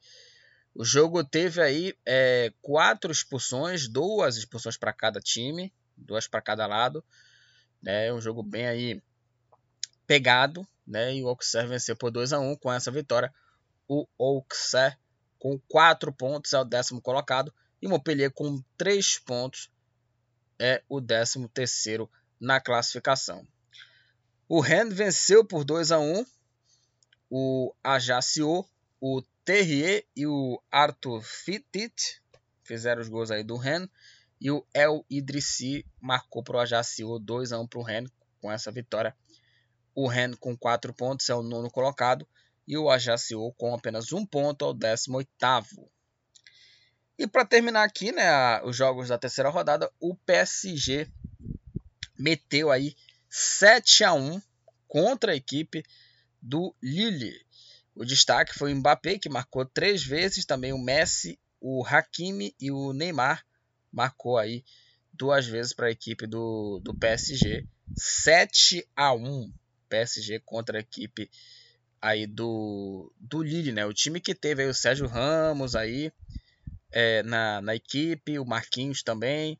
O 0.73 0.85
jogo 0.85 1.23
teve 1.23 1.61
aí 1.61 1.93
é, 2.05 2.53
quatro 2.61 3.11
expulsões, 3.11 3.87
duas 3.87 4.37
expulsões 4.37 4.77
para 4.77 4.93
cada 4.93 5.19
time, 5.19 5.73
duas 5.95 6.27
para 6.27 6.41
cada 6.41 6.65
lado. 6.65 7.03
É 7.85 8.07
né? 8.07 8.13
um 8.13 8.21
jogo 8.21 8.41
bem 8.41 8.67
aí 8.67 9.01
pegado, 10.05 10.67
né? 10.85 11.15
E 11.15 11.23
o 11.23 11.27
Auxerre 11.27 11.67
venceu 11.67 11.95
por 11.95 12.11
2 12.11 12.33
a 12.33 12.39
1 12.39 12.55
com 12.55 12.71
essa 12.71 12.89
vitória. 12.89 13.33
O 13.87 14.07
Auxerre 14.19 14.97
com 15.37 15.59
4 15.67 16.11
pontos 16.13 16.53
é 16.53 16.59
o 16.59 16.63
décimo 16.63 17.01
colocado 17.01 17.53
e 17.81 17.87
o 17.87 17.89
Montpellier 17.89 18.31
com 18.31 18.63
3 18.77 19.19
pontos 19.19 19.69
é 20.59 20.81
o 20.89 20.99
décimo 20.99 21.47
terceiro 21.47 22.09
na 22.39 22.59
classificação. 22.59 23.47
O 24.49 24.61
Rennes 24.61 24.93
venceu 24.93 25.43
por 25.43 25.65
2 25.65 25.91
a 25.91 25.99
1 25.99 26.25
o 27.29 27.75
Ajaccio, 27.83 28.65
o 29.01 29.21
Terrier 29.43 30.05
e 30.15 30.25
o 30.25 30.61
Arthur 30.71 31.21
Fittit. 31.21 32.21
Fizeram 32.63 33.01
os 33.01 33.09
gols 33.09 33.29
aí 33.29 33.43
do 33.43 33.57
Rennes 33.57 33.89
e 34.39 34.49
o 34.49 34.65
El 34.73 35.05
Idrissi 35.09 35.85
marcou 35.99 36.41
para 36.41 36.57
o 36.57 36.59
Ajaccio 36.61 37.19
2 37.19 37.51
a 37.51 37.59
1 37.59 37.67
para 37.67 37.79
o 37.79 37.83
Rennes 37.83 38.11
com 38.39 38.49
essa 38.49 38.71
vitória. 38.71 39.13
O 39.93 40.07
Rennes 40.07 40.37
com 40.39 40.55
4 40.55 40.93
pontos 40.93 41.29
é 41.29 41.35
o 41.35 41.43
nono 41.43 41.69
colocado 41.69 42.25
e 42.65 42.77
o 42.77 42.89
Ajaccio 42.89 43.51
com 43.57 43.73
apenas 43.73 44.13
um 44.13 44.25
ponto 44.25 44.63
ao 44.63 44.73
18 44.73 45.29
E 47.17 47.27
para 47.27 47.45
terminar 47.45 47.83
aqui, 47.83 48.13
né, 48.13 48.61
os 48.63 48.77
jogos 48.77 49.09
da 49.09 49.17
terceira 49.17 49.49
rodada, 49.49 49.91
o 49.99 50.15
PSG 50.15 51.11
meteu 52.17 52.71
aí 52.71 52.95
7 53.29 54.03
a 54.03 54.13
1 54.13 54.41
contra 54.87 55.31
a 55.31 55.35
equipe 55.35 55.83
do 56.41 56.73
Lille. 56.81 57.45
O 57.95 58.05
destaque 58.05 58.57
foi 58.57 58.73
o 58.73 58.75
Mbappé, 58.75 59.17
que 59.17 59.29
marcou 59.29 59.65
três 59.65 60.03
vezes, 60.03 60.45
também 60.45 60.71
o 60.71 60.77
Messi, 60.77 61.39
o 61.59 61.83
Hakimi 61.85 62.55
e 62.59 62.71
o 62.71 62.93
Neymar 62.93 63.43
marcou 63.91 64.37
aí 64.37 64.63
duas 65.11 65.47
vezes 65.47 65.73
para 65.73 65.87
a 65.87 65.91
equipe 65.91 66.27
do, 66.27 66.79
do 66.83 66.93
PSG. 66.93 67.65
7 67.95 68.87
a 68.95 69.13
1 69.13 69.51
PSG 69.89 70.39
contra 70.45 70.77
a 70.77 70.81
equipe 70.81 71.29
aí 72.01 72.27
do, 72.27 73.11
do 73.19 73.41
Lille, 73.41 73.71
né? 73.71 73.85
O 73.85 73.93
time 73.93 74.21
que 74.21 74.35
teve 74.35 74.65
o 74.65 74.73
Sérgio 74.73 75.07
Ramos 75.07 75.75
aí 75.75 76.11
é, 76.91 77.23
na, 77.23 77.61
na 77.61 77.75
equipe, 77.75 78.37
o 78.37 78.45
Marquinhos 78.45 79.01
também. 79.01 79.59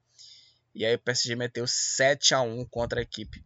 E 0.78 0.86
aí 0.86 0.94
o 0.94 1.00
PSG 1.00 1.36
meteu 1.36 1.66
7 1.66 2.36
a 2.36 2.42
1 2.42 2.64
contra 2.66 3.00
a 3.00 3.02
equipe 3.02 3.44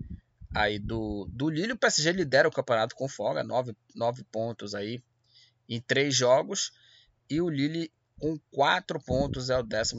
aí 0.53 0.77
do, 0.77 1.25
do 1.31 1.49
Lille. 1.49 1.71
O 1.71 1.77
PSG 1.77 2.11
lidera 2.11 2.45
o 2.45 2.51
campeonato 2.51 2.93
com 2.93 3.07
folga, 3.07 3.41
9, 3.41 3.73
9 3.95 4.25
pontos 4.25 4.75
aí 4.75 5.01
em 5.69 5.79
3 5.79 6.13
jogos. 6.13 6.73
E 7.29 7.39
o 7.39 7.49
Lille 7.49 7.89
com 8.19 8.37
4 8.51 8.99
pontos 8.99 9.49
é 9.49 9.57
o 9.57 9.63
12 9.63 9.95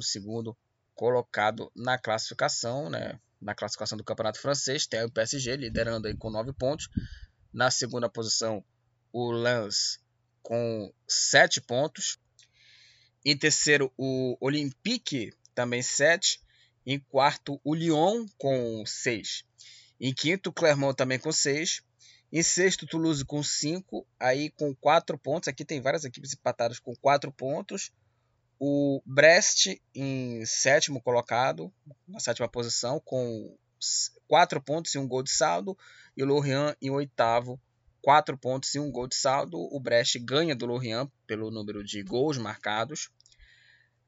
colocado 0.95 1.73
na 1.75 1.97
classificação, 1.97 2.91
né? 2.91 3.19
Na 3.41 3.55
classificação 3.55 3.97
do 3.97 4.05
campeonato 4.05 4.39
francês, 4.39 4.87
tem 4.87 5.03
o 5.03 5.11
PSG 5.11 5.57
liderando 5.57 6.09
aí 6.09 6.15
com 6.15 6.29
9 6.29 6.53
pontos. 6.53 6.91
Na 7.51 7.71
segunda 7.71 8.11
posição, 8.11 8.63
o 9.11 9.33
Lens 9.33 9.99
com 10.43 10.93
7 11.09 11.63
pontos. 11.63 12.19
Em 13.25 13.39
terceiro, 13.39 13.91
o 13.97 14.37
Olympique, 14.39 15.33
também 15.55 15.81
7. 15.81 16.43
Em 16.85 16.99
quarto, 16.99 17.61
o 17.63 17.75
Lyon 17.75 18.27
com 18.37 18.85
6. 18.85 19.45
Em 20.01 20.13
quinto, 20.13 20.51
o 20.51 20.53
Clermont 20.53 20.97
também 20.97 21.19
com 21.19 21.31
6. 21.31 21.83
Em 22.33 22.43
sexto, 22.43 22.87
Toulouse 22.87 23.25
com 23.25 23.43
5. 23.43 24.07
Aí 24.19 24.51
com 24.51 24.75
4 24.75 25.17
pontos. 25.19 25.49
Aqui 25.49 25.65
tem 25.65 25.81
várias 25.81 26.05
equipes 26.05 26.33
empatadas 26.33 26.79
com 26.79 26.95
4 26.97 27.31
pontos. 27.31 27.93
O 28.59 29.03
Brest 29.05 29.77
em 29.95 30.45
sétimo 30.47 31.01
colocado, 31.01 31.73
na 32.07 32.21
sétima 32.21 32.49
posição, 32.49 33.01
com 33.01 33.57
4 34.29 34.63
pontos 34.63 34.95
e 34.95 34.99
um 34.99 35.07
gol 35.07 35.23
de 35.23 35.31
saldo. 35.31 35.77
E 36.17 36.23
o 36.23 36.27
Lorient 36.27 36.77
em 36.81 36.91
oitavo, 36.91 37.61
4 38.03 38.37
pontos 38.39 38.75
e 38.75 38.79
um 38.79 38.91
gol 38.91 39.07
de 39.07 39.15
saldo. 39.15 39.59
O 39.59 39.79
Brest 39.79 40.17
ganha 40.19 40.55
do 40.55 40.67
Lorient 40.67 41.09
pelo 41.27 41.51
número 41.51 41.85
de 41.85 42.03
gols 42.03 42.39
marcados. 42.39 43.11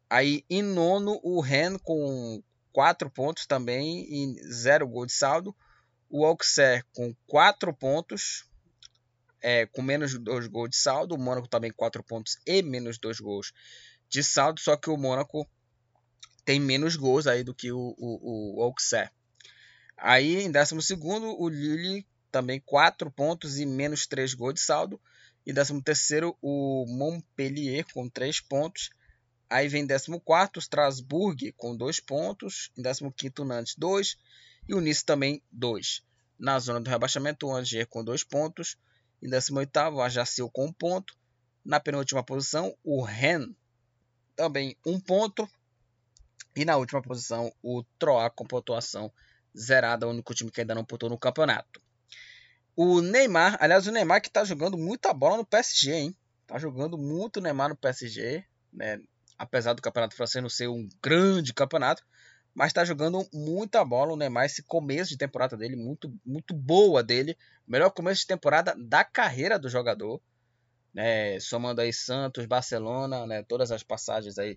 Aí 0.09 0.45
em 0.49 0.63
nono, 0.63 1.21
o 1.23 1.41
Rennes 1.41 1.81
com 1.83 2.43
4 2.75 3.09
pontos 3.09 3.47
também 3.47 4.05
e 4.11 4.53
0 4.53 4.89
gol 4.89 5.07
de 5.07 5.13
saldo. 5.13 5.55
O 6.11 6.27
Auxerre 6.27 6.83
com 6.93 7.15
4 7.27 7.73
pontos, 7.73 8.45
é, 9.41 9.65
com 9.67 9.81
menos 9.81 10.19
2 10.19 10.49
gols 10.49 10.71
de 10.71 10.77
saldo. 10.77 11.15
O 11.15 11.19
Mônaco 11.19 11.49
também 11.49 11.73
4 11.73 12.03
pontos 12.03 12.37
e 12.45 12.63
menos 12.63 12.99
2 12.99 13.21
gols 13.21 13.53
de 14.09 14.25
saldo. 14.25 14.61
Só 14.61 14.77
que 14.77 14.91
o 14.91 14.97
Mônaco 14.97 15.49
tem 16.45 16.59
menos 16.59 16.97
gols 16.97 17.29
aí 17.29 17.45
do 17.45 17.55
que 17.55 17.71
o, 17.71 17.95
o, 17.97 18.59
o 18.59 18.63
Auxerre. 18.63 19.11
Aí 19.97 20.43
em 20.43 20.51
12 20.51 20.75
o 21.39 21.49
Lille 21.49 22.05
também 22.33 22.61
4 22.61 23.09
pontos 23.13 23.61
e 23.61 23.65
menos 23.65 24.05
3 24.09 24.35
gols 24.35 24.55
de 24.55 24.61
saldo. 24.61 25.01
E 25.47 25.55
13 25.55 26.35
o 26.43 26.87
Montpellier 26.89 27.87
com 27.95 28.09
3 28.09 28.41
pontos. 28.41 28.91
Aí 29.49 29.69
vem 29.69 29.87
14 29.87 30.11
o 30.57 30.59
Strasbourg 30.59 31.53
com 31.57 31.77
2 31.77 32.01
pontos. 32.01 32.71
Em 32.77 32.83
15 32.83 33.35
o 33.39 33.45
Nantes 33.45 33.75
2 33.77 34.17
e 34.69 34.75
o 34.75 34.81
Nice 34.81 35.05
também 35.05 35.43
2. 35.53 36.03
Na 36.39 36.59
zona 36.59 36.81
do 36.81 36.91
rebaixamento, 36.91 37.47
o 37.47 37.55
Angers 37.55 37.87
com 37.89 38.03
2 38.03 38.25
pontos. 38.25 38.77
Em 39.23 39.29
18º, 39.29 39.95
o 39.95 40.03
Ajaccio 40.03 40.51
com 40.51 40.65
1 40.65 40.69
um 40.69 40.73
ponto. 40.73 41.15
Na 41.65 41.81
penúltima 41.81 42.23
posição, 42.23 42.77
o 42.83 43.03
Rennes 43.03 43.55
também 44.37 44.77
1 44.85 44.93
um 44.93 45.01
ponto. 45.01 45.49
E 46.57 46.65
na 46.65 46.77
última 46.77 47.03
posição, 47.03 47.53
o 47.63 47.83
Troyes 47.99 48.33
com 48.35 48.45
pontuação 48.45 49.13
zerada, 49.57 50.07
o 50.07 50.11
único 50.11 50.35
time 50.35 50.51
que 50.51 50.61
ainda 50.61 50.75
não 50.75 50.85
pontuou 50.85 51.11
no 51.11 51.19
campeonato. 51.19 51.81
O 52.77 53.01
Neymar, 53.01 53.57
aliás, 53.61 53.87
o 53.87 53.93
Neymar 53.93 54.21
que 54.21 54.29
está 54.29 54.45
jogando 54.45 54.77
muita 54.77 55.13
bola 55.13 55.37
no 55.37 55.47
PSG, 55.47 55.93
hein? 55.93 56.17
Tá 56.47 56.59
jogando 56.59 56.99
muito 56.99 57.41
Neymar 57.41 57.69
no 57.69 57.77
PSG, 57.77 58.45
né? 58.73 59.01
Apesar 59.39 59.73
do 59.73 59.83
campeonato 59.83 60.15
francês 60.15 60.43
não 60.43 60.49
ser 60.49 60.69
um 60.69 60.89
grande 61.03 61.53
campeonato, 61.53 62.05
mas 62.55 62.69
está 62.69 62.85
jogando 62.85 63.27
muita 63.33 63.85
bola 63.85 64.13
o 64.13 64.17
Neymar 64.17 64.47
esse 64.47 64.63
começo 64.63 65.11
de 65.11 65.19
temporada 65.19 65.57
dele 65.57 65.75
muito 65.75 66.15
muito 66.25 66.55
boa 66.55 67.03
dele 67.03 67.37
melhor 67.67 67.91
começo 67.91 68.21
de 68.21 68.29
temporada 68.29 68.77
da 68.79 69.03
carreira 69.03 69.59
do 69.59 69.69
jogador 69.69 70.21
né 70.93 71.41
somando 71.41 71.81
aí 71.81 71.93
Santos 71.93 72.47
Barcelona 72.47 73.27
né 73.27 73.43
todas 73.43 73.73
as 73.73 73.83
passagens 73.83 74.39
aí 74.39 74.57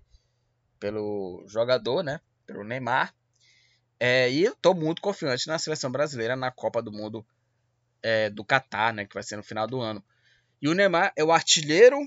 pelo 0.78 1.44
jogador 1.48 2.04
né 2.04 2.20
pelo 2.46 2.62
Neymar 2.62 3.12
é, 4.00 4.30
e 4.30 4.44
eu 4.44 4.52
estou 4.52 4.74
muito 4.74 5.02
confiante 5.02 5.48
na 5.48 5.58
seleção 5.58 5.90
brasileira 5.90 6.36
na 6.36 6.52
Copa 6.52 6.80
do 6.80 6.92
Mundo 6.92 7.26
é, 8.00 8.30
do 8.30 8.44
Catar 8.44 8.94
né 8.94 9.04
que 9.04 9.14
vai 9.14 9.22
ser 9.22 9.36
no 9.36 9.42
final 9.42 9.66
do 9.66 9.80
ano. 9.80 10.04
E 10.62 10.68
o 10.68 10.74
Neymar 10.74 11.12
é 11.16 11.24
o 11.24 11.32
artilheiro 11.32 11.98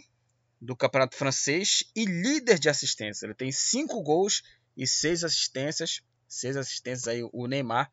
do 0.61 0.75
campeonato 0.75 1.15
francês 1.15 1.83
e 1.95 2.05
líder 2.05 2.59
de 2.59 2.69
assistência 2.69 3.25
ele 3.25 3.33
tem 3.33 3.51
cinco 3.51 4.01
gols 4.03 4.43
e 4.77 4.85
seis 4.85 5.23
assistências, 5.23 6.01
seis 6.27 6.55
assistências 6.55 7.07
aí 7.07 7.27
o 7.33 7.47
Neymar 7.47 7.91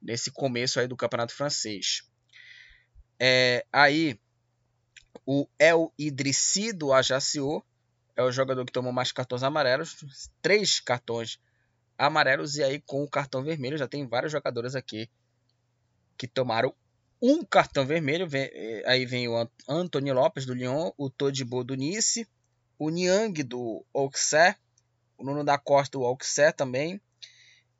nesse 0.00 0.30
começo 0.30 0.78
aí 0.78 0.86
do 0.86 0.96
campeonato 0.96 1.34
francês. 1.34 2.02
É, 3.18 3.66
aí 3.72 4.18
o 5.24 5.48
El 5.58 5.92
Idrissi 5.98 6.72
do 6.72 6.92
Ajaccio 6.92 7.64
é 8.14 8.22
o 8.22 8.30
jogador 8.30 8.64
que 8.64 8.72
tomou 8.72 8.92
mais 8.92 9.12
cartões 9.12 9.42
amarelos, 9.42 9.96
três 10.40 10.80
cartões 10.80 11.40
amarelos 11.98 12.56
e 12.56 12.62
aí 12.62 12.80
com 12.80 13.02
o 13.02 13.10
cartão 13.10 13.42
vermelho 13.42 13.76
já 13.76 13.88
tem 13.88 14.06
vários 14.06 14.32
jogadores 14.32 14.74
aqui 14.74 15.08
que 16.16 16.26
tomaram 16.28 16.74
um 17.26 17.44
cartão 17.44 17.84
vermelho. 17.84 18.28
Vem, 18.28 18.48
eh, 18.52 18.82
aí 18.86 19.04
vem 19.04 19.28
o 19.28 19.48
Anthony 19.68 20.12
Lopes 20.12 20.46
do 20.46 20.54
Lyon, 20.54 20.92
o 20.96 21.10
Todibo 21.10 21.64
do 21.64 21.74
Nice, 21.74 22.28
o 22.78 22.88
Niang 22.88 23.42
do 23.42 23.84
Auxerre, 23.92 24.56
o 25.18 25.24
Nuno 25.24 25.42
da 25.42 25.58
Costa 25.58 25.98
do 25.98 26.04
Auxerre 26.04 26.52
também. 26.52 27.00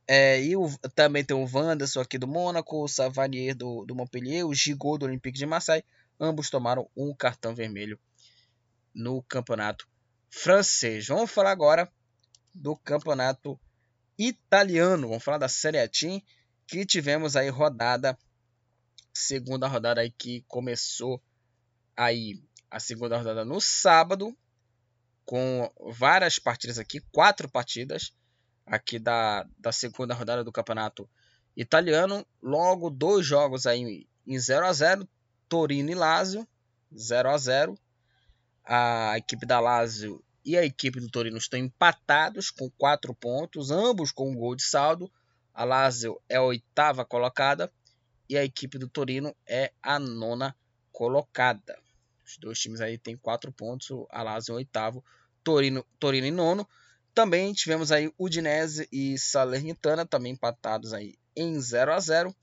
É, 0.09 0.41
e 0.41 0.57
o, 0.57 0.69
também 0.95 1.25
tem 1.25 1.37
o 1.37 1.49
Wanderson 1.53 2.01
aqui 2.01 2.19
do 2.19 2.27
Mônaco, 2.27 2.83
o 2.83 2.89
Savanier 2.89 3.55
do, 3.55 3.85
do 3.85 3.95
Montpellier, 3.95 4.47
o 4.47 4.55
Gigot 4.55 4.99
do 4.99 5.07
Olympique 5.07 5.39
de 5.39 5.47
Marseille. 5.47 5.85
Ambos 6.19 6.51
tomaram 6.51 6.89
um 6.97 7.15
cartão 7.15 7.55
vermelho 7.55 7.99
no 8.95 9.23
campeonato 9.23 9.87
francês. 10.31 11.07
Vamos 11.07 11.31
falar 11.31 11.51
agora 11.51 11.91
do 12.55 12.77
campeonato 12.77 13.59
italiano. 14.19 15.09
Vamos 15.09 15.23
falar 15.23 15.39
da 15.39 15.49
Série 15.49 15.79
A 15.79 15.89
que 16.67 16.85
tivemos 16.85 17.37
aí 17.37 17.49
rodada, 17.49 18.19
segunda 19.17 19.67
rodada 19.67 20.03
aí 20.03 20.11
que 20.11 20.45
começou 20.47 21.21
aí 21.97 22.43
a 22.71 22.79
segunda 22.79 23.17
rodada 23.17 23.45
no 23.45 23.61
sábado, 23.61 24.37
com 25.25 25.71
várias 25.93 26.39
partidas 26.39 26.79
aqui, 26.79 27.01
quatro 27.11 27.49
partidas 27.49 28.13
aqui 28.67 28.99
da, 28.99 29.47
da 29.59 29.73
segunda 29.73 30.15
rodada 30.15 30.45
do 30.45 30.53
campeonato 30.53 31.09
italiano. 31.57 32.27
Logo, 32.43 32.91
dois 32.91 33.25
jogos 33.25 33.67
aí 33.67 34.07
em 34.27 34.39
0 34.39 34.67
a 34.67 34.73
0 34.73 35.09
Torino 35.49 35.91
e 35.91 35.95
Lazio, 35.95 36.47
0 36.95 37.31
a 37.31 37.39
0 37.39 37.79
A 38.65 39.15
equipe 39.17 39.47
da 39.47 39.61
Lazio 39.61 40.23
e 40.45 40.57
a 40.57 40.65
equipe 40.65 41.01
do 41.01 41.09
Torino 41.09 41.39
estão 41.39 41.59
empatados 41.59 42.51
com 42.51 42.71
4 42.71 43.15
pontos, 43.15 43.71
ambos 43.71 44.13
com 44.13 44.31
um 44.31 44.35
gol 44.35 44.55
de 44.55 44.63
saldo. 44.63 45.11
A 45.55 45.65
Lazio 45.65 46.21
é 46.29 46.37
a 46.37 46.43
oitava 46.43 47.05
colocada 47.05 47.73
e 48.29 48.37
a 48.37 48.45
equipe 48.45 48.79
do 48.79 48.89
Torino 48.89 49.35
é 49.47 49.73
a 49.83 49.99
nona 49.99 50.55
colocada. 50.93 51.79
Os 52.25 52.37
dois 52.39 52.59
times 52.59 52.81
aí 52.81 52.99
têm 52.99 53.17
4 53.17 53.53
pontos, 53.53 53.89
a 54.11 54.23
Lazio 54.23 54.53
é 54.53 54.57
oitavo, 54.57 55.05
Torino, 55.45 55.85
Torino 55.99 56.27
em 56.27 56.33
nono. 56.33 56.69
Também 57.15 57.53
tivemos 57.53 57.93
aí 57.93 58.13
Udinese 58.19 58.89
e 58.93 59.19
Salernitana 59.19 60.05
também 60.05 60.33
empatados 60.33 60.93
aí 60.93 61.17
em 61.35 61.59
0 61.61 61.93
a 61.93 62.01
0 62.01 62.35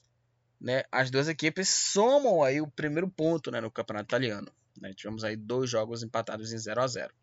né, 0.63 0.83
as 0.89 1.11
duas 1.11 1.27
equipes 1.27 1.67
somam 1.67 2.41
aí 2.41 2.61
o 2.61 2.67
primeiro 2.67 3.09
ponto 3.09 3.51
né, 3.51 3.59
no 3.59 3.69
campeonato 3.69 4.05
italiano. 4.05 4.49
Né? 4.79 4.93
Tivemos 4.93 5.25
aí 5.25 5.35
dois 5.35 5.69
jogos 5.69 6.01
empatados 6.03 6.53
em 6.53 6.57
0 6.57 6.81
a 6.81 6.87
0 6.87 7.13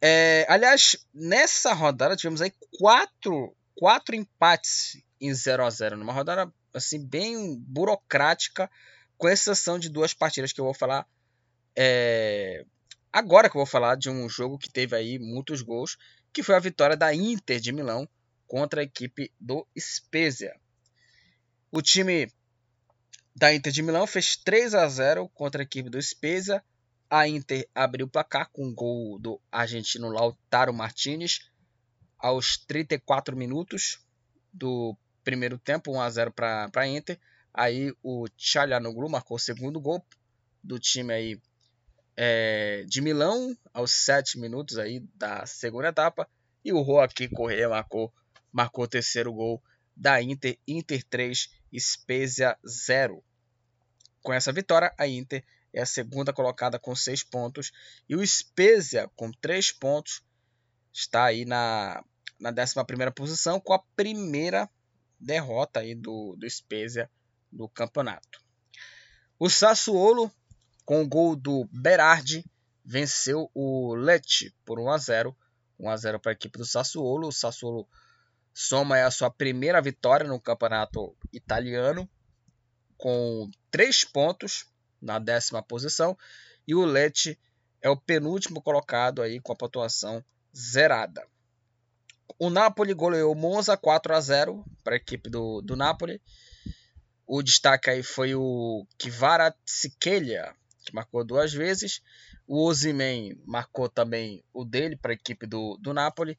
é, 0.00 0.46
Aliás, 0.48 0.96
nessa 1.12 1.72
rodada 1.72 2.16
tivemos 2.16 2.40
aí 2.40 2.52
quatro, 2.78 3.54
quatro 3.74 4.14
empates 4.14 5.02
em 5.20 5.34
0 5.34 5.64
a 5.64 5.70
0 5.70 5.96
numa 5.96 6.12
rodada 6.12 6.52
assim 6.76 7.04
bem 7.04 7.56
burocrática, 7.58 8.70
com 9.16 9.28
exceção 9.28 9.78
de 9.78 9.88
duas 9.88 10.12
partidas 10.12 10.52
que 10.52 10.60
eu 10.60 10.64
vou 10.64 10.74
falar 10.74 11.06
é, 11.76 12.64
agora 13.12 13.50
que 13.50 13.56
eu 13.56 13.60
vou 13.60 13.66
falar 13.66 13.96
de 13.96 14.08
um 14.08 14.28
jogo 14.28 14.58
que 14.58 14.70
teve 14.70 14.96
aí 14.96 15.18
muitos 15.18 15.60
gols, 15.60 15.98
que 16.32 16.42
foi 16.42 16.54
a 16.54 16.60
vitória 16.60 16.96
da 16.96 17.14
Inter 17.14 17.60
de 17.60 17.70
Milão 17.70 18.08
contra 18.46 18.80
a 18.80 18.84
equipe 18.84 19.30
do 19.38 19.66
Spezia. 19.78 20.58
O 21.70 21.82
time 21.82 22.32
da 23.34 23.54
Inter 23.54 23.72
de 23.72 23.82
Milão 23.82 24.06
fez 24.06 24.36
3 24.36 24.74
a 24.74 24.88
0 24.88 25.28
contra 25.28 25.60
a 25.60 25.64
equipe 25.64 25.90
do 25.90 26.00
Spezia. 26.00 26.64
A 27.10 27.28
Inter 27.28 27.68
abriu 27.74 28.06
o 28.06 28.10
placar 28.10 28.48
com 28.50 28.66
um 28.66 28.74
gol 28.74 29.18
do 29.18 29.40
argentino 29.52 30.08
Lautaro 30.08 30.72
Martinez 30.72 31.50
aos 32.18 32.56
34 32.56 33.36
minutos 33.36 33.98
do 34.52 34.96
primeiro 35.26 35.58
tempo, 35.58 35.90
1 35.90 36.00
a 36.00 36.08
0 36.08 36.30
para 36.30 36.70
a 36.72 36.86
Inter. 36.86 37.18
Aí 37.52 37.92
o 38.00 38.28
Tchalhanoglu 38.28 39.10
marcou 39.10 39.36
o 39.36 39.40
segundo 39.40 39.80
gol 39.80 40.00
do 40.62 40.78
time 40.78 41.12
aí 41.12 41.40
é, 42.16 42.84
de 42.86 43.00
Milão 43.00 43.56
aos 43.74 43.90
7 43.90 44.38
minutos 44.38 44.78
aí 44.78 45.00
da 45.16 45.44
segunda 45.44 45.88
etapa 45.88 46.28
e 46.64 46.72
o 46.72 46.84
Joaquim 46.84 47.28
Correa 47.28 47.68
marcou 47.68 48.12
marcou 48.52 48.84
o 48.84 48.88
terceiro 48.88 49.32
gol 49.32 49.60
da 49.96 50.22
Inter, 50.22 50.56
Inter 50.66 51.02
3, 51.02 51.50
Spezia 51.76 52.56
0. 52.64 53.22
Com 54.22 54.32
essa 54.32 54.52
vitória, 54.52 54.94
a 54.96 55.08
Inter 55.08 55.44
é 55.74 55.82
a 55.82 55.86
segunda 55.86 56.32
colocada 56.32 56.78
com 56.78 56.94
6 56.94 57.24
pontos 57.24 57.72
e 58.08 58.14
o 58.14 58.24
Spezia 58.24 59.10
com 59.16 59.32
3 59.32 59.72
pontos 59.72 60.22
está 60.92 61.24
aí 61.24 61.44
na, 61.44 62.04
na 62.38 62.50
11 62.50 63.10
posição 63.14 63.58
com 63.58 63.72
a 63.72 63.78
primeira 63.96 64.70
derrota 65.18 65.80
aí 65.80 65.94
do, 65.94 66.36
do 66.36 66.48
Spezia 66.48 67.10
no 67.52 67.68
campeonato. 67.68 68.40
O 69.38 69.50
Sassuolo, 69.50 70.30
com 70.84 71.02
o 71.02 71.08
gol 71.08 71.36
do 71.36 71.68
Berardi, 71.72 72.44
venceu 72.84 73.50
o 73.54 73.94
Lecce 73.94 74.54
por 74.64 74.78
1 74.78 74.90
a 74.90 74.98
0. 74.98 75.36
1 75.78 75.90
a 75.90 75.96
0 75.96 76.20
para 76.20 76.32
a 76.32 76.34
equipe 76.34 76.58
do 76.58 76.64
Sassuolo. 76.64 77.28
O 77.28 77.32
Sassuolo 77.32 77.86
soma 78.54 79.04
a 79.04 79.10
sua 79.10 79.30
primeira 79.30 79.82
vitória 79.82 80.26
no 80.26 80.40
campeonato 80.40 81.14
italiano, 81.32 82.08
com 82.96 83.50
três 83.70 84.04
pontos 84.04 84.66
na 85.00 85.18
décima 85.18 85.62
posição, 85.62 86.16
e 86.66 86.74
o 86.74 86.84
Lecce 86.84 87.38
é 87.82 87.90
o 87.90 87.96
penúltimo 87.96 88.62
colocado 88.62 89.20
aí 89.20 89.38
com 89.40 89.52
a 89.52 89.56
pontuação 89.56 90.24
zerada. 90.56 91.26
O 92.38 92.50
Napoli 92.50 92.92
goleou 92.92 93.34
Monza 93.34 93.76
4 93.76 94.14
a 94.14 94.20
0 94.20 94.64
para 94.84 94.94
a 94.94 94.96
equipe 94.96 95.30
do, 95.30 95.62
do 95.62 95.76
Napoli. 95.76 96.20
O 97.26 97.42
destaque 97.42 97.90
aí 97.90 98.02
foi 98.02 98.34
o 98.34 98.86
Kvaratskhelia, 98.98 100.54
que 100.84 100.94
marcou 100.94 101.24
duas 101.24 101.52
vezes. 101.52 102.02
O 102.46 102.64
Ozyman 102.64 103.36
marcou 103.44 103.88
também 103.88 104.44
o 104.52 104.64
dele 104.64 104.96
para 104.96 105.12
a 105.12 105.14
equipe 105.14 105.46
do, 105.46 105.76
do 105.78 105.92
Napoli. 105.92 106.36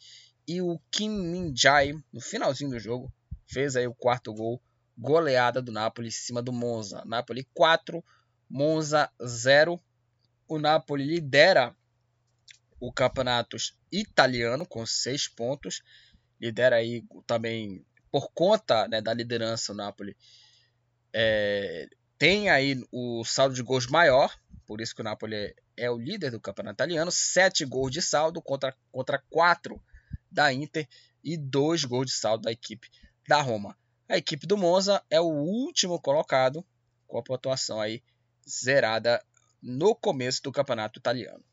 E 0.48 0.62
o 0.62 0.80
Kim 0.90 1.10
Min-jae, 1.10 1.94
no 2.14 2.22
finalzinho 2.22 2.72
do 2.72 2.80
jogo, 2.80 3.12
fez 3.46 3.76
aí 3.76 3.86
o 3.86 3.94
quarto 3.94 4.34
gol, 4.34 4.62
goleada 4.98 5.62
do 5.62 5.72
Napoli 5.72 6.08
em 6.08 6.12
cima 6.12 6.42
do 6.42 6.54
Monza. 6.54 7.04
Napoli 7.06 7.46
4, 7.54 8.04
Monza 8.50 9.12
0. 9.22 9.78
O 10.48 10.58
Napoli 10.58 11.04
lidera 11.04 11.76
o 12.80 12.92
campeonato 12.92 13.58
italiano 13.92 14.66
com 14.66 14.86
6 14.86 15.28
pontos. 15.30 15.82
Lidera 16.40 16.78
aí 16.78 17.04
também 17.26 17.86
por 18.12 18.32
conta 18.32 18.88
né, 18.88 19.02
da 19.02 19.14
liderança 19.14 19.74
o 19.74 19.76
Napoli. 19.76 20.16
É, 21.14 21.88
tem 22.18 22.50
aí 22.50 22.84
o 22.92 23.24
saldo 23.24 23.56
de 23.56 23.62
gols 23.62 23.88
maior, 23.88 24.36
por 24.66 24.82
isso 24.82 24.94
que 24.94 25.02
o 25.02 25.04
Napoli 25.04 25.36
é, 25.36 25.56
é 25.78 25.92
o 25.92 25.98
líder 25.98 26.32
do 26.32 26.40
campeonato 26.40 26.76
italiano. 26.76 27.12
7 27.12 27.66
gols 27.66 27.92
de 27.92 28.02
saldo 28.02 28.42
contra, 28.42 28.76
contra 28.92 29.24
4 29.30 29.82
da 30.32 30.52
Inter 30.54 30.88
e 31.24 31.38
dois 31.38 31.84
gols 31.84 32.08
de 32.08 32.14
saldo 32.14 32.44
da 32.44 32.52
equipe 32.52 32.90
da 33.28 33.42
Roma. 33.42 33.78
A 34.08 34.18
equipe 34.18 34.48
do 34.48 34.58
Monza 34.58 35.04
é 35.10 35.20
o 35.20 35.26
último 35.26 36.00
colocado 36.00 36.66
com 37.08 37.18
a 37.18 37.24
pontuação 37.24 37.82
aí 37.82 38.02
zerada 38.48 39.24
no 39.62 39.96
começo 39.96 40.42
do 40.44 40.52
campeonato 40.52 41.00
italiano. 41.00 41.44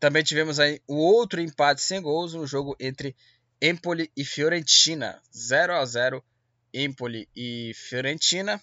Também 0.00 0.22
tivemos 0.22 0.60
aí 0.60 0.80
o 0.86 0.96
outro 0.96 1.40
empate 1.40 1.80
sem 1.80 2.00
gols 2.00 2.34
no 2.34 2.46
jogo 2.46 2.76
entre 2.78 3.16
Empoli 3.60 4.10
e 4.16 4.24
Fiorentina, 4.24 5.20
0 5.36 5.74
a 5.74 5.84
0 5.84 6.24
Empoli 6.72 7.28
e 7.34 7.72
Fiorentina. 7.74 8.62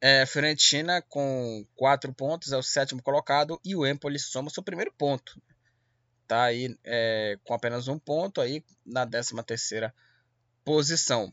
É, 0.00 0.26
Fiorentina 0.26 1.00
com 1.02 1.66
4 1.74 2.12
pontos 2.12 2.52
é 2.52 2.56
o 2.56 2.62
sétimo 2.62 3.02
colocado 3.02 3.60
e 3.64 3.74
o 3.74 3.86
Empoli 3.86 4.18
soma 4.18 4.50
seu 4.50 4.62
primeiro 4.62 4.92
ponto 4.92 5.40
está 6.26 6.44
aí 6.44 6.76
é, 6.84 7.38
com 7.44 7.54
apenas 7.54 7.88
um 7.88 7.98
ponto 7.98 8.40
aí 8.40 8.62
na 8.84 9.06
13 9.06 9.42
terceira 9.44 9.94
posição. 10.64 11.32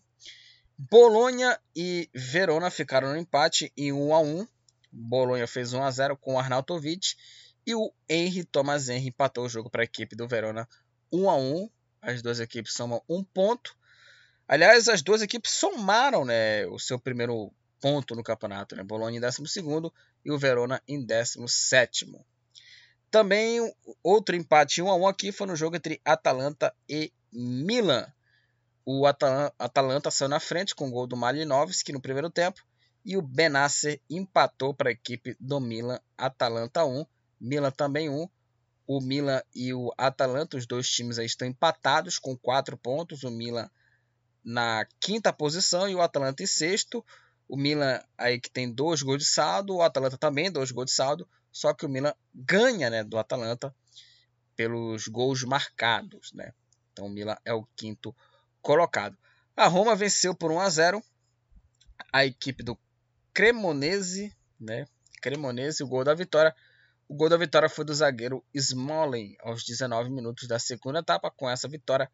Bolonha 0.78 1.60
e 1.76 2.10
Verona 2.14 2.70
ficaram 2.70 3.10
no 3.10 3.18
empate 3.18 3.72
em 3.76 3.92
1 3.92 4.14
a 4.14 4.20
1. 4.20 4.48
Bolonha 4.92 5.48
fez 5.48 5.74
1 5.74 5.84
a 5.84 5.92
0 5.92 6.18
com 6.18 6.40
Arnautovic 6.40 7.16
e 7.66 7.76
o 7.76 7.92
Henry 8.10 8.44
Thomas 8.44 8.90
Henry 8.90 9.08
empatou 9.08 9.46
o 9.46 9.50
jogo 9.50 9.70
para 9.70 9.82
a 9.82 9.86
equipe 9.86 10.16
do 10.16 10.28
Verona 10.28 10.68
1 11.12 11.30
a 11.30 11.36
1. 11.36 11.70
As 12.02 12.22
duas 12.22 12.40
equipes 12.40 12.74
somam 12.74 13.02
um 13.08 13.24
ponto. 13.24 13.76
Aliás, 14.48 14.90
as 14.90 15.02
duas 15.02 15.22
equipes 15.22 15.52
somaram 15.52 16.26
né, 16.26 16.66
o 16.68 16.78
seu 16.78 17.00
primeiro 17.00 17.52
ponto 17.80 18.16
no 18.16 18.24
campeonato. 18.24 18.76
Né? 18.76 18.84
Bolonha 18.84 19.18
em 19.18 19.22
12 19.22 19.42
e 20.26 20.32
o 20.32 20.38
Verona 20.38 20.82
em 20.88 21.04
17. 21.04 22.12
Também 23.10 23.60
outro 24.02 24.36
empate 24.36 24.82
1 24.82 24.90
a 24.90 24.96
1 24.96 25.08
aqui 25.08 25.32
foi 25.32 25.48
no 25.48 25.56
jogo 25.56 25.76
entre 25.76 26.02
Atalanta 26.04 26.74
e 26.90 27.14
Milan. 27.32 28.12
O 28.86 29.06
Atalanta 29.06 30.12
saiu 30.12 30.28
na 30.28 30.40
frente 30.40 30.76
com 30.76 30.88
o 30.88 30.92
gol 30.92 31.08
do 31.08 31.16
Malinovski 31.16 31.94
no 31.94 32.02
primeiro 32.02 32.30
tempo 32.30 32.62
e 33.06 33.18
o 33.18 33.22
Benasser 33.22 34.00
empatou 34.10 34.74
para 34.74 34.90
a 34.90 34.92
equipe 34.92 35.36
do 35.40 35.60
Milan. 35.60 36.00
Atalanta 36.18 36.86
1, 36.86 37.06
Milan 37.44 37.72
também 37.72 38.10
1. 38.10 38.28
O 38.86 39.02
Milan 39.02 39.42
e 39.56 39.74
o 39.74 39.94
Atalanta, 39.98 40.58
os 40.58 40.66
dois 40.66 40.90
times 40.90 41.18
estão 41.18 41.48
empatados 41.48 42.20
com 42.20 42.38
4 42.38 42.78
pontos. 42.78 43.24
O 43.24 43.32
Milan 43.32 43.70
na 44.44 44.86
quinta 45.00 45.32
posição 45.32 45.88
e 45.88 45.96
o 45.96 46.02
Atalanta 46.02 46.44
em 46.44 46.48
sexto. 46.48 47.06
O 47.48 47.56
Milan 47.56 48.02
aí 48.18 48.40
que 48.40 48.50
tem 48.50 48.72
dois 48.72 49.02
gols 49.02 49.20
de 49.20 49.26
saldo, 49.26 49.76
o 49.76 49.82
Atalanta 49.82 50.18
também 50.18 50.52
dois 50.52 50.72
gols 50.72 50.88
de 50.88 50.94
saldo, 50.94 51.28
só 51.52 51.74
que 51.74 51.86
o 51.86 51.90
Milan 51.90 52.14
ganha 52.34 52.90
né, 52.90 53.04
do 53.04 53.18
Atalanta 53.18 53.74
pelos 54.56 55.08
gols 55.08 55.44
marcados. 55.44 56.32
Né? 56.34 56.54
Então 56.92 57.06
o 57.06 57.10
Milan 57.10 57.38
é 57.46 57.54
o 57.54 57.66
quinto 57.76 58.16
colocado. 58.62 59.18
A 59.56 59.68
Roma 59.68 59.96
venceu 59.96 60.34
por 60.34 60.52
1 60.52 60.60
a 60.60 60.70
0 60.70 61.04
a 62.12 62.26
equipe 62.26 62.64
do 62.64 62.78
Cremonese, 63.34 64.36
né? 64.60 64.88
Cremonese, 65.22 65.84
o 65.84 65.88
gol 65.88 66.04
da 66.04 66.14
vitória. 66.14 66.56
O 67.14 67.16
gol 67.16 67.30
da 67.30 67.38
vitória 67.38 67.70
foi 67.70 67.86
do 67.86 67.94
zagueiro 67.94 68.44
Smalling 68.56 69.36
aos 69.42 69.64
19 69.64 70.10
minutos 70.10 70.48
da 70.48 70.58
segunda 70.58 70.98
etapa. 70.98 71.30
Com 71.30 71.48
essa 71.48 71.68
vitória, 71.68 72.10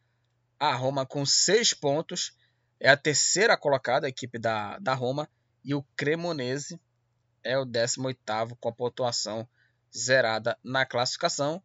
a 0.60 0.76
Roma 0.76 1.06
com 1.06 1.26
6 1.26 1.74
pontos 1.74 2.34
é 2.82 2.90
a 2.90 2.98
terceira 2.98 3.56
colocada, 3.56 4.08
a 4.08 4.10
equipe 4.10 4.38
da, 4.38 4.78
da 4.78 4.94
Roma, 4.94 5.30
e 5.64 5.74
o 5.74 5.86
Cremonese 5.96 6.78
é 7.42 7.58
o 7.58 7.66
18º 7.66 8.58
com 8.60 8.68
a 8.68 8.74
pontuação 8.74 9.48
zerada 9.98 10.58
na 10.62 10.86
classificação. 10.86 11.64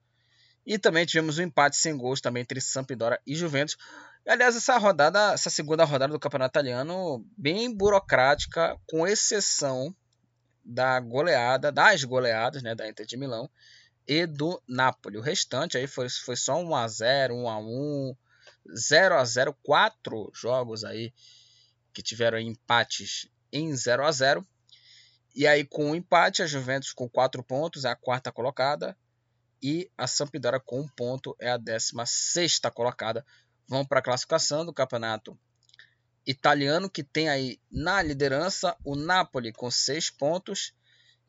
E 0.65 0.79
também 0.79 1.05
tivemos 1.05 1.37
um 1.37 1.43
empate 1.43 1.77
sem 1.77 1.97
gols 1.97 2.21
também 2.21 2.43
entre 2.43 2.61
Sampdoria 2.61 3.21
e 3.27 3.35
Juventus. 3.35 3.77
Aliás, 4.25 4.55
essa 4.55 4.79
rodada, 4.79 5.33
essa 5.33 5.51
segunda 5.51 5.83
rodada 5.83 6.13
do 6.13 6.21
Campeonato 6.21 6.53
Italiano, 6.53 7.27
bem 7.37 7.77
burocrática, 7.77 8.79
com 8.87 9.05
exceção 9.05 9.93
da 10.65 10.99
goleada, 11.01 11.71
das 11.71 12.03
goleadas, 12.05 12.63
né, 12.63 12.75
da 12.75 12.89
Inter 12.89 13.07
de 13.07 13.17
Milão 13.17 13.51
e 14.07 14.27
do 14.27 14.63
Napoli. 14.67 15.19
O 15.19 15.23
restante 15.23 15.77
aí 15.77 15.87
foi, 15.87 16.09
foi 16.09 16.37
só 16.37 16.57
1 16.57 16.75
a 16.75 16.89
0, 16.89 17.35
1 17.35 17.49
a 17.49 17.59
1, 17.59 18.17
0 18.77 19.15
a 19.17 19.25
0, 19.25 19.55
quatro 19.63 20.31
jogos 20.35 20.85
aí 20.85 21.13
que 21.93 22.03
tiveram 22.03 22.39
empates 22.39 23.29
em 23.53 23.75
0 23.75 24.05
a 24.05 24.13
0. 24.13 24.47
E 25.35 25.47
aí 25.47 25.65
com 25.65 25.91
o 25.91 25.97
empate 25.97 26.43
a 26.43 26.47
Juventus 26.47 26.93
com 26.93 27.09
4 27.09 27.43
pontos 27.43 27.85
é 27.85 27.91
a 27.91 27.97
quarta 27.97 28.31
colocada 28.31 28.97
e 29.63 29.91
a 29.97 30.07
Sampdoria 30.07 30.61
com 30.61 30.81
um 30.81 30.89
ponto 30.89 31.35
é 31.41 31.51
a 31.51 31.57
16 31.57 32.09
sexta 32.09 32.71
colocada. 32.71 33.25
Vão 33.67 33.85
para 33.85 34.01
a 34.01 34.03
classificação 34.03 34.65
do 34.65 34.73
campeonato 34.73 35.39
italiano 36.27 36.89
que 36.89 37.03
tem 37.03 37.29
aí 37.29 37.61
na 37.71 38.03
liderança 38.03 38.77
o 38.85 38.97
Napoli 38.97 39.53
com 39.53 39.71
6 39.71 40.11
pontos 40.11 40.73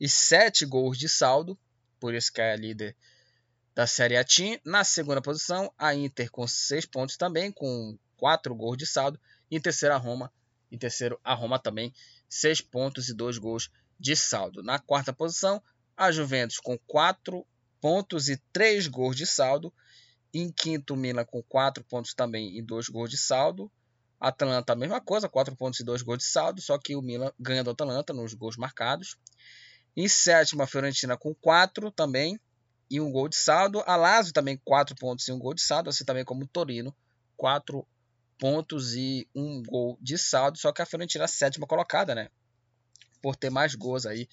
e 0.00 0.08
7 0.08 0.64
gols 0.66 0.98
de 0.98 1.08
saldo, 1.08 1.58
por 1.98 2.14
isso 2.14 2.32
que 2.32 2.40
é 2.40 2.52
a 2.52 2.56
líder 2.56 2.96
da 3.74 3.86
Série 3.86 4.16
A 4.16 4.24
Team. 4.24 4.58
Na 4.64 4.84
segunda 4.84 5.20
posição, 5.20 5.72
a 5.76 5.94
Inter 5.94 6.30
com 6.30 6.46
6 6.46 6.86
pontos 6.86 7.16
também, 7.16 7.52
com 7.52 7.98
4 8.16 8.54
gols 8.54 8.78
de 8.78 8.86
saldo. 8.86 9.20
Em 9.50 9.60
terceiro, 9.60 9.94
a 9.94 9.98
Roma. 9.98 10.32
Em 10.72 10.78
terceiro, 10.78 11.20
a 11.22 11.34
Roma 11.34 11.58
também, 11.58 11.94
6 12.28 12.62
pontos 12.62 13.08
e 13.08 13.14
2 13.14 13.38
gols 13.38 13.70
de 14.00 14.16
saldo. 14.16 14.62
Na 14.62 14.78
quarta 14.78 15.12
posição, 15.12 15.62
a 15.96 16.10
Juventus 16.10 16.58
com 16.58 16.78
4 16.86 17.46
pontos 17.80 18.28
e 18.28 18.36
3 18.52 18.86
gols 18.88 19.16
de 19.16 19.26
saldo. 19.26 19.72
Em 20.32 20.50
quinto, 20.50 20.96
Milan 20.96 21.24
com 21.24 21.42
4 21.42 21.84
pontos 21.84 22.14
também 22.14 22.56
e 22.56 22.62
2 22.62 22.88
gols 22.88 23.10
de 23.10 23.18
saldo. 23.18 23.70
Atalanta 24.18 24.72
a 24.72 24.76
mesma 24.76 25.00
coisa, 25.00 25.28
4 25.28 25.54
pontos 25.56 25.80
e 25.80 25.84
2 25.84 26.02
gols 26.02 26.18
de 26.18 26.24
saldo, 26.24 26.60
só 26.60 26.78
que 26.78 26.96
o 26.96 27.02
Milan 27.02 27.32
ganha 27.38 27.62
do 27.62 27.70
Atalanta 27.70 28.12
nos 28.12 28.34
gols 28.34 28.56
marcados. 28.56 29.16
Em 29.96 30.08
sétima, 30.08 30.64
a 30.64 30.66
Fiorentina 30.66 31.16
com 31.16 31.34
4 31.34 31.90
também 31.90 32.38
e 32.90 33.00
um 33.00 33.10
gol 33.10 33.28
de 33.28 33.36
saldo. 33.36 33.82
A 33.86 33.96
Lazio 33.96 34.32
também 34.32 34.60
4 34.64 34.94
pontos 34.96 35.26
e 35.28 35.32
um 35.32 35.38
gol 35.38 35.54
de 35.54 35.62
saldo, 35.62 35.90
assim 35.90 36.04
também 36.04 36.24
como 36.24 36.44
o 36.44 36.48
Torino, 36.48 36.94
4 37.36 37.86
pontos 38.38 38.94
e 38.94 39.28
um 39.34 39.62
gol 39.62 39.98
de 40.00 40.18
saldo, 40.18 40.58
só 40.58 40.72
que 40.72 40.82
a 40.82 40.86
Fiorentina 40.86 41.24
é 41.24 41.26
a 41.26 41.28
sétima 41.28 41.66
colocada, 41.66 42.14
né? 42.14 42.28
Por 43.22 43.34
ter 43.36 43.50
mais 43.50 43.74
gols 43.74 44.06
aí 44.06 44.28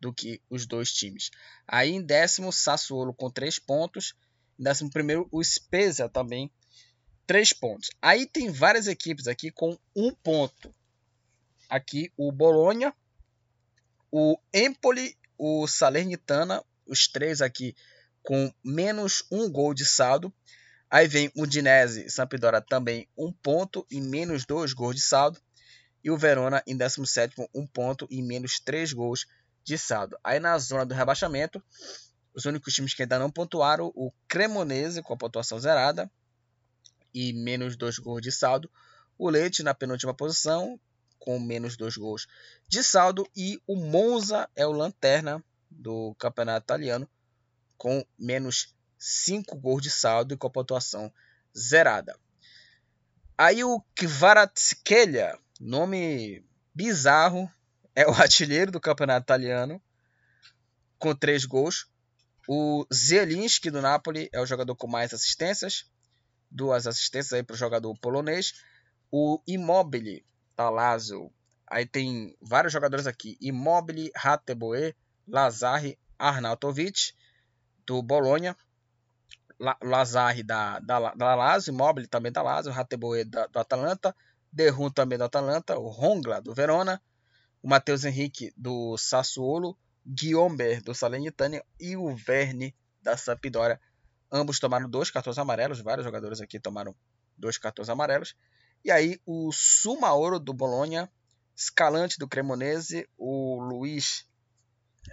do 0.00 0.12
que 0.12 0.40
os 0.50 0.66
dois 0.66 0.92
times. 0.92 1.30
Aí 1.66 1.90
em 1.90 2.02
décimo, 2.02 2.52
Sassuolo 2.52 3.14
com 3.14 3.30
3 3.30 3.58
pontos. 3.58 4.14
Em 4.58 4.64
décimo 4.64 4.90
primeiro, 4.90 5.26
o 5.30 5.42
Spezia 5.42 6.08
também 6.08 6.50
três 7.26 7.52
pontos. 7.52 7.90
Aí 8.00 8.26
tem 8.26 8.50
várias 8.50 8.86
equipes 8.86 9.26
aqui 9.26 9.50
com 9.50 9.76
um 9.94 10.12
ponto. 10.12 10.72
Aqui 11.68 12.12
o 12.16 12.30
Bolonha, 12.30 12.94
o 14.10 14.38
Empoli, 14.54 15.16
o 15.36 15.66
Salernitana, 15.66 16.62
os 16.86 17.08
três 17.08 17.42
aqui 17.42 17.74
com 18.22 18.52
menos 18.64 19.24
um 19.30 19.50
gol 19.50 19.74
de 19.74 19.84
saldo. 19.84 20.32
Aí 20.88 21.08
vem 21.08 21.30
o 21.36 21.46
Dinese 21.46 22.08
Sampdoria 22.08 22.60
também 22.60 23.08
um 23.18 23.32
ponto 23.32 23.84
e 23.90 24.00
menos 24.00 24.44
dois 24.44 24.72
gols 24.72 24.94
de 24.94 25.02
saldo. 25.02 25.40
E 26.02 26.10
o 26.10 26.16
Verona 26.16 26.62
em 26.66 26.76
17 26.76 27.34
um 27.52 27.66
ponto 27.66 28.06
e 28.08 28.22
menos 28.22 28.60
três 28.60 28.92
gols 28.92 29.26
de 29.64 29.76
saldo. 29.76 30.16
Aí 30.22 30.38
na 30.38 30.56
zona 30.58 30.86
do 30.86 30.94
rebaixamento, 30.94 31.60
os 32.32 32.44
únicos 32.44 32.72
times 32.72 32.94
que 32.94 33.02
ainda 33.02 33.18
não 33.18 33.30
pontuaram, 33.30 33.90
o 33.94 34.12
Cremonese 34.28 35.02
com 35.02 35.14
a 35.14 35.16
pontuação 35.16 35.58
zerada, 35.58 36.08
e 37.16 37.32
menos 37.32 37.76
dois 37.76 37.98
gols 37.98 38.20
de 38.20 38.30
saldo. 38.30 38.70
O 39.16 39.30
Leite 39.30 39.62
na 39.62 39.72
penúltima 39.72 40.12
posição, 40.12 40.78
com 41.18 41.40
menos 41.40 41.74
dois 41.74 41.96
gols 41.96 42.26
de 42.68 42.84
saldo. 42.84 43.26
E 43.34 43.58
o 43.66 43.74
Monza 43.74 44.46
é 44.54 44.66
o 44.66 44.72
lanterna 44.72 45.42
do 45.70 46.14
campeonato 46.18 46.64
italiano, 46.64 47.08
com 47.78 48.04
menos 48.18 48.74
cinco 48.98 49.56
gols 49.56 49.82
de 49.82 49.90
saldo 49.90 50.34
e 50.34 50.36
com 50.36 50.46
a 50.46 50.50
pontuação 50.50 51.10
zerada. 51.56 52.18
Aí 53.38 53.64
o 53.64 53.80
Kvaratskhelia, 53.94 55.38
nome 55.58 56.44
bizarro, 56.74 57.50
é 57.94 58.06
o 58.06 58.12
artilheiro 58.20 58.70
do 58.70 58.80
campeonato 58.80 59.24
italiano, 59.24 59.80
com 60.98 61.14
três 61.14 61.46
gols. 61.46 61.88
O 62.46 62.86
Zielinski 62.92 63.70
do 63.70 63.80
Napoli 63.80 64.28
é 64.32 64.40
o 64.40 64.46
jogador 64.46 64.76
com 64.76 64.86
mais 64.86 65.14
assistências, 65.14 65.86
duas 66.50 66.86
assistências 66.86 67.32
aí 67.32 67.42
para 67.42 67.54
o 67.54 67.58
jogador 67.58 67.94
polonês. 67.98 68.54
O 69.10 69.40
Immobile 69.46 70.24
da 70.56 70.70
Lazio. 70.70 71.30
Aí 71.66 71.86
tem 71.86 72.36
vários 72.40 72.72
jogadores 72.72 73.06
aqui. 73.06 73.36
Immobile, 73.40 74.10
Hateboe, 74.14 74.94
Lazari, 75.26 75.98
Arnautovic 76.18 77.12
do 77.86 78.02
Bolonha. 78.02 78.56
La 79.58 80.04
da, 80.44 80.78
da, 80.80 81.14
da 81.14 81.34
Lazio, 81.34 81.72
Immobile 81.72 82.06
também 82.06 82.30
da 82.30 82.42
Lazio, 82.42 82.72
Hateboe 82.72 83.24
da, 83.24 83.46
do 83.46 83.58
Atalanta, 83.58 84.14
Derrum 84.52 84.90
também 84.90 85.16
do 85.16 85.24
Atalanta, 85.24 85.78
o 85.78 85.88
Rongla 85.88 86.42
do 86.42 86.54
Verona, 86.54 87.00
o 87.62 87.68
Matheus 87.68 88.04
Henrique 88.04 88.52
do 88.54 88.98
Sassuolo, 88.98 89.76
Guillaume 90.06 90.80
do 90.82 90.94
Salernitana 90.94 91.62
e 91.80 91.96
o 91.96 92.14
Verne 92.14 92.74
da 93.02 93.16
Sampdoria 93.16 93.80
Ambos 94.36 94.60
tomaram 94.60 94.86
dois 94.86 95.10
cartões 95.10 95.38
amarelos, 95.38 95.80
vários 95.80 96.04
jogadores 96.04 96.42
aqui 96.42 96.60
tomaram 96.60 96.94
dois 97.38 97.56
cartões 97.56 97.88
amarelos. 97.88 98.36
E 98.84 98.90
aí 98.90 99.18
o 99.24 99.50
Sumaoro 99.50 100.38
do 100.38 100.52
Bolonha, 100.52 101.10
Scalante 101.56 102.18
do 102.18 102.28
Cremonese, 102.28 103.08
o 103.16 103.58
Luiz, 103.58 104.26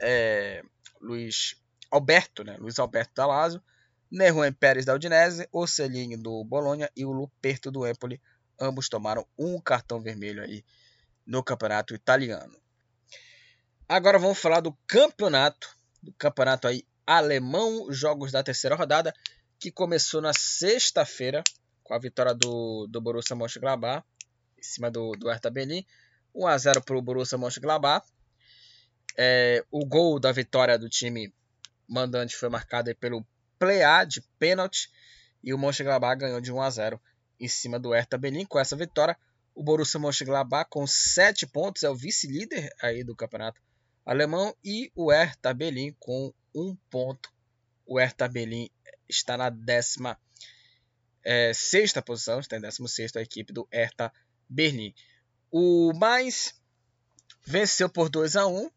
é, 0.02 0.62
Luiz 1.00 1.56
Alberto, 1.90 2.44
né? 2.44 2.58
Luiz 2.58 2.78
Alberto 2.80 3.14
da 3.16 3.26
Lazio, 3.26 3.64
Neruen 4.12 4.52
Pérez 4.52 4.84
da 4.84 4.94
Udinese, 4.94 5.48
o 5.54 5.66
Celinho 5.66 6.18
do 6.18 6.44
Bolonha 6.44 6.92
e 6.94 7.06
o 7.06 7.12
Luperto 7.14 7.72
do 7.72 7.88
Empoli. 7.88 8.22
Ambos 8.60 8.90
tomaram 8.90 9.26
um 9.40 9.58
cartão 9.58 10.02
vermelho 10.02 10.44
aí 10.44 10.66
no 11.26 11.42
campeonato 11.42 11.96
italiano. 11.96 12.58
Agora 13.88 14.20
vamos 14.20 14.38
falar 14.38 14.60
do 14.60 14.78
campeonato, 14.86 15.78
do 16.02 16.12
campeonato 16.12 16.68
aí 16.68 16.86
alemão, 17.06 17.92
jogos 17.92 18.32
da 18.32 18.44
terceira 18.44 18.76
rodada, 18.76 19.14
que 19.60 19.72
começou 19.72 20.22
na 20.22 20.34
sexta-feira 20.34 21.44
com 21.84 21.94
a 21.94 22.00
vitória 22.00 22.34
do, 22.34 22.88
do 22.88 23.02
Borussia 23.02 23.36
Mönchengladbach 23.36 24.06
em 24.58 24.64
cima 24.64 24.90
do, 24.90 25.12
do 25.12 25.30
Hertha 25.30 25.50
Berlin. 25.50 25.86
1 26.34 26.48
a 26.48 26.58
0 26.58 26.82
para 26.82 26.98
o 26.98 27.02
Borussia 27.02 27.38
Mönchengladbach. 27.38 28.06
É, 29.18 29.64
o 29.70 29.86
gol 29.86 30.20
da 30.20 30.32
vitória 30.32 30.78
do 30.78 30.90
time 30.90 31.34
mandante 31.88 32.36
foi 32.36 32.50
marcado 32.50 32.94
pelo 32.96 33.26
Plea 33.60 34.04
de 34.04 34.22
pênalti 34.40 34.90
e 35.44 35.54
o 35.54 35.58
Mönchengladbach 35.58 36.20
ganhou 36.20 36.42
de 36.42 36.52
1 36.52 36.62
a 36.62 36.70
0 36.70 37.02
em 37.40 37.48
cima 37.48 37.80
do 37.80 37.92
Hertha 37.92 38.18
Berlin. 38.18 38.46
Com 38.46 38.60
essa 38.60 38.76
vitória, 38.76 39.18
o 39.54 39.62
Borussia 39.62 40.00
Mönchengladbach 40.00 40.70
com 40.70 40.88
7 40.88 41.46
pontos 41.48 41.84
é 41.84 41.90
o 41.90 41.96
vice-líder 41.96 42.74
aí 42.82 43.04
do 43.04 43.16
campeonato 43.16 43.62
alemão 44.06 44.56
e 44.64 44.92
o 44.96 45.12
Hertha 45.12 45.54
Berlin 45.54 45.96
com 46.00 46.34
um 46.54 46.76
ponto. 46.90 47.32
O 47.86 48.00
Hertha 48.00 48.28
Berlin 48.28 48.70
está 49.10 49.38
na 49.38 49.50
16 49.50 50.18
é, 51.24 51.54
sexta 51.54 52.02
posição, 52.02 52.40
está 52.40 52.58
em 52.58 52.62
16 52.62 53.16
a 53.16 53.22
equipe 53.22 53.54
do 53.54 53.68
Hertha 53.72 54.12
Berlim. 54.50 54.94
O 55.52 55.94
mais 55.94 56.54
venceu 57.46 57.90
por 57.90 58.10
2 58.10 58.36
a 58.36 58.48
1 58.48 58.70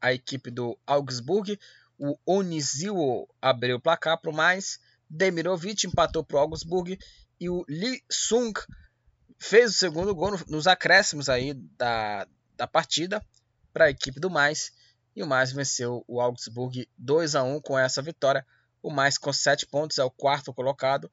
a 0.00 0.12
equipe 0.12 0.50
do 0.50 0.78
Augsburg. 0.86 1.58
O 1.98 2.18
Onizio 2.26 3.28
abriu 3.40 3.76
o 3.76 3.80
placar 3.80 4.20
para 4.20 4.30
o 4.30 4.34
mais. 4.34 4.80
Demirovic 5.08 5.86
empatou 5.86 6.24
para 6.24 6.36
o 6.36 6.40
Augsburg. 6.40 6.98
E 7.38 7.48
o 7.48 7.64
Lee 7.68 8.02
Sung 8.10 8.52
fez 9.38 9.70
o 9.70 9.74
segundo 9.74 10.14
gol 10.14 10.38
nos 10.48 10.66
acréscimos 10.66 11.28
aí 11.28 11.54
da, 11.54 12.26
da 12.56 12.66
partida 12.66 13.24
para 13.72 13.86
a 13.86 13.90
equipe 13.90 14.20
do 14.20 14.30
Mais. 14.30 14.72
E 15.14 15.22
o 15.22 15.26
Mais 15.26 15.52
venceu 15.52 16.04
o 16.08 16.20
Augsburg 16.20 16.88
2 16.96 17.34
a 17.34 17.42
1 17.42 17.60
com 17.60 17.78
essa 17.78 18.00
vitória. 18.00 18.46
O 18.82 18.90
Mais 18.90 19.18
com 19.18 19.32
7 19.32 19.66
pontos 19.66 19.98
é 19.98 20.04
o 20.04 20.10
quarto 20.10 20.52
colocado. 20.52 21.10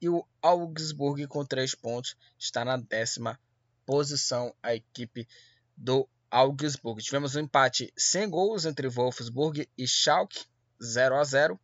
E 0.00 0.08
o 0.08 0.26
Augsburg 0.40 1.26
com 1.26 1.44
3 1.44 1.74
pontos 1.74 2.16
está 2.38 2.64
na 2.64 2.76
décima 2.76 3.38
posição. 3.84 4.54
A 4.62 4.74
equipe 4.74 5.28
do 5.76 6.08
Augsburg. 6.30 7.02
Tivemos 7.02 7.36
um 7.36 7.40
empate 7.40 7.92
sem 7.94 8.28
gols 8.28 8.64
entre 8.64 8.88
Wolfsburg 8.88 9.68
e 9.76 9.86
Schalke, 9.86 10.46
0 10.82 11.16
a 11.16 11.24
0. 11.24 11.60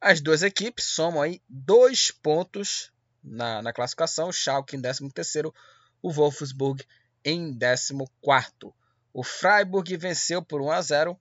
As 0.00 0.20
duas 0.20 0.42
equipes 0.42 0.86
somam 0.86 1.20
aí 1.20 1.42
dois 1.46 2.10
pontos 2.10 2.90
na, 3.22 3.60
na 3.60 3.72
classificação. 3.72 4.32
Schalke 4.32 4.76
em 4.76 4.82
13º, 4.82 5.54
o 6.00 6.10
Wolfsburg 6.10 6.84
em 7.22 7.56
14º. 7.56 8.72
O 9.12 9.22
Freiburg 9.22 9.96
venceu 9.96 10.42
por 10.42 10.60
1 10.60 10.70
a 10.70 10.80
0 10.80 11.20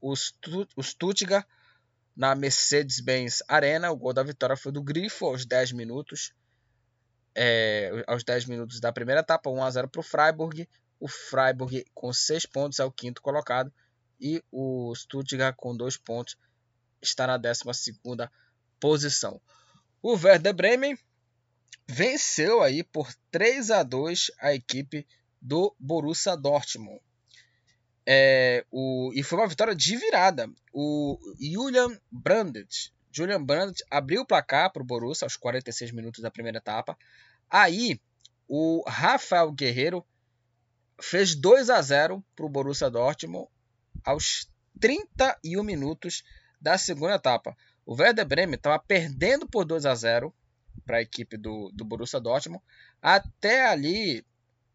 o, 0.00 0.14
Stuttgart 0.82 1.46
na 2.16 2.34
Mercedes-Benz 2.34 3.42
Arena. 3.48 3.90
O 3.90 3.96
gol 3.96 4.12
da 4.12 4.22
vitória 4.22 4.56
foi 4.56 4.72
do 4.72 4.82
Grifo 4.82 5.26
aos 5.26 5.44
10 5.44 5.72
minutos. 5.72 6.32
É, 7.34 8.04
aos 8.06 8.22
10 8.22 8.46
minutos 8.46 8.80
da 8.80 8.92
primeira 8.92 9.20
etapa, 9.20 9.48
1 9.48 9.64
a 9.64 9.70
0 9.70 9.88
para 9.88 10.00
o 10.00 10.04
Freiburg. 10.04 10.68
O 11.00 11.08
Freiburg 11.08 11.84
com 11.94 12.12
6 12.12 12.46
pontos 12.46 12.78
é 12.78 12.84
o 12.84 12.92
quinto 12.92 13.22
colocado. 13.22 13.72
E 14.20 14.42
o 14.52 14.94
Stuttgart 14.94 15.56
com 15.56 15.76
2 15.76 15.96
pontos 15.96 16.36
está 17.00 17.26
na 17.26 17.36
12 17.36 17.62
posição. 18.78 19.40
O 20.00 20.14
Werder 20.14 20.54
Bremen 20.54 20.98
venceu 21.88 22.62
aí 22.62 22.82
por 22.84 23.12
3 23.30 23.70
a 23.70 23.82
2 23.82 24.30
a 24.40 24.52
equipe 24.52 25.06
do 25.40 25.74
Borussia 25.78 26.36
Dortmund. 26.36 27.00
É, 28.06 28.64
o, 28.70 29.12
e 29.14 29.22
foi 29.22 29.38
uma 29.38 29.48
vitória 29.48 29.74
de 29.74 29.96
virada. 29.96 30.50
O 30.72 31.18
Julian 31.40 31.98
Brandt, 32.10 32.92
Julian 33.12 33.42
Brandt 33.42 33.84
abriu 33.90 34.22
o 34.22 34.26
placar 34.26 34.72
para 34.72 34.82
o 34.82 34.86
Borussia 34.86 35.26
aos 35.26 35.36
46 35.36 35.92
minutos 35.92 36.20
da 36.20 36.30
primeira 36.30 36.58
etapa. 36.58 36.96
Aí 37.50 38.00
o 38.48 38.82
Rafael 38.86 39.52
Guerreiro 39.52 40.04
fez 41.00 41.34
2 41.34 41.70
a 41.70 41.80
0 41.80 42.24
para 42.34 42.46
o 42.46 42.48
Borussia 42.48 42.90
Dortmund 42.90 43.48
aos 44.04 44.48
31 44.80 45.62
minutos 45.62 46.22
da 46.60 46.78
segunda 46.78 47.14
etapa. 47.14 47.56
O 47.84 47.94
Werder 47.94 48.26
Bremen 48.26 48.54
estava 48.54 48.78
perdendo 48.78 49.46
por 49.46 49.64
2 49.64 49.84
a 49.84 49.94
0 49.94 50.34
para 50.86 50.98
a 50.98 51.02
equipe 51.02 51.36
do, 51.36 51.70
do 51.74 51.84
Borussia 51.84 52.20
Dortmund 52.20 52.62
até 53.00 53.66
ali 53.66 54.24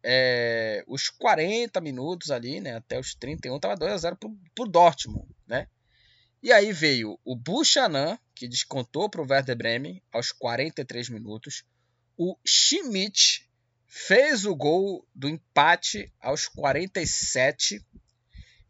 é, 0.02 0.84
os 0.86 1.08
40 1.08 1.80
minutos 1.80 2.30
ali, 2.30 2.60
né, 2.60 2.76
até 2.76 2.98
os 2.98 3.14
31, 3.14 3.56
estava 3.56 3.76
2 3.76 3.92
a 3.92 3.96
0 3.96 4.16
para 4.16 4.64
o 4.64 4.68
Dortmund, 4.68 5.28
né? 5.46 5.68
E 6.42 6.52
aí 6.52 6.72
veio 6.72 7.18
o 7.24 7.34
Buchanan, 7.34 8.16
que 8.34 8.46
descontou 8.46 9.10
para 9.10 9.20
o 9.20 9.26
Werder 9.28 9.56
Bremen 9.56 10.00
aos 10.12 10.30
43 10.30 11.08
minutos. 11.08 11.64
O 12.16 12.36
Schmidt 12.46 13.48
fez 13.86 14.44
o 14.44 14.54
gol 14.54 15.04
do 15.12 15.28
empate 15.28 16.12
aos 16.20 16.46
47 16.46 17.84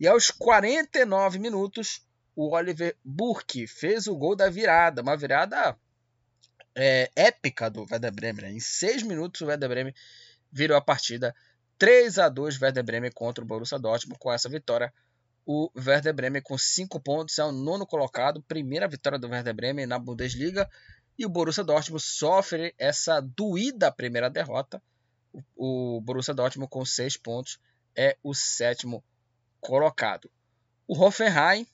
e 0.01 0.07
aos 0.07 0.31
49 0.31 1.39
minutos 1.39 2.03
o 2.35 2.55
Oliver 2.55 2.97
Burke 3.05 3.67
fez 3.67 4.07
o 4.07 4.17
gol 4.17 4.37
da 4.37 4.49
virada, 4.49 5.03
uma 5.03 5.17
virada 5.17 5.77
é, 6.75 7.11
épica 7.17 7.69
do 7.69 7.81
Werder 7.81 8.13
Bremen. 8.13 8.45
Né? 8.45 8.53
Em 8.53 8.61
seis 8.61 9.03
minutos 9.03 9.41
o 9.41 9.47
Werder 9.47 9.69
Bremen 9.69 9.95
virou 10.51 10.77
a 10.77 10.81
partida 10.81 11.35
3 11.79 12.19
a 12.19 12.29
2 12.29 12.61
Werder 12.61 12.85
Bremen 12.85 13.11
contra 13.13 13.43
o 13.43 13.47
Borussia 13.47 13.79
Dortmund. 13.79 14.19
Com 14.19 14.33
essa 14.33 14.49
vitória, 14.49 14.93
o 15.47 15.71
Werder 15.77 16.15
Bremen 16.15 16.43
com 16.43 16.59
5 16.59 17.01
pontos 17.01 17.39
é 17.39 17.45
o 17.45 17.53
nono 17.53 17.87
colocado, 17.87 18.43
primeira 18.43 18.89
vitória 18.89 19.19
do 19.19 19.29
Werder 19.29 19.55
Bremen 19.55 19.87
na 19.87 19.99
Bundesliga. 19.99 20.69
E 21.19 21.27
o 21.27 21.29
Borussia 21.29 21.65
Dortmund 21.65 22.03
sofre 22.03 22.75
essa 22.79 23.21
doída 23.21 23.91
primeira 23.91 24.29
derrota 24.29 24.83
o 25.57 26.01
Borussia 26.01 26.35
Dortmund 26.35 26.71
com 26.71 26.85
6 26.85 27.17
pontos 27.17 27.59
é 27.97 28.17
o 28.23 28.35
sétimo 28.35 29.03
colocado. 29.61 30.31
O 30.87 30.99
Hoffenheim 30.99 31.67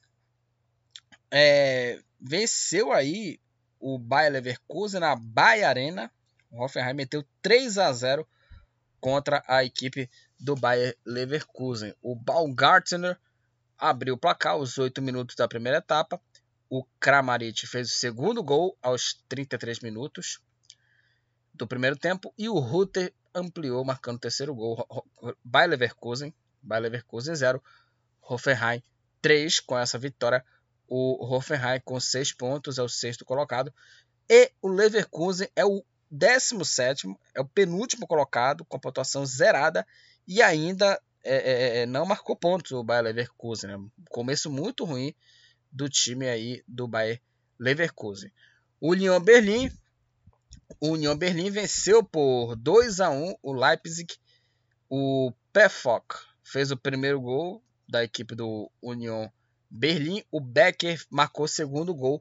é, 1.30 2.00
venceu 2.20 2.92
aí 2.92 3.38
o 3.78 3.98
Bayer 3.98 4.32
Leverkusen 4.32 5.00
na 5.00 5.14
Bayer 5.14 5.68
Arena. 5.68 6.10
O 6.50 6.62
Hoffenheim 6.62 6.94
meteu 6.94 7.24
3 7.42 7.78
a 7.78 7.92
0 7.92 8.26
contra 9.04 9.44
a 9.46 9.62
equipe 9.62 10.10
do 10.40 10.56
Bayer 10.56 10.96
Leverkusen. 11.04 11.94
O 12.00 12.16
Baumgartner 12.16 13.20
abriu 13.76 14.14
o 14.14 14.18
placar 14.18 14.54
aos 14.54 14.78
8 14.78 15.02
minutos 15.02 15.36
da 15.36 15.46
primeira 15.46 15.76
etapa. 15.76 16.18
O 16.70 16.82
Kramaric 16.98 17.66
fez 17.66 17.90
o 17.90 17.94
segundo 17.94 18.42
gol 18.42 18.74
aos 18.80 19.22
33 19.28 19.80
minutos 19.80 20.40
do 21.52 21.66
primeiro 21.66 21.98
tempo 21.98 22.32
e 22.38 22.48
o 22.48 22.58
Rutter 22.58 23.12
ampliou, 23.34 23.84
marcando 23.84 24.16
o 24.16 24.20
terceiro 24.20 24.54
gol. 24.54 24.88
Bayer 25.44 25.68
Leverkusen, 25.68 26.32
Bayer 26.62 26.84
Leverkusen 26.84 27.34
0, 27.34 27.62
Hoffenheim 28.22 28.82
3. 29.20 29.60
Com 29.60 29.78
essa 29.78 29.98
vitória, 29.98 30.42
o 30.88 31.22
Hoffenheim 31.26 31.78
com 31.84 32.00
6 32.00 32.32
pontos 32.32 32.78
é 32.78 32.82
o 32.82 32.88
sexto 32.88 33.22
colocado. 33.22 33.70
E 34.30 34.50
o 34.62 34.68
Leverkusen 34.68 35.50
é 35.54 35.66
o 35.66 35.84
17, 36.14 37.14
é 37.34 37.40
o 37.40 37.44
penúltimo 37.44 38.06
colocado, 38.06 38.64
com 38.64 38.78
pontuação 38.78 39.26
zerada. 39.26 39.86
E 40.26 40.40
ainda 40.40 41.00
é, 41.22 41.36
é, 41.36 41.78
é, 41.78 41.86
não 41.86 42.06
marcou 42.06 42.36
pontos 42.36 42.72
o 42.72 42.84
Bayer 42.84 43.04
Leverkusen. 43.04 43.70
Né? 43.70 43.84
Começo 44.08 44.50
muito 44.50 44.84
ruim 44.84 45.14
do 45.70 45.88
time 45.88 46.28
aí 46.28 46.62
do 46.66 46.86
Bayer 46.86 47.20
Leverkusen. 47.58 48.30
O 48.80 48.94
Lyon 48.94 49.20
Berlim 49.20 49.70
o 50.80 50.92
Union 50.92 51.16
Berlim 51.16 51.50
venceu 51.50 52.02
por 52.02 52.56
2 52.56 53.00
a 53.00 53.10
1 53.10 53.36
o 53.42 53.52
Leipzig. 53.52 54.14
O 54.88 55.32
Pefok 55.52 56.14
fez 56.42 56.70
o 56.70 56.76
primeiro 56.76 57.20
gol 57.20 57.62
da 57.88 58.04
equipe 58.04 58.34
do 58.34 58.70
Union 58.82 59.28
Berlim. 59.70 60.22
O 60.30 60.40
Becker 60.40 61.02
marcou 61.10 61.44
o 61.44 61.48
segundo 61.48 61.94
gol 61.94 62.20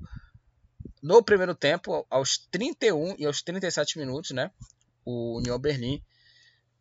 no 1.04 1.22
primeiro 1.22 1.54
tempo, 1.54 2.08
aos 2.10 2.38
31 2.50 3.16
e 3.20 3.26
aos 3.26 3.42
37 3.42 4.00
minutos, 4.00 4.32
né? 4.32 4.50
O 5.04 5.38
Union 5.38 5.60
Berlim 5.60 6.02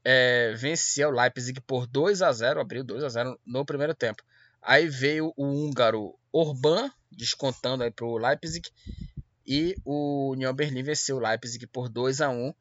é, 0.04 0.54
venceu 0.54 1.08
o 1.08 1.12
Leipzig 1.12 1.60
por 1.62 1.88
2 1.88 2.22
a 2.22 2.32
0, 2.32 2.60
abriu 2.60 2.84
2 2.84 3.02
a 3.02 3.08
0 3.08 3.40
no 3.44 3.66
primeiro 3.66 3.96
tempo. 3.96 4.22
Aí 4.62 4.86
veio 4.86 5.34
o 5.36 5.44
húngaro 5.44 6.16
Orban 6.30 6.88
descontando 7.10 7.82
aí 7.82 7.90
para 7.90 8.06
o 8.06 8.16
Leipzig 8.16 8.70
e 9.44 9.74
o 9.84 10.30
União 10.30 10.54
Berlim 10.54 10.84
venceu 10.84 11.16
o 11.16 11.20
Leipzig 11.20 11.66
por 11.66 11.88
2 11.88 12.20
a 12.20 12.30
1. 12.30 12.54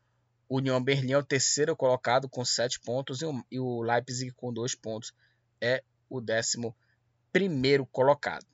O 0.49 0.57
União 0.57 0.83
Berlim 0.83 1.11
é 1.11 1.17
o 1.19 1.23
terceiro 1.23 1.75
colocado 1.75 2.27
com 2.27 2.43
7 2.43 2.79
pontos 2.79 3.19
e 3.51 3.59
o 3.59 3.83
Leipzig 3.83 4.31
com 4.31 4.51
2 4.51 4.73
pontos 4.73 5.13
é 5.61 5.83
o 6.09 6.19
décimo 6.19 6.75
primeiro 7.31 7.85
colocado. 7.85 8.50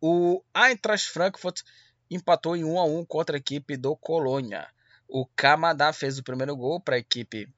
O 0.00 0.42
Eintracht 0.54 1.08
Frankfurt 1.08 1.62
empatou 2.08 2.56
em 2.56 2.64
1 2.64 2.78
a 2.78 2.84
1 2.84 3.04
contra 3.04 3.36
a 3.36 3.38
equipe 3.38 3.76
do 3.76 3.96
Colônia. 3.96 4.68
O 5.08 5.26
Kamada 5.26 5.92
fez 5.92 6.18
o 6.18 6.22
primeiro 6.22 6.56
gol 6.56 6.80
para 6.80 6.96
a 6.96 6.98
equipe 6.98 7.48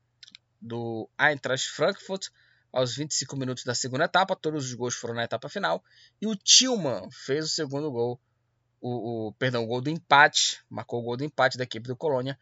do 0.61 1.09
Eintracht 1.19 1.69
Frankfurt 1.69 2.29
aos 2.73 2.97
25 2.97 3.37
minutos 3.37 3.65
da 3.65 3.75
segunda 3.75 4.05
etapa. 4.05 4.35
Todos 4.35 4.67
os 4.67 4.75
gols 4.75 4.95
foram 4.95 5.15
na 5.15 5.25
etapa 5.25 5.49
final. 5.49 5.85
E 6.21 6.27
o 6.27 6.35
Tillman 6.35 7.11
fez 7.11 7.45
o 7.45 7.49
segundo 7.49 7.91
gol 7.91 8.19
o, 8.81 9.29
o, 9.29 9.33
perdão, 9.35 9.65
o 9.65 9.67
gol 9.67 9.83
do 9.83 9.91
empate, 9.91 10.63
marcou 10.71 11.01
o 11.01 11.03
gol 11.03 11.17
do 11.19 11.25
empate 11.25 11.59
da 11.59 11.65
equipe 11.65 11.87
do 11.87 11.97
Colônia. 11.97 12.39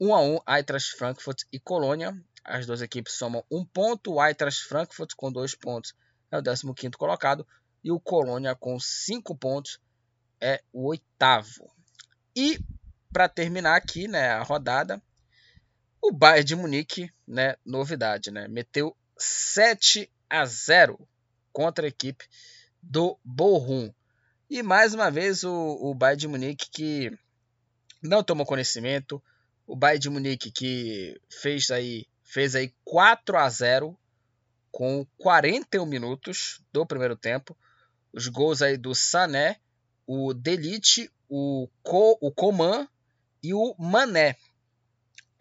1 0.00 0.14
a 0.14 0.20
1 0.20 0.38
Eintracht 0.46 0.96
Frankfurt 0.96 1.42
e 1.52 1.58
Colônia. 1.58 2.16
As 2.44 2.66
duas 2.66 2.82
equipes 2.82 3.14
somam 3.14 3.44
um 3.50 3.64
ponto. 3.64 4.12
O 4.12 4.22
Eintracht 4.22 4.62
Frankfurt 4.68 5.14
com 5.16 5.32
dois 5.32 5.54
pontos 5.56 5.92
é 6.30 6.38
o 6.38 6.74
15 6.74 6.92
colocado 6.96 7.46
e 7.84 7.92
o 7.92 8.00
Colônia 8.00 8.54
com 8.54 8.80
cinco 8.80 9.36
pontos 9.36 9.78
é 10.40 10.62
o 10.72 10.86
oitavo. 10.86 11.70
E 12.34 12.58
para 13.12 13.28
terminar 13.28 13.76
aqui, 13.76 14.08
né, 14.08 14.30
a 14.30 14.42
rodada, 14.42 15.00
o 16.02 16.10
Bayern 16.10 16.44
de 16.44 16.56
Munique, 16.56 17.12
né, 17.28 17.56
novidade, 17.64 18.30
né, 18.30 18.48
meteu 18.48 18.96
7 19.16 20.10
a 20.28 20.44
0 20.44 20.98
contra 21.52 21.84
a 21.84 21.88
equipe 21.88 22.26
do 22.82 23.18
Bochum. 23.22 23.92
E 24.50 24.62
mais 24.62 24.94
uma 24.94 25.10
vez 25.10 25.44
o, 25.44 25.52
o 25.52 25.94
Bayern 25.94 26.20
de 26.20 26.28
Munique 26.28 26.70
que 26.70 27.18
não 28.02 28.22
tomou 28.22 28.46
conhecimento. 28.46 29.22
O 29.66 29.76
Bayern 29.76 30.00
de 30.00 30.10
Munique 30.10 30.50
que 30.50 31.20
fez 31.30 31.70
aí, 31.70 32.06
fez 32.22 32.54
aí 32.54 32.74
4 32.84 33.36
a 33.38 33.48
0 33.48 33.96
com 34.70 35.06
41 35.18 35.86
minutos 35.86 36.60
do 36.72 36.84
primeiro 36.84 37.16
tempo. 37.16 37.56
Os 38.14 38.28
gols 38.28 38.62
aí 38.62 38.76
do 38.76 38.94
Sané, 38.94 39.56
o 40.06 40.32
Delite, 40.32 41.10
o, 41.28 41.68
Co, 41.82 42.16
o 42.20 42.30
Coman 42.30 42.88
e 43.42 43.52
o 43.52 43.74
Mané. 43.76 44.36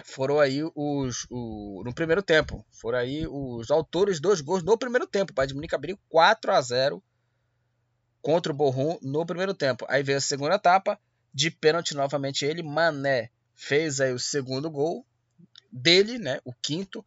foram 0.03 0.39
aí 0.39 0.63
os, 0.75 1.27
o, 1.29 1.83
no 1.85 1.93
primeiro 1.93 2.23
tempo. 2.23 2.65
Foram 2.71 2.97
aí 2.97 3.27
os 3.27 3.69
autores 3.69 4.19
dos 4.19 4.41
gols 4.41 4.63
no 4.63 4.77
primeiro 4.77 5.05
tempo. 5.05 5.31
O 5.31 5.35
Bayern 5.35 5.49
de 5.49 5.55
Munique 5.55 5.75
abriu 5.75 5.99
4 6.09 6.51
a 6.51 6.59
0 6.59 7.03
contra 8.21 8.51
o 8.51 8.55
Borrom 8.55 8.97
no 9.03 9.25
primeiro 9.25 9.53
tempo. 9.53 9.85
Aí 9.87 10.01
veio 10.01 10.17
a 10.17 10.21
segunda 10.21 10.55
etapa, 10.55 10.99
de 11.31 11.51
pênalti 11.51 11.93
novamente 11.93 12.43
ele, 12.43 12.63
Mané 12.63 13.29
fez 13.55 14.01
aí 14.01 14.13
o 14.13 14.19
segundo 14.19 14.69
gol 14.69 15.05
dele, 15.71 16.17
né, 16.17 16.39
o 16.43 16.53
quinto. 16.53 17.05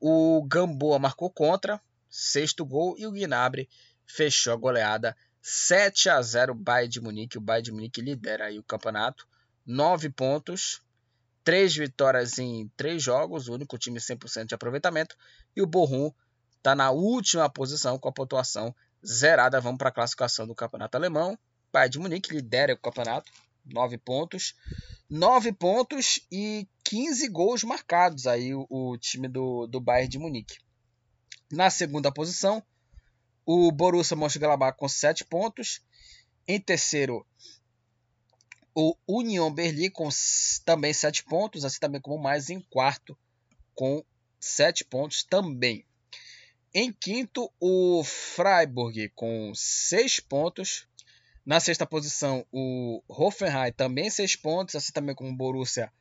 O 0.00 0.42
Gamboa 0.44 0.98
marcou 0.98 1.30
contra, 1.30 1.80
sexto 2.08 2.64
gol 2.64 2.94
e 2.98 3.06
o 3.06 3.12
Gnabry 3.12 3.68
fechou 4.14 4.52
a 4.52 4.56
goleada 4.56 5.16
7 5.40 6.10
a 6.10 6.20
0 6.20 6.54
Bayern 6.54 6.88
de 6.88 7.00
Munique. 7.00 7.38
O 7.38 7.40
Bayern 7.40 7.64
de 7.64 7.72
Munique 7.72 8.00
lidera 8.00 8.46
aí 8.46 8.58
o 8.58 8.62
campeonato, 8.62 9.26
9 9.66 10.10
pontos, 10.10 10.82
três 11.42 11.74
vitórias 11.74 12.38
em 12.38 12.70
três 12.76 13.02
jogos, 13.02 13.48
o 13.48 13.54
único 13.54 13.78
time 13.78 13.98
100% 13.98 14.46
de 14.46 14.54
aproveitamento. 14.54 15.16
E 15.56 15.62
o 15.62 15.66
Borrom 15.66 16.12
está 16.58 16.74
na 16.74 16.90
última 16.90 17.48
posição 17.48 17.98
com 17.98 18.08
a 18.08 18.12
pontuação 18.12 18.74
zerada. 19.04 19.60
Vamos 19.60 19.78
para 19.78 19.88
a 19.88 19.92
classificação 19.92 20.46
do 20.46 20.54
campeonato 20.54 20.96
alemão. 20.96 21.38
Bayern 21.72 21.90
de 21.90 21.98
Munique 21.98 22.34
lidera 22.34 22.74
o 22.74 22.78
campeonato, 22.78 23.32
9 23.64 23.98
pontos. 23.98 24.54
9 25.08 25.52
pontos 25.52 26.20
e 26.30 26.68
15 26.84 27.28
gols 27.28 27.64
marcados 27.64 28.26
aí 28.26 28.54
o, 28.54 28.66
o 28.68 28.96
time 28.98 29.26
do, 29.26 29.66
do 29.66 29.80
Bayern 29.80 30.08
de 30.08 30.18
Munique. 30.18 30.58
Na 31.50 31.68
segunda 31.68 32.12
posição, 32.12 32.62
o 33.44 33.70
Borussia 33.72 34.16
Mönchengladbach 34.16 34.76
com 34.76 34.88
7 34.88 35.24
pontos. 35.24 35.80
Em 36.46 36.60
terceiro, 36.60 37.26
o 38.74 38.96
Union 39.06 39.52
Berlim 39.52 39.90
com 39.90 40.08
também 40.64 40.92
7 40.92 41.24
pontos, 41.24 41.64
assim 41.64 41.78
também 41.78 42.00
como 42.00 42.22
mais 42.22 42.50
em 42.50 42.60
quarto 42.60 43.16
com 43.74 44.04
7 44.40 44.84
pontos 44.84 45.22
também. 45.22 45.84
Em 46.74 46.92
quinto, 46.92 47.52
o 47.60 48.02
Freiburg 48.02 49.10
com 49.10 49.52
6 49.54 50.20
pontos. 50.20 50.86
Na 51.44 51.58
sexta 51.58 51.84
posição, 51.84 52.46
o 52.52 53.02
Hoffenheim 53.08 53.72
também 53.72 54.08
6 54.08 54.36
pontos, 54.36 54.76
assim 54.76 54.92
também 54.92 55.14
como 55.14 55.30
o 55.30 55.36
Borussia 55.36 55.92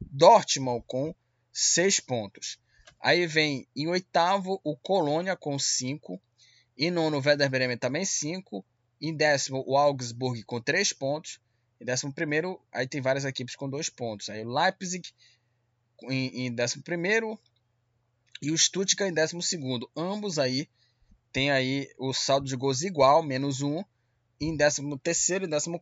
Dortmund 0.00 0.84
com 0.86 1.14
6 1.52 2.00
pontos. 2.00 2.58
Aí 3.00 3.26
vem 3.26 3.66
em 3.76 3.86
oitavo 3.86 4.60
o 4.64 4.76
Colônia 4.76 5.36
com 5.36 5.58
5. 5.58 6.20
Em 6.78 6.90
nono, 6.90 7.18
o 7.18 7.22
Werder 7.24 7.50
Bremen 7.50 7.76
também 7.76 8.04
5. 8.04 8.64
Em 9.00 9.14
décimo, 9.14 9.64
o 9.66 9.76
Augsburg 9.76 10.42
com 10.44 10.60
3 10.60 10.92
pontos. 10.92 11.40
Em 11.80 11.84
décimo 11.84 12.12
primeiro, 12.12 12.60
aí 12.72 12.86
tem 12.86 13.00
várias 13.00 13.24
equipes 13.24 13.56
com 13.56 13.68
2 13.68 13.90
pontos. 13.90 14.28
Aí 14.28 14.44
o 14.44 14.48
Leipzig 14.48 15.12
em, 16.04 16.46
em 16.46 16.52
décimo 16.52 16.82
primeiro, 16.82 17.38
e 18.40 18.52
o 18.52 18.58
Stuttgart 18.58 19.10
em 19.10 19.14
12 19.14 19.36
Ambos 19.96 20.38
aí 20.38 20.68
tem 21.32 21.50
aí 21.50 21.92
o 21.98 22.12
saldo 22.12 22.46
de 22.46 22.56
gols 22.56 22.82
igual, 22.82 23.22
menos 23.22 23.60
1. 23.62 23.82
Em 24.40 24.56
13 24.56 24.82
e 24.82 25.48
14 25.48 25.80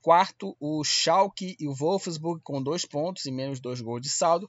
quarto, 0.00 0.56
o 0.60 0.84
Schalke 0.84 1.56
e 1.58 1.66
o 1.66 1.74
Wolfsburg 1.74 2.40
com 2.42 2.62
2 2.62 2.84
pontos 2.84 3.26
e 3.26 3.32
menos 3.32 3.58
2 3.58 3.80
gols 3.80 4.00
de 4.00 4.08
saldo. 4.08 4.48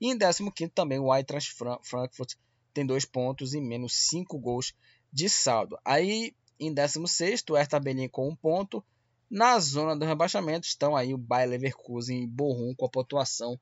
E 0.00 0.08
em 0.08 0.16
15 0.16 0.68
também 0.72 0.98
o 0.98 1.12
Eintracht 1.12 1.52
Frankfurt 1.82 2.34
tem 2.74 2.84
2 2.84 3.04
pontos 3.06 3.54
e 3.54 3.60
menos 3.60 3.94
5 4.08 4.38
gols 4.38 4.74
de 5.12 5.28
saldo. 5.28 5.78
Aí 5.84 6.34
em 6.58 6.72
16 6.72 7.44
o 7.50 7.54
Hertha 7.54 7.80
Berlin 7.80 8.08
com 8.08 8.28
1 8.28 8.30
um 8.30 8.36
ponto. 8.36 8.84
Na 9.30 9.58
zona 9.58 9.96
do 9.96 10.04
rebaixamento 10.04 10.66
estão 10.66 10.94
aí 10.94 11.14
o 11.14 11.18
Bayer 11.18 11.48
Leverkusen 11.48 12.22
e 12.22 12.26
Bochum 12.26 12.74
com 12.74 12.84
a 12.84 12.90
pontuação 12.90 13.58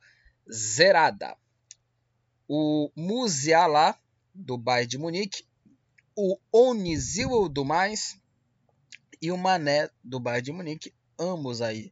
zerada 0.50 1.36
o 2.54 2.90
Musiala, 2.94 3.98
do 4.34 4.58
Bayern 4.58 4.86
de 4.86 4.98
Munique, 4.98 5.44
o 6.14 6.38
Onizil 6.52 7.48
do 7.48 7.64
Mais 7.64 8.20
e 9.22 9.32
o 9.32 9.38
Mané, 9.38 9.88
do 10.04 10.20
Bayern 10.20 10.44
de 10.44 10.52
Munique, 10.52 10.94
ambos 11.18 11.62
aí 11.62 11.90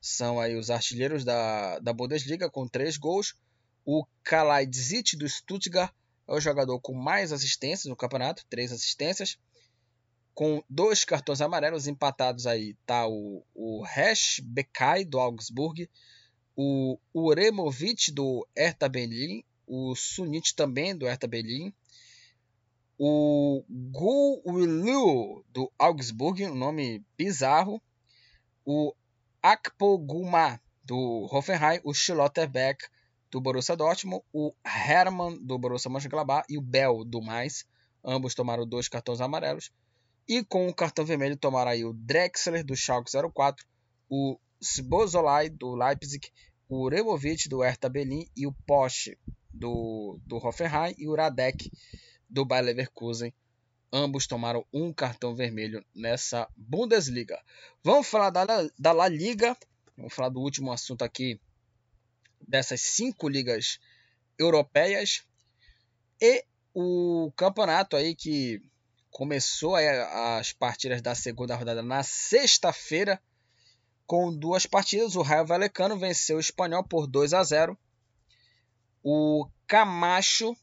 são 0.00 0.40
aí 0.40 0.56
os 0.56 0.70
artilheiros 0.70 1.24
da, 1.24 1.78
da 1.78 1.92
Bundesliga 1.92 2.50
com 2.50 2.66
três 2.66 2.96
gols. 2.96 3.36
O 3.84 4.06
Kalaidzit 4.24 5.14
do 5.14 5.28
Stuttgart 5.28 5.92
é 6.28 6.32
o 6.32 6.40
jogador 6.40 6.78
com 6.80 6.94
mais 6.94 7.32
assistências 7.32 7.86
no 7.86 7.96
campeonato, 7.96 8.44
três 8.48 8.72
assistências. 8.72 9.38
Com 10.34 10.62
dois 10.68 11.04
cartões 11.04 11.40
amarelos 11.40 11.86
empatados 11.86 12.46
aí 12.46 12.74
tá 12.86 13.06
o, 13.06 13.44
o 13.54 13.84
Hesh 13.86 14.40
Bekai 14.42 15.04
do 15.04 15.20
Augsburg, 15.20 15.88
o 16.56 16.98
Uremovic 17.14 18.10
do 18.10 18.46
Hertha 18.56 18.88
Berlin 18.88 19.44
o 19.66 19.94
Sunit 19.94 20.54
também, 20.54 20.94
do 20.94 21.06
Hertha 21.06 21.26
Berlin, 21.26 21.72
o 22.98 23.64
Gu 23.68 24.42
Wilu, 24.44 25.42
do 25.50 25.72
Augsburg, 25.78 26.44
um 26.44 26.54
nome 26.54 27.02
bizarro, 27.16 27.80
o 28.66 28.94
Akpoguma, 29.42 30.60
do 30.84 31.26
Hoffenheim, 31.32 31.80
o 31.84 31.94
Schlotterbeck, 31.94 32.84
do 33.32 33.40
Borussia 33.40 33.74
Dortmund, 33.74 34.22
o 34.30 34.54
Hermann, 34.62 35.38
do 35.42 35.58
Borussia 35.58 35.90
Mönchengladbach 35.90 36.44
e 36.50 36.58
o 36.58 36.60
Bell, 36.60 37.02
do 37.02 37.22
Mais. 37.22 37.64
Ambos 38.04 38.34
tomaram 38.34 38.66
dois 38.66 38.88
cartões 38.88 39.22
amarelos. 39.22 39.72
E 40.28 40.44
com 40.44 40.68
o 40.68 40.74
cartão 40.74 41.02
vermelho 41.02 41.36
tomaram 41.36 41.70
aí 41.70 41.82
o 41.82 41.94
Drexler, 41.94 42.62
do 42.62 42.76
Schalke 42.76 43.10
04, 43.10 43.64
o 44.10 44.38
Sbozolai, 44.60 45.48
do 45.48 45.74
Leipzig, 45.74 46.28
o 46.68 46.90
Removic, 46.90 47.48
do 47.48 47.62
Hertha 47.62 47.88
Berlin 47.88 48.26
e 48.36 48.46
o 48.46 48.52
Porsche, 48.66 49.18
do, 49.50 50.20
do 50.26 50.36
Hoffenheim 50.36 50.94
e 50.98 51.08
o 51.08 51.16
Radek 51.16 51.72
do 52.28 52.44
Bayer 52.44 52.66
Leverkusen. 52.66 53.32
Ambos 53.90 54.26
tomaram 54.26 54.64
um 54.72 54.92
cartão 54.92 55.34
vermelho 55.34 55.82
nessa 55.94 56.46
Bundesliga. 56.54 57.38
Vamos 57.82 58.06
falar 58.06 58.28
da, 58.28 58.46
da 58.78 58.92
La 58.92 59.08
Liga. 59.08 59.56
Vamos 59.96 60.12
falar 60.14 60.28
do 60.28 60.40
último 60.40 60.70
assunto 60.70 61.02
aqui 61.02 61.40
dessas 62.46 62.80
cinco 62.80 63.28
ligas 63.28 63.78
europeias. 64.38 65.24
E 66.20 66.44
o 66.74 67.32
campeonato 67.36 67.96
aí 67.96 68.14
que 68.14 68.62
começou 69.10 69.76
as 69.76 70.52
partidas 70.52 71.02
da 71.02 71.14
segunda 71.14 71.54
rodada 71.54 71.82
na 71.82 72.02
sexta-feira 72.02 73.20
com 74.06 74.34
duas 74.34 74.66
partidas. 74.66 75.16
O 75.16 75.22
Raio 75.22 75.46
Valecano 75.46 75.98
venceu 75.98 76.36
o 76.36 76.40
Espanhol 76.40 76.84
por 76.84 77.06
2 77.06 77.34
a 77.34 77.42
0 77.42 77.78
o 79.02 79.48
Camacho 79.66 80.56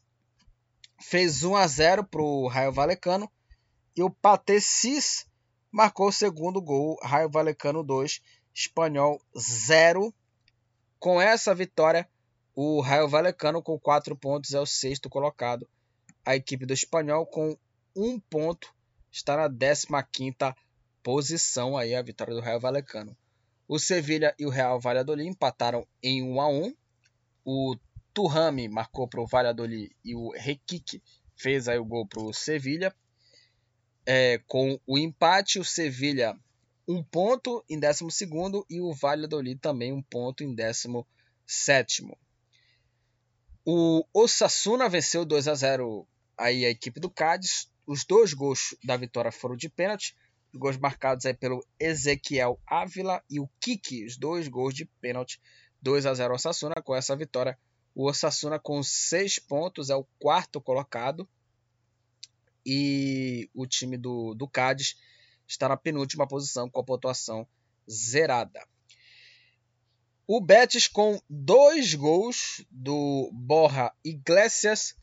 fez 0.98 1.42
1 1.42 1.56
a 1.56 1.66
0 1.66 2.04
para 2.04 2.22
o 2.22 2.48
Raio 2.48 2.72
Valecano 2.72 3.30
e 3.94 4.02
o 4.02 4.10
Patecis 4.10 5.26
marcou 5.70 6.08
o 6.08 6.12
segundo 6.12 6.60
gol, 6.60 6.98
Raio 7.02 7.28
Valecano 7.28 7.82
2, 7.82 8.20
Espanhol 8.54 9.20
0. 9.38 10.14
Com 11.00 11.18
essa 11.18 11.54
vitória, 11.54 12.06
o 12.54 12.82
Raio 12.82 13.08
Valecano 13.08 13.62
com 13.62 13.80
4 13.80 14.14
pontos 14.14 14.52
é 14.52 14.60
o 14.60 14.66
sexto 14.66 15.08
colocado. 15.08 15.66
A 16.26 16.36
equipe 16.36 16.66
do 16.66 16.74
Espanhol 16.74 17.24
com 17.24 17.56
1 17.96 18.20
ponto 18.20 18.70
está 19.10 19.34
na 19.34 19.48
15ª 19.48 20.54
posição 21.02 21.74
aí 21.74 21.94
a 21.94 22.02
vitória 22.02 22.34
do 22.34 22.42
Raio 22.42 22.60
Valecano. 22.60 23.16
O 23.66 23.78
Sevilha 23.78 24.34
e 24.38 24.44
o 24.44 24.50
Real 24.50 24.78
Valladolid 24.78 25.26
empataram 25.26 25.86
em 26.02 26.22
1 26.22 26.38
a 26.38 26.48
1. 26.50 26.74
O 27.46 27.76
Turrami 28.12 28.68
marcou 28.68 29.08
para 29.08 29.22
o 29.22 29.26
Valladolid 29.26 29.90
e 30.04 30.14
o 30.14 30.32
Requique 30.32 31.02
fez 31.34 31.66
aí 31.66 31.78
o 31.78 31.84
gol 31.86 32.06
para 32.06 32.20
o 32.20 32.34
Sevilha. 32.34 32.94
É, 34.04 34.36
com 34.46 34.78
o 34.86 34.98
empate, 34.98 35.58
o 35.58 35.64
Sevilha 35.64 36.38
um 36.90 37.04
ponto 37.04 37.64
em 37.68 37.78
12 37.78 38.04
e 38.68 38.80
o 38.80 38.92
Valladolid 38.92 39.60
também 39.60 39.92
um 39.92 40.02
ponto 40.02 40.42
em 40.42 40.52
17. 40.52 42.08
O 43.64 44.04
Osasuna 44.12 44.88
venceu 44.88 45.24
2 45.24 45.46
a 45.46 45.54
0 45.54 46.06
aí 46.36 46.64
a 46.64 46.70
equipe 46.70 46.98
do 46.98 47.08
Cádiz. 47.08 47.70
Os 47.86 48.04
dois 48.04 48.34
gols 48.34 48.74
da 48.82 48.96
vitória 48.96 49.30
foram 49.30 49.54
de 49.56 49.68
pênalti. 49.68 50.16
Os 50.52 50.58
gols 50.58 50.78
marcados 50.78 51.26
aí 51.26 51.34
pelo 51.34 51.64
Ezequiel 51.78 52.60
Ávila 52.66 53.22
e 53.30 53.38
o 53.38 53.48
Kiki. 53.60 54.04
Os 54.04 54.16
dois 54.16 54.48
gols 54.48 54.74
de 54.74 54.84
pênalti. 55.00 55.40
2 55.80 56.06
a 56.06 56.14
0 56.14 56.34
Osasuna. 56.34 56.74
Com 56.82 56.96
essa 56.96 57.14
vitória, 57.14 57.56
o 57.94 58.08
Osasuna 58.08 58.58
com 58.58 58.82
seis 58.82 59.38
pontos 59.38 59.90
é 59.90 59.94
o 59.94 60.06
quarto 60.18 60.60
colocado. 60.60 61.28
E 62.66 63.48
o 63.54 63.64
time 63.64 63.96
do, 63.96 64.34
do 64.34 64.48
Cádiz 64.48 64.96
está 65.50 65.68
na 65.68 65.76
penúltima 65.76 66.26
posição 66.26 66.70
com 66.70 66.80
a 66.80 66.84
pontuação 66.84 67.46
zerada. 67.90 68.66
O 70.26 70.40
Betis 70.40 70.86
com 70.86 71.20
dois 71.28 71.94
gols 71.94 72.64
do 72.70 73.30
Borja 73.32 73.92
Iglesias 74.04 74.94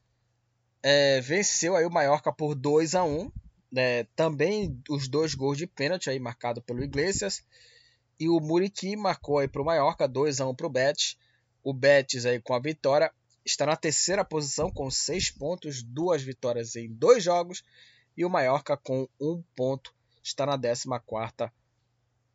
é, 0.81 1.19
venceu 1.19 1.75
aí 1.75 1.85
o 1.85 1.91
Mallorca 1.91 2.31
por 2.31 2.55
2 2.55 2.95
a 2.95 3.03
1 3.03 3.29
né? 3.71 4.05
Também 4.15 4.81
os 4.89 5.07
dois 5.07 5.35
gols 5.35 5.57
de 5.57 5.67
pênalti 5.67 6.09
aí 6.09 6.19
marcado 6.19 6.61
pelo 6.61 6.83
Iglesias. 6.83 7.43
E 8.19 8.29
o 8.29 8.39
Muriqui 8.39 8.95
marcou 8.95 9.39
aí 9.39 9.47
para 9.47 9.61
o 9.61 9.65
Mallorca 9.65 10.07
2 10.07 10.41
a 10.41 10.47
1 10.47 10.55
para 10.55 10.67
o 10.67 10.69
Betis. 10.69 11.17
O 11.63 11.73
Betis 11.73 12.25
aí 12.25 12.41
com 12.41 12.53
a 12.53 12.59
vitória 12.59 13.11
está 13.45 13.65
na 13.65 13.75
terceira 13.75 14.25
posição 14.25 14.71
com 14.71 14.89
seis 14.89 15.29
pontos, 15.29 15.83
duas 15.83 16.21
vitórias 16.21 16.75
em 16.75 16.91
dois 16.91 17.23
jogos. 17.23 17.63
E 18.15 18.25
o 18.25 18.29
Mallorca 18.29 18.75
com 18.75 19.07
um 19.19 19.43
ponto 19.55 19.93
está 20.27 20.45
na 20.45 20.53
14 20.53 20.87
quarta 21.05 21.51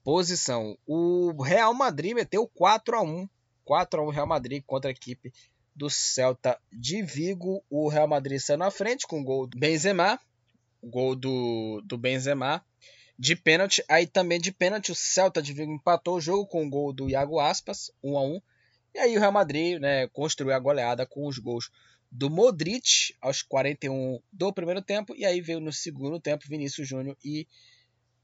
posição. 0.03 0.77
O 0.87 1.43
Real 1.43 1.73
Madrid 1.75 2.15
meteu 2.15 2.47
4 2.47 2.97
a 2.97 3.03
1 3.03 3.29
4 3.65 4.01
a 4.01 4.05
1 4.05 4.11
Real 4.11 4.27
Madrid 4.27 4.63
contra 4.67 4.91
a 4.91 4.93
equipe 4.93 5.33
do 5.75 5.89
Celta 5.89 6.59
de 6.73 7.03
Vigo. 7.03 7.63
O 7.71 7.89
Real 7.89 8.09
Madrid 8.09 8.41
saiu 8.41 8.59
na 8.59 8.71
frente 8.71 9.07
com 9.07 9.21
o 9.21 9.25
gol 9.25 9.47
do 9.47 9.59
Benzema, 9.59 10.19
gol 10.83 11.15
do, 11.15 11.81
do 11.85 11.97
Benzema 11.97 12.65
de 13.19 13.37
pênalti. 13.37 13.85
Aí 13.89 14.07
também 14.07 14.41
de 14.41 14.51
pênalti 14.51 14.91
o 14.91 14.95
Celta 14.95 15.41
de 15.41 15.53
Vigo 15.53 15.73
empatou 15.73 16.17
o 16.17 16.21
jogo 16.21 16.47
com 16.47 16.67
o 16.67 16.71
gol 16.71 16.93
do 16.93 17.09
Iago 17.09 17.39
Aspas, 17.39 17.91
1 18.03 18.19
a 18.19 18.23
1. 18.23 18.43
E 18.95 18.99
aí 18.99 19.17
o 19.17 19.21
Real 19.21 19.33
Madrid, 19.33 19.81
né, 19.81 20.09
construiu 20.09 20.55
a 20.55 20.59
goleada 20.59 21.07
com 21.07 21.27
os 21.27 21.39
gols 21.39 21.71
do 22.13 22.29
Modric 22.29 23.15
aos 23.23 23.41
41 23.41 24.21
do 24.31 24.53
primeiro 24.53 24.83
tempo 24.83 25.15
e 25.17 25.25
aí 25.25 25.41
veio 25.41 25.61
no 25.61 25.73
segundo 25.73 26.21
tempo 26.21 26.47
Vinícius 26.47 26.87
Júnior 26.87 27.17
e 27.25 27.49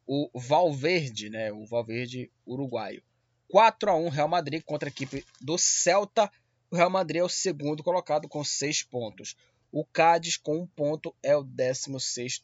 o 0.08 0.30
Valverde, 0.40 1.28
né, 1.28 1.52
o 1.52 1.66
Valverde 1.66 2.30
uruguaio. 2.46 3.02
4 3.48 3.90
a 3.90 3.94
1 3.94 4.08
Real 4.08 4.28
Madrid 4.28 4.62
contra 4.64 4.88
a 4.88 4.90
equipe 4.90 5.22
do 5.38 5.58
Celta. 5.58 6.32
O 6.70 6.76
Real 6.76 6.88
Madrid 6.88 7.20
é 7.20 7.24
o 7.24 7.28
segundo 7.28 7.82
colocado 7.82 8.26
com 8.26 8.42
6 8.42 8.84
pontos. 8.84 9.36
O 9.70 9.84
Cádiz 9.84 10.38
com 10.38 10.56
um 10.56 10.66
ponto 10.66 11.14
é 11.22 11.36
o 11.36 11.42
16 11.42 12.40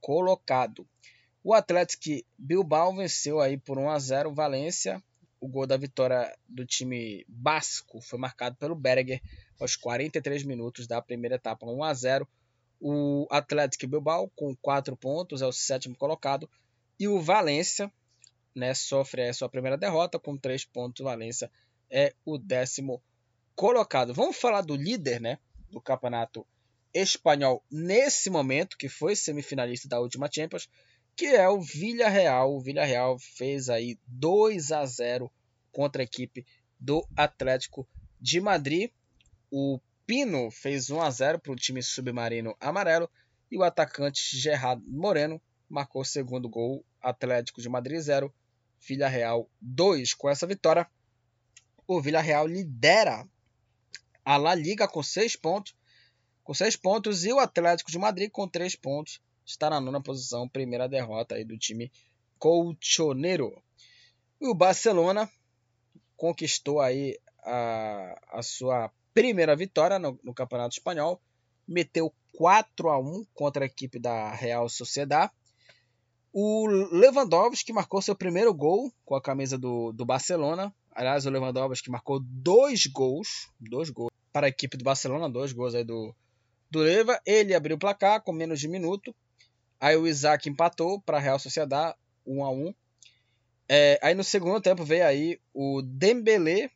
colocado. 0.00 0.88
O 1.44 1.52
Atlético 1.52 2.26
Bilbao 2.38 2.96
venceu 2.96 3.40
aí 3.40 3.58
por 3.58 3.78
1 3.78 3.90
a 3.90 3.98
0 3.98 4.34
Valência. 4.34 5.02
O 5.38 5.46
gol 5.46 5.66
da 5.66 5.76
vitória 5.76 6.34
do 6.48 6.64
time 6.64 7.26
basco 7.28 8.00
foi 8.00 8.18
marcado 8.18 8.56
pelo 8.56 8.74
Berger 8.74 9.20
aos 9.60 9.76
43 9.76 10.44
minutos 10.44 10.86
da 10.86 11.02
primeira 11.02 11.36
etapa, 11.36 11.66
1 11.66 11.84
a 11.84 11.92
0. 11.92 12.28
O 12.80 13.26
Atlético 13.30 13.86
Bilbao 13.86 14.30
com 14.34 14.56
4 14.56 14.96
pontos 14.96 15.42
é 15.42 15.46
o 15.46 15.52
sétimo 15.52 15.94
colocado 15.94 16.48
e 16.98 17.08
o 17.08 17.20
Valência 17.20 17.92
né, 18.54 18.72
sofre 18.74 19.28
a 19.28 19.34
sua 19.34 19.48
primeira 19.48 19.76
derrota 19.76 20.18
com 20.18 20.36
três 20.36 20.64
pontos. 20.64 21.04
Valência 21.04 21.50
é 21.90 22.14
o 22.24 22.38
décimo 22.38 23.02
colocado. 23.54 24.14
Vamos 24.14 24.36
falar 24.36 24.62
do 24.62 24.74
líder 24.74 25.20
né, 25.20 25.38
do 25.70 25.80
campeonato 25.80 26.46
espanhol 26.92 27.62
nesse 27.70 28.30
momento, 28.30 28.78
que 28.78 28.88
foi 28.88 29.14
semifinalista 29.14 29.88
da 29.88 30.00
última 30.00 30.30
Champions, 30.32 30.68
que 31.14 31.26
é 31.26 31.48
o 31.48 31.60
Villarreal. 31.60 32.54
O 32.54 32.60
Villarreal 32.60 33.18
fez 33.18 33.68
aí 33.68 33.98
2 34.06 34.72
a 34.72 34.84
0 34.86 35.30
contra 35.70 36.02
a 36.02 36.04
equipe 36.04 36.46
do 36.80 37.06
Atlético 37.14 37.86
de 38.18 38.40
Madrid. 38.40 38.90
O 39.50 39.78
Pino 40.06 40.50
fez 40.50 40.88
1 40.88 41.02
a 41.02 41.10
0 41.10 41.38
para 41.38 41.52
o 41.52 41.56
time 41.56 41.82
submarino 41.82 42.56
amarelo 42.60 43.10
e 43.50 43.58
o 43.58 43.62
atacante 43.62 44.36
Gerard 44.36 44.82
Moreno 44.86 45.40
marcou 45.68 46.02
o 46.02 46.04
segundo 46.04 46.48
gol. 46.48 46.84
Atlético 47.00 47.60
de 47.60 47.68
Madrid 47.68 48.00
0, 48.00 48.32
Villarreal 48.80 49.48
2. 49.60 50.14
Com 50.14 50.28
essa 50.28 50.46
vitória, 50.46 50.88
o 51.86 52.00
Villarreal 52.00 52.46
lidera 52.46 53.26
a 54.24 54.36
La 54.36 54.54
Liga 54.54 54.88
com 54.88 55.02
6 55.02 55.36
pontos, 55.36 55.74
com 56.42 56.52
6 56.52 56.76
pontos 56.76 57.24
e 57.24 57.32
o 57.32 57.38
Atlético 57.38 57.90
de 57.90 57.98
Madrid 57.98 58.30
com 58.30 58.48
3 58.48 58.74
pontos 58.76 59.20
está 59.46 59.70
na 59.70 59.80
nona 59.80 60.02
posição, 60.02 60.48
primeira 60.48 60.88
derrota 60.88 61.36
aí 61.36 61.44
do 61.44 61.56
time 61.56 61.90
colchoneiro. 62.38 63.62
E 64.40 64.48
o 64.48 64.54
Barcelona 64.54 65.30
conquistou 66.16 66.80
aí 66.80 67.18
a, 67.44 68.20
a 68.32 68.42
sua 68.42 68.90
primeira 69.14 69.54
vitória 69.54 69.98
no, 69.98 70.18
no 70.22 70.34
Campeonato 70.34 70.74
Espanhol, 70.74 71.20
meteu 71.66 72.12
4 72.36 72.88
a 72.90 72.98
1 72.98 73.26
contra 73.32 73.64
a 73.64 73.66
equipe 73.66 73.98
da 73.98 74.32
Real 74.34 74.68
Sociedad 74.68 75.30
o 76.38 76.66
Lewandowski 76.66 77.72
marcou 77.72 78.02
seu 78.02 78.14
primeiro 78.14 78.52
gol 78.52 78.92
com 79.06 79.14
a 79.14 79.22
camisa 79.22 79.56
do, 79.56 79.90
do 79.90 80.04
Barcelona. 80.04 80.70
Aliás, 80.94 81.24
o 81.24 81.30
Lewandowski 81.30 81.90
marcou 81.90 82.20
dois 82.20 82.84
gols, 82.84 83.50
dois 83.58 83.88
gols 83.88 84.10
para 84.34 84.46
a 84.46 84.50
equipe 84.50 84.76
do 84.76 84.84
Barcelona, 84.84 85.30
dois 85.30 85.54
gols 85.54 85.74
aí 85.74 85.82
do, 85.82 86.14
do 86.70 86.80
Leva. 86.80 87.18
Ele 87.24 87.54
abriu 87.54 87.76
o 87.76 87.78
placar 87.78 88.20
com 88.20 88.32
menos 88.32 88.60
de 88.60 88.68
um 88.68 88.70
minuto. 88.70 89.16
Aí 89.80 89.96
o 89.96 90.06
Isaac 90.06 90.46
empatou 90.46 91.00
para 91.00 91.16
a 91.16 91.20
Real 91.20 91.38
Sociedade, 91.38 91.96
1 92.26 92.44
a 92.44 92.50
1 92.50 92.74
é, 93.66 93.98
Aí 94.02 94.14
no 94.14 94.22
segundo 94.22 94.60
tempo 94.60 94.84
veio 94.84 95.06
aí 95.06 95.40
o 95.54 95.80
Dembélé 95.80 96.70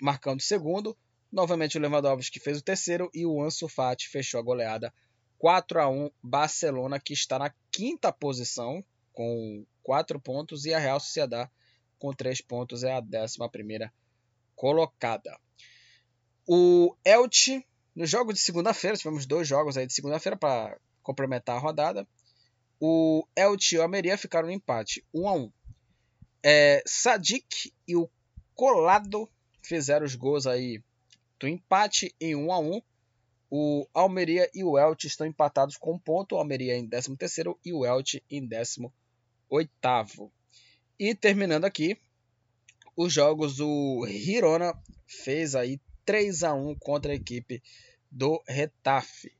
marcando 0.00 0.40
o 0.40 0.42
segundo. 0.42 0.96
Novamente 1.30 1.76
o 1.76 1.80
Lewandowski 1.82 2.40
fez 2.40 2.56
o 2.56 2.62
terceiro 2.62 3.10
e 3.12 3.26
o 3.26 3.42
Ansu 3.42 3.68
Fati 3.68 4.08
fechou 4.08 4.40
a 4.40 4.42
goleada 4.42 4.90
4 5.38 5.82
a 5.82 5.90
1 5.90 6.10
Barcelona 6.22 6.98
que 6.98 7.12
está 7.12 7.38
na 7.38 7.52
quinta 7.70 8.10
posição 8.10 8.82
com 9.12 9.64
4 9.82 10.20
pontos 10.20 10.64
e 10.64 10.74
a 10.74 10.78
Real 10.78 11.00
Sociedade 11.00 11.50
com 11.98 12.12
3 12.12 12.40
pontos 12.40 12.82
é 12.82 12.92
a 12.92 13.00
11 13.00 13.38
colocada. 14.56 15.38
O 16.46 16.96
Elche, 17.04 17.64
no 17.94 18.04
jogo 18.04 18.32
de 18.32 18.40
segunda-feira, 18.40 18.96
tivemos 18.96 19.24
dois 19.24 19.46
jogos 19.46 19.76
aí 19.76 19.86
de 19.86 19.92
segunda-feira 19.92 20.36
para 20.36 20.76
complementar 21.02 21.56
a 21.56 21.60
rodada. 21.60 22.06
O 22.80 23.24
Elche 23.36 23.76
e 23.76 23.78
o 23.78 23.82
Almeria 23.82 24.18
ficaram 24.18 24.48
no 24.48 24.52
empate, 24.52 25.04
1 25.14 25.28
a 25.28 25.32
1. 25.34 25.52
É, 26.42 26.82
Sadik 26.84 27.72
e 27.86 27.94
o 27.94 28.10
Colado 28.54 29.28
fizeram 29.62 30.04
os 30.04 30.16
gols 30.16 30.46
aí 30.46 30.82
do 31.38 31.46
empate 31.46 32.12
em 32.20 32.34
1 32.34 32.52
a 32.52 32.58
1. 32.58 32.82
O 33.48 33.86
Almeria 33.94 34.50
e 34.52 34.64
o 34.64 34.76
Elche 34.76 35.06
estão 35.06 35.26
empatados 35.26 35.76
com 35.76 35.92
um 35.92 35.98
ponto, 35.98 36.34
o 36.34 36.38
Almeria 36.38 36.76
em 36.76 36.88
13º 36.88 37.56
e 37.64 37.72
o 37.72 37.86
Elche 37.86 38.24
em 38.28 38.44
18 38.44 38.92
oitavo. 39.52 40.32
E 40.98 41.14
terminando 41.14 41.66
aqui, 41.66 41.98
os 42.96 43.12
jogos, 43.12 43.60
o 43.60 44.06
Hirona 44.06 44.74
fez 45.06 45.54
aí 45.54 45.78
3 46.06 46.42
a 46.42 46.54
1 46.54 46.74
contra 46.76 47.12
a 47.12 47.14
equipe 47.14 47.62
do 48.10 48.42
Retafe. 48.48 49.32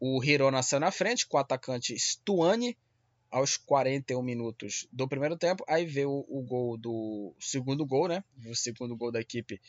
O 0.00 0.22
Hirona 0.24 0.62
saiu 0.62 0.80
na 0.80 0.90
frente 0.90 1.26
com 1.26 1.36
o 1.36 1.40
atacante 1.40 1.94
Stuani 1.98 2.76
aos 3.30 3.56
41 3.56 4.22
minutos 4.22 4.88
do 4.90 5.06
primeiro 5.06 5.36
tempo. 5.36 5.64
Aí 5.68 5.84
veio 5.84 6.10
o, 6.10 6.38
o 6.38 6.42
gol 6.42 6.76
do 6.76 7.34
segundo 7.38 7.84
gol, 7.84 8.08
né? 8.08 8.24
O 8.46 8.56
segundo 8.56 8.96
gol 8.96 9.12
da 9.12 9.20
equipe 9.20 9.60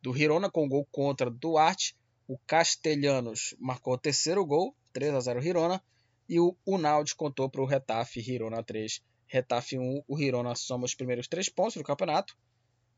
do 0.00 0.16
Hirona 0.16 0.48
com 0.48 0.64
o 0.64 0.68
gol 0.68 0.86
contra 0.90 1.30
Duarte. 1.30 1.96
O 2.28 2.38
Castelhanos 2.38 3.54
marcou 3.58 3.94
o 3.94 3.98
terceiro 3.98 4.44
gol, 4.44 4.74
3 4.92 5.14
a 5.14 5.20
0 5.20 5.44
Hirona. 5.44 5.82
E 6.28 6.40
o 6.40 6.56
Unaldi 6.66 7.14
contou 7.14 7.48
para 7.48 7.62
o 7.62 7.66
Retafe 7.66 8.20
Hirona 8.20 8.62
3 8.62 9.00
Retafe 9.26 9.78
1, 9.78 10.04
o 10.06 10.18
Hirona 10.18 10.54
soma 10.54 10.84
os 10.84 10.94
primeiros 10.94 11.26
três 11.26 11.48
pontos 11.48 11.74
do 11.74 11.82
campeonato. 11.82 12.36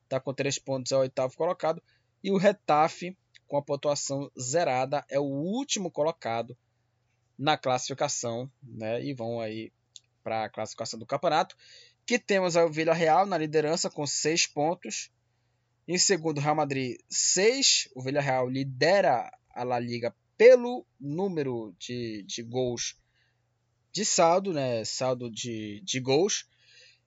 Está 0.04 0.20
com 0.20 0.32
três 0.32 0.58
pontos, 0.58 0.92
é 0.92 0.96
o 0.96 1.00
oitavo 1.00 1.36
colocado. 1.36 1.82
E 2.22 2.30
o 2.30 2.36
Retafe, 2.36 3.16
com 3.46 3.56
a 3.56 3.62
pontuação 3.62 4.30
zerada, 4.38 5.04
é 5.08 5.18
o 5.18 5.24
último 5.24 5.90
colocado 5.90 6.56
na 7.38 7.56
classificação. 7.56 8.50
Né? 8.62 9.04
E 9.04 9.14
vão 9.14 9.40
aí 9.40 9.72
para 10.22 10.44
a 10.44 10.48
classificação 10.48 10.98
do 10.98 11.06
campeonato. 11.06 11.56
Que 12.04 12.18
temos 12.18 12.56
o 12.56 12.68
Vila 12.68 12.94
Real 12.94 13.26
na 13.26 13.38
liderança 13.38 13.90
com 13.90 14.06
seis 14.06 14.46
pontos. 14.46 15.10
Em 15.86 15.98
segundo, 15.98 16.40
Real 16.40 16.56
Madrid, 16.56 16.98
seis. 17.08 17.88
O 17.94 18.02
Vila 18.02 18.20
Real 18.20 18.48
lidera 18.48 19.30
a 19.54 19.64
La 19.64 19.78
Liga 19.78 20.14
pelo 20.36 20.86
número 21.00 21.74
de, 21.78 22.22
de 22.22 22.42
gols 22.42 22.96
de 23.98 24.04
saldo, 24.04 24.52
né? 24.52 24.84
Saldo 24.84 25.28
de, 25.28 25.80
de 25.80 25.98
gols. 25.98 26.46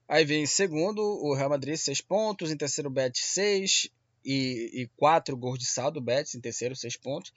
Aí 0.06 0.26
vem 0.26 0.42
em 0.42 0.46
segundo 0.46 1.00
o 1.00 1.34
Real 1.34 1.48
Madrid, 1.48 1.74
6 1.74 2.02
pontos. 2.02 2.50
Em 2.50 2.56
terceiro, 2.56 2.90
o 2.90 2.92
Betis, 2.92 3.24
6. 3.24 3.88
E, 4.24 4.82
e 4.82 4.90
4 4.96 5.34
gols 5.34 5.58
de 5.58 5.64
saldo, 5.64 5.98
o 5.98 6.02
Betis 6.02 6.34
em 6.34 6.40
terceiro, 6.40 6.76
6 6.76 6.98
pontos. 6.98 7.32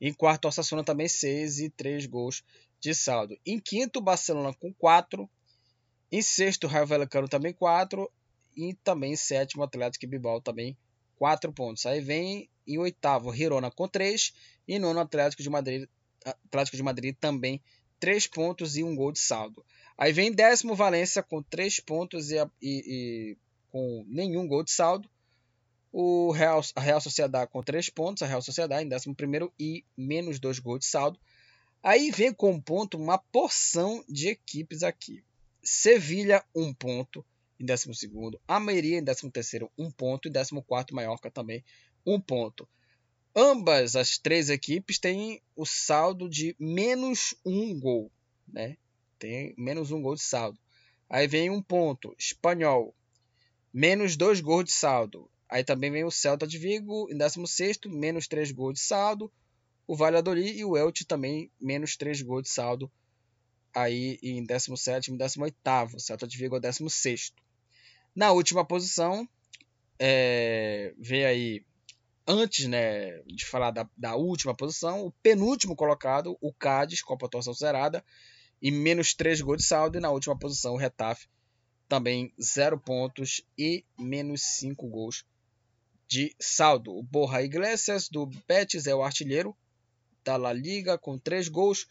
Em 0.00 0.12
quarto, 0.12 0.46
o 0.46 0.48
Osasuna 0.48 0.82
também 0.82 1.06
6 1.06 1.60
e 1.60 1.68
3 1.68 2.06
gols 2.06 2.42
de 2.80 2.94
saldo. 2.94 3.38
Em 3.44 3.60
quinto, 3.60 3.98
o 3.98 4.02
Barcelona 4.02 4.54
com 4.54 4.72
4. 4.72 5.28
Em 6.10 6.22
sexto, 6.22 6.64
o 6.64 6.66
Raio 6.66 6.86
Vallecano 6.86 7.28
também 7.28 7.52
4. 7.52 8.10
E 8.56 8.72
também 8.82 9.12
em 9.12 9.16
sétimo, 9.16 9.62
o 9.62 9.66
Atlético 9.66 10.06
Bilbao 10.06 10.40
também 10.40 10.74
4 11.16 11.52
pontos. 11.52 11.84
Aí 11.84 12.00
vem 12.00 12.48
em 12.66 12.78
oitavo, 12.78 13.34
Girona 13.34 13.70
com 13.70 13.86
3. 13.86 14.32
E 14.66 14.78
nono, 14.78 14.98
Atlético 14.98 15.42
de 15.42 15.50
Madrid, 15.50 15.86
Atlético 16.24 16.78
de 16.78 16.82
Madrid 16.82 17.14
também 17.20 17.60
3 18.04 18.26
pontos 18.26 18.76
e 18.76 18.84
um 18.84 18.94
gol 18.94 19.10
de 19.10 19.18
saldo. 19.18 19.64
Aí 19.96 20.12
vem 20.12 20.30
décimo 20.30 20.74
Valência 20.74 21.22
com 21.22 21.42
3 21.42 21.80
pontos 21.80 22.30
e, 22.30 22.36
e, 22.36 22.44
e, 22.60 23.36
com 23.70 24.04
nenhum 24.06 24.46
gol 24.46 24.62
de 24.62 24.72
saldo. 24.72 25.08
O 25.90 26.30
Real, 26.30 26.60
a 26.74 26.82
Real 26.82 27.00
Sociedade 27.00 27.50
com 27.50 27.62
3 27.62 27.88
pontos, 27.88 28.22
a 28.22 28.26
Real 28.26 28.42
Sociedade 28.42 28.84
em 28.84 28.88
décimo 28.90 29.14
primeiro 29.14 29.50
e 29.58 29.82
menos 29.96 30.38
2 30.38 30.58
gols 30.58 30.80
de 30.80 30.84
saldo. 30.84 31.18
Aí 31.82 32.10
vem 32.10 32.30
com 32.30 32.60
ponto 32.60 32.98
uma 32.98 33.16
porção 33.16 34.04
de 34.06 34.28
equipes 34.28 34.82
aqui. 34.82 35.24
Sevilha, 35.62 36.44
1 36.54 36.62
um 36.62 36.74
ponto 36.74 37.24
em 37.58 37.64
décimo 37.64 37.94
segundo. 37.94 38.38
Almeria 38.46 38.98
em 38.98 39.02
décimo 39.02 39.30
terceiro, 39.30 39.72
1 39.78 39.86
um 39.86 39.90
ponto. 39.90 40.28
E 40.28 40.30
décimo 40.30 40.62
quarto, 40.62 40.94
Mallorca 40.94 41.30
também 41.30 41.64
um 42.04 42.20
ponto. 42.20 42.68
Ambas 43.36 43.96
as 43.96 44.16
três 44.16 44.48
equipes 44.48 44.98
têm 44.98 45.42
o 45.56 45.66
saldo 45.66 46.28
de 46.28 46.54
menos 46.58 47.34
um 47.44 47.78
gol, 47.78 48.10
né? 48.46 48.76
Tem 49.18 49.54
menos 49.58 49.90
um 49.90 50.00
gol 50.00 50.14
de 50.14 50.22
saldo. 50.22 50.58
Aí 51.10 51.26
vem 51.26 51.50
um 51.50 51.60
ponto. 51.60 52.14
Espanhol, 52.16 52.94
menos 53.72 54.16
dois 54.16 54.40
gols 54.40 54.66
de 54.66 54.72
saldo. 54.72 55.28
Aí 55.48 55.64
também 55.64 55.90
vem 55.90 56.04
o 56.04 56.10
Celta 56.10 56.46
de 56.46 56.58
Vigo 56.58 57.08
em 57.10 57.16
16, 57.16 57.78
menos 57.86 58.26
três 58.26 58.50
gols 58.50 58.74
de 58.74 58.80
saldo. 58.80 59.30
O 59.86 59.96
Valladolid 59.96 60.56
e 60.56 60.64
o 60.64 60.76
Elche 60.76 61.04
também, 61.04 61.50
menos 61.60 61.96
três 61.96 62.22
gols 62.22 62.44
de 62.44 62.48
saldo. 62.48 62.90
Aí 63.74 64.18
em 64.22 64.44
17 64.44 65.12
e 65.12 65.16
18. 65.16 65.56
O 65.96 66.00
Celta 66.00 66.26
de 66.26 66.38
Vigo 66.38 66.56
é 66.56 66.60
16. 66.60 67.32
Na 68.14 68.32
última 68.32 68.64
posição, 68.64 69.28
é, 69.98 70.94
aí 71.26 71.64
antes 72.26 72.66
né, 72.66 73.20
de 73.26 73.44
falar 73.44 73.70
da, 73.70 73.88
da, 73.96 74.16
última 74.16 74.54
posição, 74.54 75.06
o 75.06 75.12
penúltimo 75.22 75.76
colocado, 75.76 76.36
o 76.40 76.52
Cádiz, 76.52 77.02
com 77.02 77.14
a 77.14 77.18
pontuação 77.18 77.52
zerada, 77.52 78.04
e 78.60 78.70
menos 78.70 79.14
3 79.14 79.40
gols 79.40 79.58
de 79.58 79.64
saldo. 79.64 79.98
E 79.98 80.00
na 80.00 80.10
última 80.10 80.38
posição, 80.38 80.74
o 80.74 80.78
Retafe, 80.78 81.28
também 81.88 82.32
0 82.40 82.78
pontos 82.78 83.42
e 83.58 83.84
menos 83.98 84.42
5 84.42 84.86
gols 84.88 85.24
de 86.08 86.34
saldo. 86.38 86.96
O 86.96 87.02
Borja 87.02 87.42
Iglesias, 87.42 88.08
do 88.08 88.26
Betis, 88.48 88.86
é 88.86 88.94
o 88.94 89.02
artilheiro 89.02 89.56
da 90.24 90.36
La 90.36 90.52
Liga, 90.52 90.96
com 90.96 91.18
3 91.18 91.48
gols. 91.48 91.86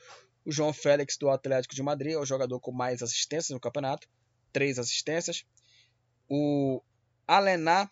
O 0.45 0.51
João 0.51 0.73
Félix, 0.73 1.15
do 1.17 1.29
Atlético 1.29 1.75
de 1.75 1.83
Madrid, 1.83 2.13
é 2.13 2.17
o 2.17 2.25
jogador 2.25 2.59
com 2.59 2.71
mais 2.71 3.01
assistências 3.01 3.51
no 3.51 3.59
campeonato, 3.59 4.09
3 4.51 4.79
assistências. 4.79 5.45
O 6.27 6.81
Alená, 7.27 7.89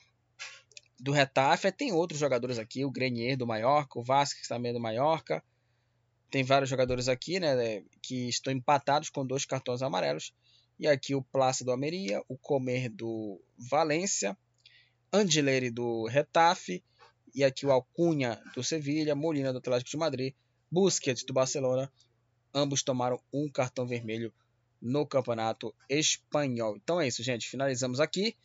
do 1.02 1.12
Retafe. 1.12 1.72
Tem 1.72 1.92
outros 1.92 2.20
jogadores 2.20 2.60
aqui, 2.60 2.86
o 2.86 2.92
Grenier 2.92 3.36
do 3.36 3.48
Mallorca, 3.48 4.00
o 4.00 4.04
Vasquez 4.04 4.48
também 4.48 4.70
é 4.70 4.74
do 4.74 4.80
Mallorca. 4.80 5.44
Tem 6.30 6.44
vários 6.44 6.70
jogadores 6.70 7.10
aqui, 7.10 7.40
né, 7.40 7.84
que 8.02 8.30
estão 8.30 8.54
empatados 8.54 9.10
com 9.10 9.26
dois 9.26 9.44
cartões 9.44 9.82
amarelos. 9.82 10.32
E 10.80 10.88
aqui 10.88 11.14
o 11.16 11.22
Plácido 11.22 11.66
do 11.66 11.72
Almeria, 11.72 12.22
o 12.30 12.38
Comer 12.38 12.88
do 12.88 13.42
Valência, 13.58 14.38
Angileri 15.12 15.70
do 15.70 16.06
Retafe 16.06 16.84
e 17.36 17.44
aqui 17.44 17.66
o 17.66 17.72
Alcunha 17.72 18.42
do 18.56 18.64
Sevilha, 18.64 19.16
Molina 19.16 19.52
do 19.52 19.60
Atlético 19.60 19.92
de 19.92 19.98
Madrid, 19.98 20.34
Busquets 20.72 21.26
do 21.26 21.34
Barcelona. 21.34 21.92
Ambos 22.54 22.84
tomaram 22.84 23.20
um 23.34 23.50
cartão 23.50 23.86
vermelho 23.86 24.34
no 24.82 25.06
Campeonato 25.06 25.74
Espanhol. 25.90 26.78
Então 26.78 27.02
é 27.02 27.08
isso, 27.08 27.22
gente. 27.22 27.50
Finalizamos 27.50 28.00
aqui 28.00 28.36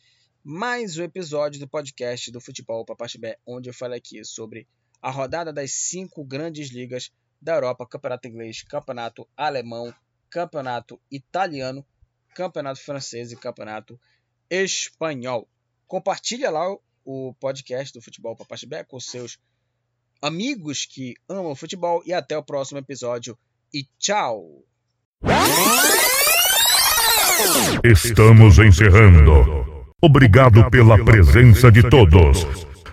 mais 0.49 0.97
um 0.97 1.03
episódio 1.03 1.59
do 1.59 1.67
podcast 1.67 2.31
do 2.31 2.39
Futebol 2.39 2.85
Papachibé, 2.85 3.37
onde 3.45 3.69
eu 3.69 3.73
falo 3.73 3.95
aqui 3.95 4.23
sobre 4.23 4.65
a 5.01 5.11
rodada 5.11 5.51
das 5.51 5.73
cinco 5.73 6.23
grandes 6.23 6.69
ligas 6.69 7.11
da 7.41 7.55
Europa, 7.55 7.85
Campeonato 7.85 8.29
Inglês, 8.29 8.63
Campeonato 8.63 9.27
Alemão, 9.35 9.93
Campeonato 10.29 10.97
Italiano, 11.11 11.85
Campeonato 12.33 12.79
Francês 12.79 13.33
e 13.33 13.35
Campeonato 13.35 13.99
Espanhol. 14.49 15.49
Compartilha 15.85 16.49
lá 16.49 16.73
o 17.03 17.33
podcast 17.41 17.93
do 17.93 18.01
Futebol 18.01 18.33
Papachibé 18.33 18.85
com 18.85 19.01
seus 19.01 19.37
amigos 20.21 20.85
que 20.85 21.15
amam 21.27 21.57
futebol 21.57 22.01
e 22.05 22.13
até 22.13 22.37
o 22.37 22.43
próximo 22.43 22.79
episódio 22.79 23.37
e 23.73 23.85
tchau! 23.99 24.63
Estamos 27.83 28.57
encerrando. 28.59 29.76
Obrigado 29.99 30.69
pela 30.69 31.03
presença 31.03 31.71
de 31.71 31.81
todos. 31.81 32.45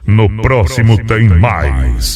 No 0.07 0.27
próximo 0.41 0.97
tem 1.05 1.29
mais. 1.29 2.07